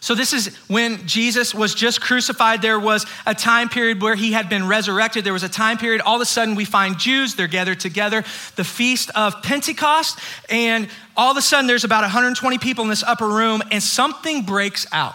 So, 0.00 0.14
this 0.14 0.32
is 0.32 0.54
when 0.68 1.06
Jesus 1.06 1.54
was 1.54 1.74
just 1.74 2.00
crucified. 2.00 2.62
There 2.62 2.78
was 2.78 3.04
a 3.26 3.34
time 3.34 3.68
period 3.68 4.00
where 4.00 4.14
he 4.14 4.32
had 4.32 4.48
been 4.48 4.68
resurrected. 4.68 5.24
There 5.24 5.32
was 5.32 5.42
a 5.42 5.48
time 5.48 5.76
period, 5.76 6.00
all 6.02 6.16
of 6.16 6.20
a 6.22 6.26
sudden, 6.26 6.54
we 6.54 6.64
find 6.64 6.98
Jews, 6.98 7.34
they're 7.34 7.48
gathered 7.48 7.80
together, 7.80 8.22
the 8.54 8.64
feast 8.64 9.10
of 9.16 9.42
Pentecost, 9.42 10.18
and 10.48 10.88
all 11.16 11.32
of 11.32 11.36
a 11.36 11.42
sudden, 11.42 11.66
there's 11.66 11.84
about 11.84 12.02
120 12.02 12.58
people 12.58 12.84
in 12.84 12.90
this 12.90 13.02
upper 13.02 13.26
room, 13.26 13.60
and 13.72 13.82
something 13.82 14.42
breaks 14.42 14.86
out. 14.92 15.14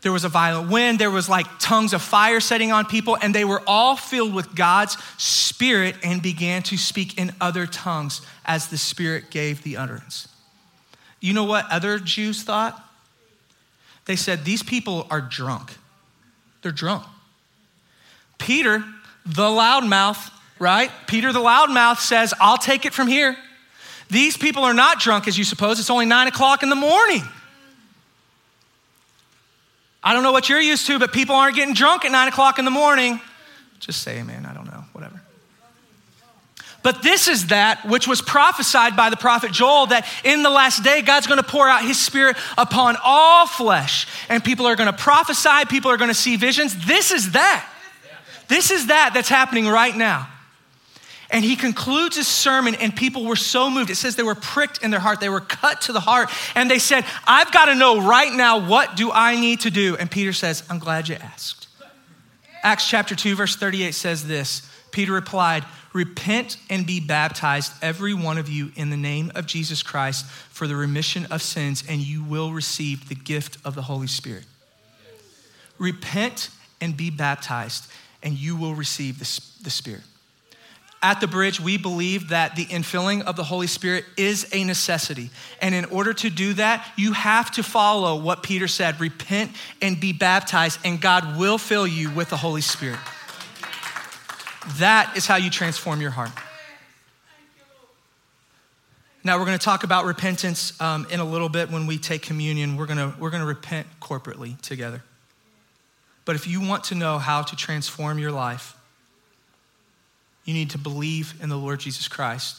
There 0.00 0.12
was 0.12 0.24
a 0.24 0.28
violent 0.28 0.70
wind, 0.70 0.98
there 0.98 1.10
was 1.10 1.30
like 1.30 1.46
tongues 1.58 1.94
of 1.94 2.02
fire 2.02 2.40
setting 2.40 2.72
on 2.72 2.84
people, 2.84 3.16
and 3.20 3.34
they 3.34 3.44
were 3.44 3.62
all 3.66 3.96
filled 3.96 4.34
with 4.34 4.54
God's 4.54 4.98
Spirit 5.16 5.96
and 6.02 6.22
began 6.22 6.62
to 6.64 6.76
speak 6.76 7.18
in 7.18 7.32
other 7.40 7.66
tongues 7.66 8.20
as 8.44 8.68
the 8.68 8.76
Spirit 8.76 9.30
gave 9.30 9.62
the 9.62 9.78
utterance. 9.78 10.28
You 11.20 11.32
know 11.32 11.44
what 11.44 11.64
other 11.70 11.98
Jews 11.98 12.42
thought? 12.42 12.83
They 14.06 14.16
said, 14.16 14.44
These 14.44 14.62
people 14.62 15.06
are 15.10 15.20
drunk. 15.20 15.72
They're 16.62 16.72
drunk. 16.72 17.04
Peter, 18.38 18.84
the 19.24 19.42
loudmouth, 19.42 20.30
right? 20.58 20.90
Peter, 21.06 21.32
the 21.32 21.40
loudmouth, 21.40 21.98
says, 21.98 22.34
I'll 22.40 22.58
take 22.58 22.84
it 22.84 22.92
from 22.92 23.08
here. 23.08 23.36
These 24.10 24.36
people 24.36 24.64
are 24.64 24.74
not 24.74 25.00
drunk 25.00 25.28
as 25.28 25.38
you 25.38 25.44
suppose. 25.44 25.80
It's 25.80 25.90
only 25.90 26.06
nine 26.06 26.28
o'clock 26.28 26.62
in 26.62 26.68
the 26.68 26.76
morning. 26.76 27.22
I 30.02 30.12
don't 30.12 30.22
know 30.22 30.32
what 30.32 30.50
you're 30.50 30.60
used 30.60 30.86
to, 30.88 30.98
but 30.98 31.12
people 31.12 31.34
aren't 31.34 31.56
getting 31.56 31.74
drunk 31.74 32.04
at 32.04 32.12
nine 32.12 32.28
o'clock 32.28 32.58
in 32.58 32.66
the 32.66 32.70
morning. 32.70 33.20
Just 33.80 34.02
say 34.02 34.18
amen. 34.18 34.44
I 34.44 34.52
don't 34.52 34.66
know. 34.66 34.84
Whatever. 34.92 35.20
But 36.84 37.02
this 37.02 37.28
is 37.28 37.46
that 37.46 37.86
which 37.86 38.06
was 38.06 38.20
prophesied 38.20 38.94
by 38.94 39.08
the 39.08 39.16
prophet 39.16 39.50
Joel 39.50 39.86
that 39.86 40.06
in 40.22 40.42
the 40.42 40.50
last 40.50 40.84
day, 40.84 41.00
God's 41.00 41.26
going 41.26 41.42
to 41.42 41.48
pour 41.48 41.66
out 41.66 41.82
his 41.82 41.98
spirit 41.98 42.36
upon 42.58 42.96
all 43.02 43.46
flesh. 43.46 44.06
And 44.28 44.44
people 44.44 44.66
are 44.66 44.76
going 44.76 44.92
to 44.92 44.96
prophesy, 44.96 45.64
people 45.66 45.90
are 45.90 45.96
going 45.96 46.10
to 46.10 46.14
see 46.14 46.36
visions. 46.36 46.86
This 46.86 47.10
is 47.10 47.32
that. 47.32 47.66
This 48.48 48.70
is 48.70 48.88
that 48.88 49.12
that's 49.14 49.30
happening 49.30 49.66
right 49.66 49.96
now. 49.96 50.28
And 51.30 51.42
he 51.42 51.56
concludes 51.56 52.16
his 52.16 52.28
sermon, 52.28 52.74
and 52.74 52.94
people 52.94 53.24
were 53.24 53.34
so 53.34 53.70
moved. 53.70 53.88
It 53.88 53.96
says 53.96 54.14
they 54.14 54.22
were 54.22 54.34
pricked 54.34 54.84
in 54.84 54.90
their 54.90 55.00
heart, 55.00 55.20
they 55.20 55.30
were 55.30 55.40
cut 55.40 55.80
to 55.82 55.92
the 55.94 56.00
heart. 56.00 56.28
And 56.54 56.70
they 56.70 56.78
said, 56.78 57.06
I've 57.26 57.50
got 57.50 57.64
to 57.64 57.74
know 57.74 58.06
right 58.06 58.32
now 58.32 58.68
what 58.68 58.94
do 58.94 59.10
I 59.10 59.40
need 59.40 59.60
to 59.60 59.70
do? 59.70 59.96
And 59.96 60.10
Peter 60.10 60.34
says, 60.34 60.62
I'm 60.68 60.78
glad 60.78 61.08
you 61.08 61.14
asked. 61.14 61.66
Acts 62.62 62.86
chapter 62.86 63.14
2, 63.14 63.36
verse 63.36 63.56
38 63.56 63.94
says 63.94 64.28
this 64.28 64.68
Peter 64.90 65.12
replied, 65.12 65.64
Repent 65.94 66.56
and 66.68 66.84
be 66.84 66.98
baptized, 66.98 67.72
every 67.80 68.14
one 68.14 68.36
of 68.36 68.48
you, 68.48 68.72
in 68.74 68.90
the 68.90 68.96
name 68.96 69.30
of 69.36 69.46
Jesus 69.46 69.80
Christ 69.80 70.26
for 70.26 70.66
the 70.66 70.74
remission 70.74 71.24
of 71.26 71.40
sins, 71.40 71.84
and 71.88 72.00
you 72.00 72.24
will 72.24 72.52
receive 72.52 73.08
the 73.08 73.14
gift 73.14 73.58
of 73.64 73.76
the 73.76 73.82
Holy 73.82 74.08
Spirit. 74.08 74.44
Repent 75.78 76.50
and 76.80 76.96
be 76.96 77.10
baptized, 77.10 77.86
and 78.24 78.36
you 78.36 78.56
will 78.56 78.74
receive 78.74 79.20
the, 79.20 79.40
the 79.62 79.70
Spirit. 79.70 80.02
At 81.00 81.20
the 81.20 81.28
bridge, 81.28 81.60
we 81.60 81.76
believe 81.76 82.30
that 82.30 82.56
the 82.56 82.64
infilling 82.64 83.22
of 83.22 83.36
the 83.36 83.44
Holy 83.44 83.68
Spirit 83.68 84.04
is 84.16 84.48
a 84.52 84.64
necessity. 84.64 85.30
And 85.62 85.76
in 85.76 85.84
order 85.84 86.12
to 86.14 86.30
do 86.30 86.54
that, 86.54 86.90
you 86.96 87.12
have 87.12 87.52
to 87.52 87.62
follow 87.62 88.20
what 88.20 88.42
Peter 88.42 88.66
said 88.66 88.98
repent 88.98 89.52
and 89.80 90.00
be 90.00 90.12
baptized, 90.12 90.80
and 90.84 91.00
God 91.00 91.38
will 91.38 91.58
fill 91.58 91.86
you 91.86 92.10
with 92.10 92.30
the 92.30 92.38
Holy 92.38 92.62
Spirit. 92.62 92.98
That 94.78 95.16
is 95.16 95.26
how 95.26 95.36
you 95.36 95.50
transform 95.50 96.00
your 96.00 96.10
heart. 96.10 96.30
Now, 99.26 99.38
we're 99.38 99.46
going 99.46 99.58
to 99.58 99.64
talk 99.64 99.84
about 99.84 100.04
repentance 100.04 100.78
um, 100.82 101.06
in 101.10 101.18
a 101.18 101.24
little 101.24 101.48
bit 101.48 101.70
when 101.70 101.86
we 101.86 101.96
take 101.96 102.20
communion. 102.20 102.76
We're 102.76 102.86
going 102.86 102.98
to, 102.98 103.14
we're 103.18 103.30
going 103.30 103.40
to 103.42 103.46
repent 103.46 103.86
corporately 104.00 104.60
together. 104.60 105.02
But 106.26 106.36
if 106.36 106.46
you 106.46 106.60
want 106.60 106.84
to 106.84 106.94
know 106.94 107.18
how 107.18 107.42
to 107.42 107.56
transform 107.56 108.18
your 108.18 108.32
life, 108.32 108.76
you 110.44 110.52
need 110.52 110.70
to 110.70 110.78
believe 110.78 111.34
in 111.42 111.48
the 111.48 111.56
Lord 111.56 111.80
Jesus 111.80 112.06
Christ. 112.06 112.58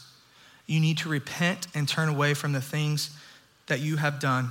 You 0.66 0.80
need 0.80 0.98
to 0.98 1.08
repent 1.08 1.68
and 1.74 1.88
turn 1.88 2.08
away 2.08 2.34
from 2.34 2.52
the 2.52 2.60
things 2.60 3.10
that 3.68 3.78
you 3.78 3.96
have 3.96 4.18
done 4.18 4.50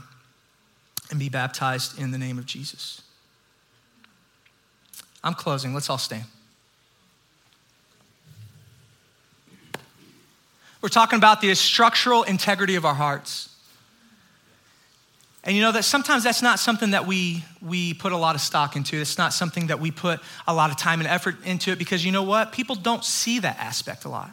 and 1.12 1.20
be 1.20 1.28
baptized 1.28 1.99
in 1.99 2.12
the 2.12 2.18
name 2.18 2.38
of 2.38 2.45
Jesus. 2.45 3.01
I'm 5.22 5.34
closing. 5.34 5.74
Let's 5.74 5.89
all 5.89 5.97
stand. 5.97 6.26
We're 10.86 10.90
talking 10.90 11.18
about 11.18 11.42
the 11.42 11.52
structural 11.56 12.22
integrity 12.22 12.76
of 12.76 12.86
our 12.86 12.94
hearts. 12.94 13.50
And 15.44 15.56
you 15.56 15.64
know 15.64 15.72
that 15.72 15.82
sometimes 15.82 16.24
that's 16.24 16.44
not 16.44 16.60
something 16.60 16.92
that 16.92 17.08
we, 17.08 17.44
we 17.60 17.96
put 17.96 18.12
a 18.12 18.18
lot 18.18 18.36
of 18.36 18.42
stock 18.42 18.76
into. 18.76 18.96
It's 19.02 19.18
not 19.18 19.34
something 19.34 19.66
that 19.66 19.80
we 19.80 19.90
put 19.90 20.20
a 20.48 20.54
lot 20.54 20.70
of 20.70 20.78
time 20.78 21.00
and 21.00 21.10
effort 21.10 21.44
into 21.44 21.72
it 21.72 21.80
because 21.80 22.06
you 22.06 22.12
know 22.12 22.22
what? 22.22 22.52
People 22.52 22.76
don't 22.76 23.04
see 23.04 23.40
that 23.40 23.58
aspect 23.58 24.06
a 24.06 24.10
lot. 24.10 24.30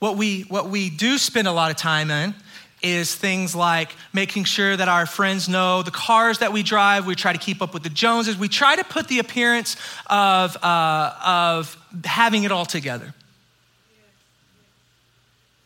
What 0.00 0.16
we, 0.16 0.40
what 0.40 0.68
we 0.68 0.90
do 0.90 1.18
spend 1.18 1.46
a 1.46 1.52
lot 1.52 1.70
of 1.70 1.76
time 1.76 2.10
in 2.10 2.34
is 2.82 3.14
things 3.14 3.54
like 3.54 3.92
making 4.12 4.42
sure 4.42 4.76
that 4.76 4.88
our 4.88 5.06
friends 5.06 5.48
know 5.48 5.84
the 5.84 5.92
cars 5.92 6.38
that 6.38 6.52
we 6.52 6.64
drive. 6.64 7.06
We 7.06 7.14
try 7.14 7.32
to 7.32 7.38
keep 7.38 7.62
up 7.62 7.74
with 7.74 7.84
the 7.84 7.90
Joneses. 7.90 8.36
We 8.36 8.48
try 8.48 8.74
to 8.74 8.82
put 8.82 9.06
the 9.06 9.20
appearance 9.20 9.76
of, 10.08 10.56
uh, 10.64 11.14
of 11.24 11.76
having 12.04 12.42
it 12.42 12.50
all 12.50 12.66
together 12.66 13.14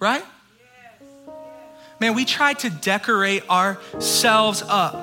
right? 0.02 0.24
Man, 2.00 2.14
we 2.16 2.24
try 2.24 2.54
to 2.54 2.68
decorate 2.68 3.48
ourselves 3.48 4.60
up. 4.66 4.96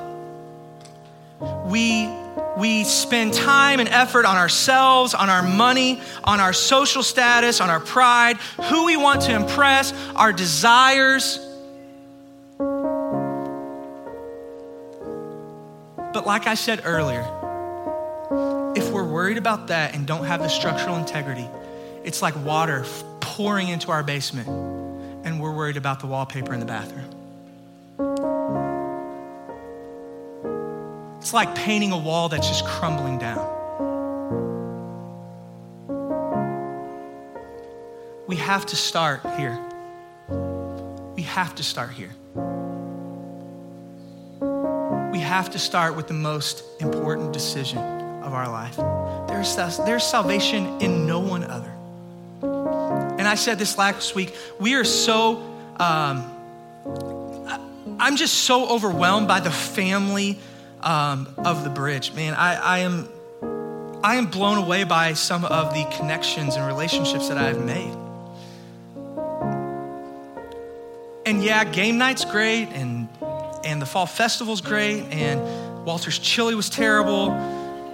We, 1.68 2.10
we 2.58 2.84
spend 2.84 3.34
time 3.34 3.80
and 3.80 3.88
effort 3.88 4.26
on 4.26 4.36
ourselves, 4.36 5.14
on 5.14 5.30
our 5.30 5.42
money, 5.42 6.02
on 6.26 6.42
our 6.42 6.52
social 6.52 7.02
status, 7.02 7.62
on 7.62 7.70
our 7.70 7.80
pride, 7.80 8.36
who 8.68 8.88
we 8.88 8.98
want 8.98 9.22
to 9.22 9.34
impress, 9.34 9.94
our 10.18 10.34
desires. 10.34 11.40
But 16.12 16.28
like 16.28 16.46
I 16.46 16.56
said 16.56 16.82
earlier, 16.84 17.22
if 18.76 18.92
we're 18.92 19.08
worried 19.08 19.38
about 19.38 19.68
that 19.68 19.96
and 19.96 20.06
don't 20.06 20.26
have 20.26 20.42
the 20.42 20.50
structural 20.50 20.98
integrity, 20.98 21.48
it's 22.04 22.22
like 22.22 22.36
water 22.44 22.84
pouring 23.22 23.70
into 23.70 23.92
our 23.92 24.04
basement 24.04 24.89
and 25.30 25.40
we're 25.40 25.52
worried 25.52 25.78
about 25.78 26.00
the 26.00 26.08
wallpaper 26.08 26.54
in 26.54 26.60
the 26.60 26.66
bathroom. 26.66 27.06
It's 31.20 31.34
like 31.34 31.54
painting 31.54 31.92
a 31.92 31.98
wall 31.98 32.30
that's 32.30 32.48
just 32.48 32.66
crumbling 32.66 33.20
down. 33.20 33.46
We 38.26 38.38
have 38.38 38.66
to 38.68 38.76
start 38.76 39.22
here. 39.38 39.60
We 41.16 41.22
have 41.24 41.54
to 41.56 41.64
start 41.64 41.92
here. 41.92 42.12
We 45.12 45.20
have 45.20 45.52
to 45.52 45.60
start 45.60 45.96
with 45.96 46.08
the 46.08 46.14
most 46.16 46.64
important 46.80 47.34
decision 47.34 47.80
of 48.24 48.34
our 48.34 48.50
life. 48.50 48.78
There's, 49.28 49.56
there's 49.78 50.04
salvation 50.04 50.82
in 50.82 51.06
no 51.06 51.20
one 51.20 51.44
other. 51.44 51.69
I 53.30 53.36
said 53.36 53.60
this 53.60 53.78
last 53.78 54.16
week 54.16 54.36
we 54.60 54.74
are 54.74 54.84
so, 54.84 55.38
um, 55.78 56.26
I'm 58.00 58.16
just 58.16 58.34
so 58.34 58.68
overwhelmed 58.70 59.28
by 59.28 59.40
the 59.40 59.52
family 59.52 60.40
um, 60.82 61.34
of 61.38 61.64
the 61.64 61.70
bridge. 61.70 62.14
Man, 62.14 62.34
I, 62.34 62.56
I, 62.56 62.80
am, 62.80 63.08
I 64.04 64.16
am 64.16 64.28
blown 64.28 64.58
away 64.58 64.84
by 64.84 65.14
some 65.14 65.46
of 65.46 65.74
the 65.74 65.86
connections 65.98 66.56
and 66.56 66.66
relationships 66.66 67.28
that 67.30 67.38
I've 67.38 67.64
made. 67.64 67.96
And 71.26 71.44
yeah, 71.44 71.64
game 71.66 72.00
night's 72.00 72.26
great, 72.26 72.70
and, 72.70 73.08
and 73.64 73.80
the 73.80 73.86
fall 73.86 74.08
festival's 74.08 74.62
great, 74.62 75.04
and 75.12 75.86
Walter's 75.86 76.18
chili 76.18 76.56
was 76.56 76.70
terrible, 76.70 77.30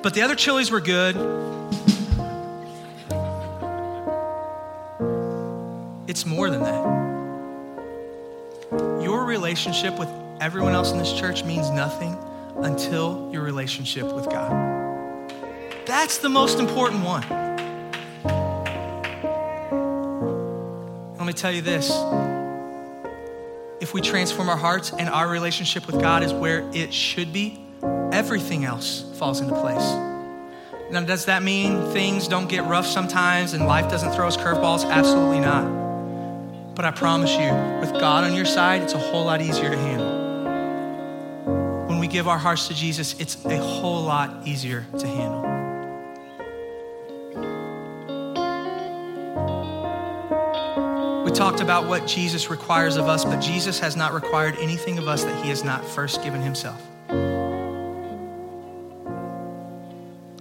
but 0.02 0.14
the 0.14 0.22
other 0.22 0.36
chilies 0.36 0.72
were 0.72 0.80
good. 0.80 1.18
It's 6.16 6.26
more 6.26 6.50
than 6.50 6.62
that. 6.62 6.82
Your 9.04 9.26
relationship 9.26 10.00
with 10.00 10.08
everyone 10.40 10.72
else 10.72 10.94
in 10.94 10.98
this 10.98 11.12
church 11.12 11.44
means 11.44 11.70
nothing 11.70 12.18
until 12.56 13.30
your 13.34 13.44
relationship 13.44 14.06
with 14.06 14.24
God. 14.30 15.30
That's 15.86 16.20
the 16.20 16.30
most 16.30 16.60
important 16.60 17.04
one. 17.04 17.22
Let 21.18 21.26
me 21.26 21.34
tell 21.34 21.52
you 21.52 21.62
this 21.62 21.90
if 23.82 23.94
we 23.94 24.00
transform 24.00 24.48
our 24.48 24.56
hearts 24.56 24.94
and 24.98 25.10
our 25.10 25.28
relationship 25.28 25.86
with 25.86 26.00
God 26.00 26.24
is 26.24 26.32
where 26.32 26.62
it 26.74 26.94
should 26.94 27.34
be, 27.34 27.60
everything 28.14 28.64
else 28.64 29.04
falls 29.20 29.42
into 29.42 29.54
place. 29.60 29.84
Now, 30.94 31.02
does 31.02 31.26
that 31.26 31.44
mean 31.44 31.92
things 31.92 32.30
don't 32.30 32.48
get 32.48 32.64
rough 32.64 32.86
sometimes 32.86 33.52
and 33.52 33.68
life 33.68 33.90
doesn't 33.90 34.14
throw 34.14 34.30
us 34.30 34.38
curveballs? 34.38 34.90
Absolutely 34.90 35.42
not. 35.42 35.85
But 36.76 36.84
I 36.84 36.92
promise 36.92 37.32
you, 37.32 37.54
with 37.80 37.94
God 37.94 38.26
on 38.26 38.34
your 38.34 38.44
side, 38.44 38.82
it's 38.82 38.94
a 38.94 38.98
whole 38.98 39.24
lot 39.24 39.42
easier 39.42 39.70
to 39.70 39.78
handle. 39.78 40.26
When 41.88 42.00
we 42.00 42.08
give 42.08 42.28
our 42.28 42.38
hearts 42.38 42.68
to 42.68 42.74
Jesus, 42.74 43.16
it's 43.18 43.44
a 43.46 43.58
whole 43.58 44.04
lot 44.04 44.46
easier 44.46 44.86
to 45.00 45.08
handle. 45.08 45.42
We 51.24 51.32
talked 51.32 51.62
about 51.62 51.88
what 51.88 52.06
Jesus 52.06 52.50
requires 52.50 52.98
of 52.98 53.08
us, 53.08 53.24
but 53.24 53.40
Jesus 53.40 53.80
has 53.80 53.96
not 53.96 54.14
required 54.14 54.58
anything 54.60 54.98
of 54.98 55.08
us 55.08 55.24
that 55.24 55.44
he 55.44 55.50
has 55.50 55.64
not 55.64 55.86
first 55.86 56.22
given 56.24 56.42
himself. 56.42 56.82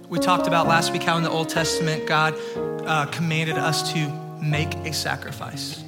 We 0.09 0.19
talked 0.19 0.47
about 0.47 0.67
last 0.67 0.91
week 0.91 1.03
how 1.03 1.15
in 1.15 1.23
the 1.23 1.29
Old 1.29 1.47
Testament 1.47 2.05
God 2.05 2.35
uh, 2.57 3.05
commanded 3.05 3.57
us 3.57 3.93
to 3.93 4.09
make 4.41 4.73
a 4.79 4.91
sacrifice 4.91 5.84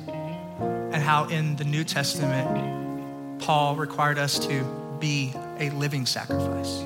how 1.07 1.23
in 1.29 1.55
the 1.55 1.63
New 1.63 1.85
Testament, 1.85 3.39
Paul 3.39 3.77
required 3.77 4.19
us 4.19 4.37
to 4.39 4.61
be 4.99 5.31
a 5.57 5.69
living 5.69 6.05
sacrifice. 6.05 6.83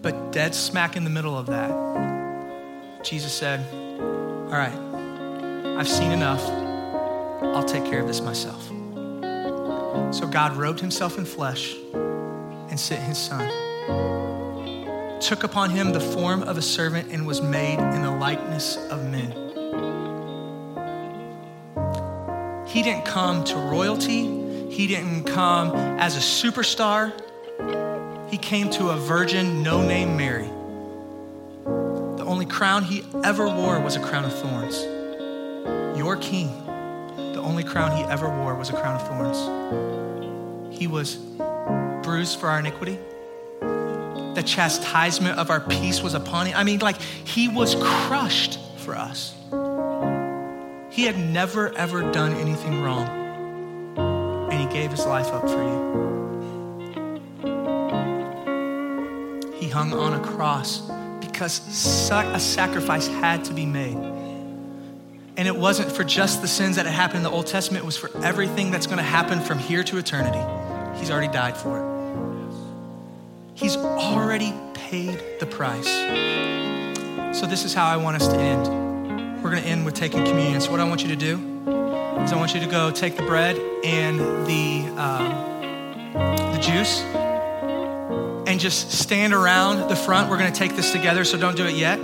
But 0.00 0.32
dead 0.32 0.54
smack 0.54 0.96
in 0.96 1.04
the 1.04 1.10
middle 1.10 1.36
of 1.36 1.44
that, 1.48 3.04
Jesus 3.04 3.34
said, 3.34 3.60
All 3.70 4.56
right, 4.56 4.72
I've 5.78 5.90
seen 5.90 6.10
enough. 6.10 6.42
I'll 7.54 7.64
take 7.64 7.84
care 7.84 8.00
of 8.00 8.06
this 8.06 8.22
myself. 8.22 8.66
So 10.14 10.26
God 10.26 10.56
robed 10.56 10.80
himself 10.80 11.18
in 11.18 11.26
flesh 11.26 11.74
and 11.92 12.80
sent 12.80 13.02
his 13.02 13.18
son. 13.18 13.46
Took 15.20 15.44
upon 15.44 15.68
him 15.68 15.92
the 15.92 16.00
form 16.00 16.42
of 16.44 16.56
a 16.56 16.62
servant 16.62 17.12
and 17.12 17.26
was 17.26 17.42
made 17.42 17.78
in 17.78 18.00
the 18.00 18.10
likeness 18.10 18.78
of 18.88 19.04
men. 19.04 19.50
He 22.70 22.82
didn't 22.82 23.04
come 23.04 23.42
to 23.44 23.56
royalty, 23.56 24.70
he 24.70 24.86
didn't 24.86 25.24
come 25.24 25.74
as 25.98 26.16
a 26.16 26.20
superstar. 26.20 27.12
He 28.30 28.38
came 28.38 28.70
to 28.70 28.90
a 28.90 28.96
virgin, 28.96 29.64
no 29.64 29.84
name 29.84 30.16
Mary. 30.16 30.48
The 31.64 32.24
only 32.24 32.46
crown 32.46 32.84
he 32.84 33.04
ever 33.24 33.48
wore 33.48 33.80
was 33.80 33.96
a 33.96 34.00
crown 34.00 34.24
of 34.24 34.32
thorns. 34.32 34.78
Your 35.98 36.16
king, 36.16 36.46
the 37.16 37.40
only 37.40 37.64
crown 37.64 37.96
he 37.96 38.04
ever 38.04 38.28
wore 38.28 38.54
was 38.54 38.70
a 38.70 38.74
crown 38.74 39.00
of 39.00 39.06
thorns. 39.08 40.78
He 40.78 40.86
was 40.86 41.16
bruised 42.04 42.38
for 42.38 42.48
our 42.48 42.60
iniquity, 42.60 42.98
The 43.60 44.44
chastisement 44.46 45.38
of 45.38 45.50
our 45.50 45.60
peace 45.60 46.02
was 46.02 46.14
upon 46.14 46.46
him. 46.46 46.56
I 46.56 46.62
mean, 46.62 46.78
like, 46.78 47.00
he 47.00 47.48
was 47.48 47.74
crushed 47.74 48.60
for 48.76 48.94
us. 48.94 49.34
He 51.00 51.06
had 51.06 51.16
never, 51.18 51.74
ever 51.76 52.02
done 52.12 52.34
anything 52.34 52.82
wrong. 52.82 53.08
And 54.52 54.60
he 54.60 54.66
gave 54.66 54.90
his 54.90 55.06
life 55.06 55.28
up 55.28 55.48
for 55.48 55.62
you. 55.62 57.22
He 59.54 59.66
hung 59.70 59.94
on 59.94 60.12
a 60.12 60.20
cross 60.20 60.82
because 61.18 61.54
such 61.54 62.26
a 62.26 62.38
sacrifice 62.38 63.06
had 63.06 63.44
to 63.46 63.54
be 63.54 63.64
made. 63.64 63.96
And 65.38 65.48
it 65.48 65.56
wasn't 65.56 65.90
for 65.90 66.04
just 66.04 66.42
the 66.42 66.48
sins 66.48 66.76
that 66.76 66.84
had 66.84 66.94
happened 66.94 67.20
in 67.20 67.22
the 67.22 67.30
Old 67.30 67.46
Testament, 67.46 67.82
it 67.82 67.86
was 67.86 67.96
for 67.96 68.10
everything 68.22 68.70
that's 68.70 68.86
going 68.86 68.98
to 68.98 69.02
happen 69.02 69.40
from 69.40 69.58
here 69.58 69.82
to 69.82 69.96
eternity. 69.96 70.44
He's 70.98 71.10
already 71.10 71.32
died 71.32 71.56
for 71.56 71.78
it. 71.78 71.84
He's 73.54 73.78
already 73.78 74.52
paid 74.74 75.18
the 75.40 75.46
price. 75.46 75.88
So, 77.38 77.46
this 77.46 77.64
is 77.64 77.72
how 77.72 77.86
I 77.86 77.96
want 77.96 78.20
us 78.20 78.28
to 78.28 78.36
end. 78.36 78.79
We're 79.42 79.50
going 79.50 79.62
to 79.62 79.68
end 79.68 79.86
with 79.86 79.94
taking 79.94 80.22
communion. 80.26 80.60
So, 80.60 80.70
what 80.70 80.80
I 80.80 80.84
want 80.84 81.02
you 81.02 81.08
to 81.08 81.16
do 81.16 81.36
is 82.22 82.30
I 82.30 82.36
want 82.36 82.52
you 82.52 82.60
to 82.60 82.66
go 82.66 82.90
take 82.90 83.16
the 83.16 83.22
bread 83.22 83.56
and 83.82 84.18
the, 84.46 85.00
um, 85.00 86.52
the 86.52 86.58
juice 86.60 87.00
and 88.46 88.60
just 88.60 88.90
stand 88.90 89.32
around 89.32 89.88
the 89.88 89.96
front. 89.96 90.28
We're 90.28 90.36
going 90.36 90.52
to 90.52 90.58
take 90.58 90.76
this 90.76 90.92
together, 90.92 91.24
so 91.24 91.38
don't 91.38 91.56
do 91.56 91.64
it 91.64 91.74
yet. 91.74 91.98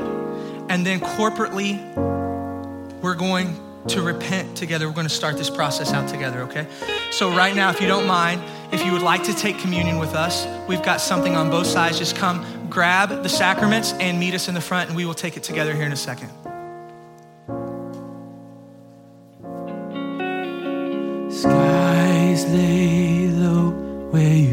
And 0.71 0.87
then 0.87 0.99
corporately, 0.99 1.79
we're 3.03 3.15
going 3.15 3.55
to 3.89 4.01
repent 4.01 4.57
together. 4.57 4.89
We're 4.89 4.95
going 4.95 5.07
to 5.07 5.15
start 5.15 5.37
this 5.37 5.51
process 5.51 5.93
out 5.93 6.09
together, 6.09 6.41
okay? 6.45 6.67
So, 7.11 7.31
right 7.31 7.55
now, 7.55 7.69
if 7.69 7.83
you 7.83 7.87
don't 7.87 8.07
mind, 8.07 8.43
if 8.73 8.83
you 8.83 8.93
would 8.93 9.03
like 9.03 9.25
to 9.25 9.35
take 9.35 9.59
communion 9.59 9.99
with 9.99 10.15
us, 10.15 10.47
we've 10.67 10.83
got 10.83 11.03
something 11.03 11.37
on 11.37 11.51
both 11.51 11.67
sides. 11.67 11.99
Just 11.99 12.17
come 12.17 12.47
grab 12.71 13.23
the 13.23 13.29
sacraments 13.29 13.93
and 13.95 14.19
meet 14.19 14.33
us 14.33 14.49
in 14.49 14.55
the 14.55 14.61
front, 14.63 14.89
and 14.89 14.97
we 14.97 15.05
will 15.05 15.13
take 15.13 15.37
it 15.37 15.43
together 15.43 15.75
here 15.75 15.85
in 15.85 15.93
a 15.93 15.97
second. 15.97 16.31
Where 24.13 24.46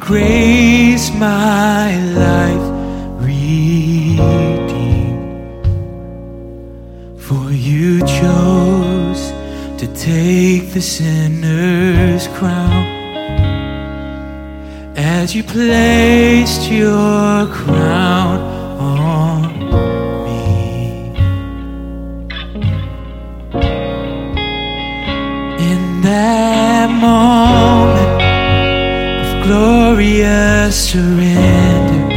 grace 0.00 1.12
my 1.14 1.96
life 2.14 2.66
redeemed. 3.24 4.70
For 7.18 7.52
you 7.52 8.00
chose 8.00 9.32
to 9.78 9.86
take 9.94 10.72
the 10.72 10.80
sinner's 10.80 12.26
crown 12.38 12.84
as 14.96 15.34
you 15.36 15.44
placed 15.44 16.70
your 16.70 17.46
crown 17.46 18.40
on 18.80 19.42
me. 20.24 21.12
In 25.72 26.00
that 26.02 26.90
moment 26.90 27.29
glorious 30.00 30.92
surrender 30.92 32.08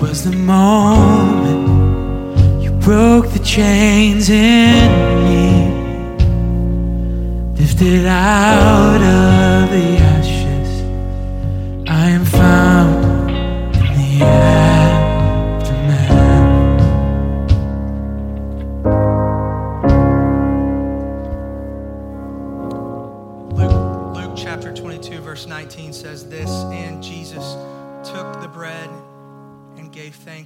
was 0.00 0.24
the 0.24 0.32
moment 0.34 1.68
you 2.62 2.70
broke 2.80 3.28
the 3.32 3.38
chains 3.40 4.30
in 4.30 4.88
me, 5.26 5.50
lifted 7.58 8.06
out 8.06 9.02
of 9.02 9.70
the 9.70 9.95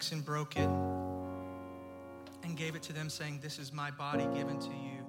and 0.09 0.25
broke 0.25 0.57
it 0.57 0.69
and 2.43 2.57
gave 2.57 2.75
it 2.75 2.83
to 2.85 2.93
them, 2.93 3.11
saying, 3.11 3.41
This 3.43 3.59
is 3.59 3.73
my 3.73 3.91
body 3.91 4.27
given 4.35 4.59
to 4.59 4.71
you. 4.71 5.05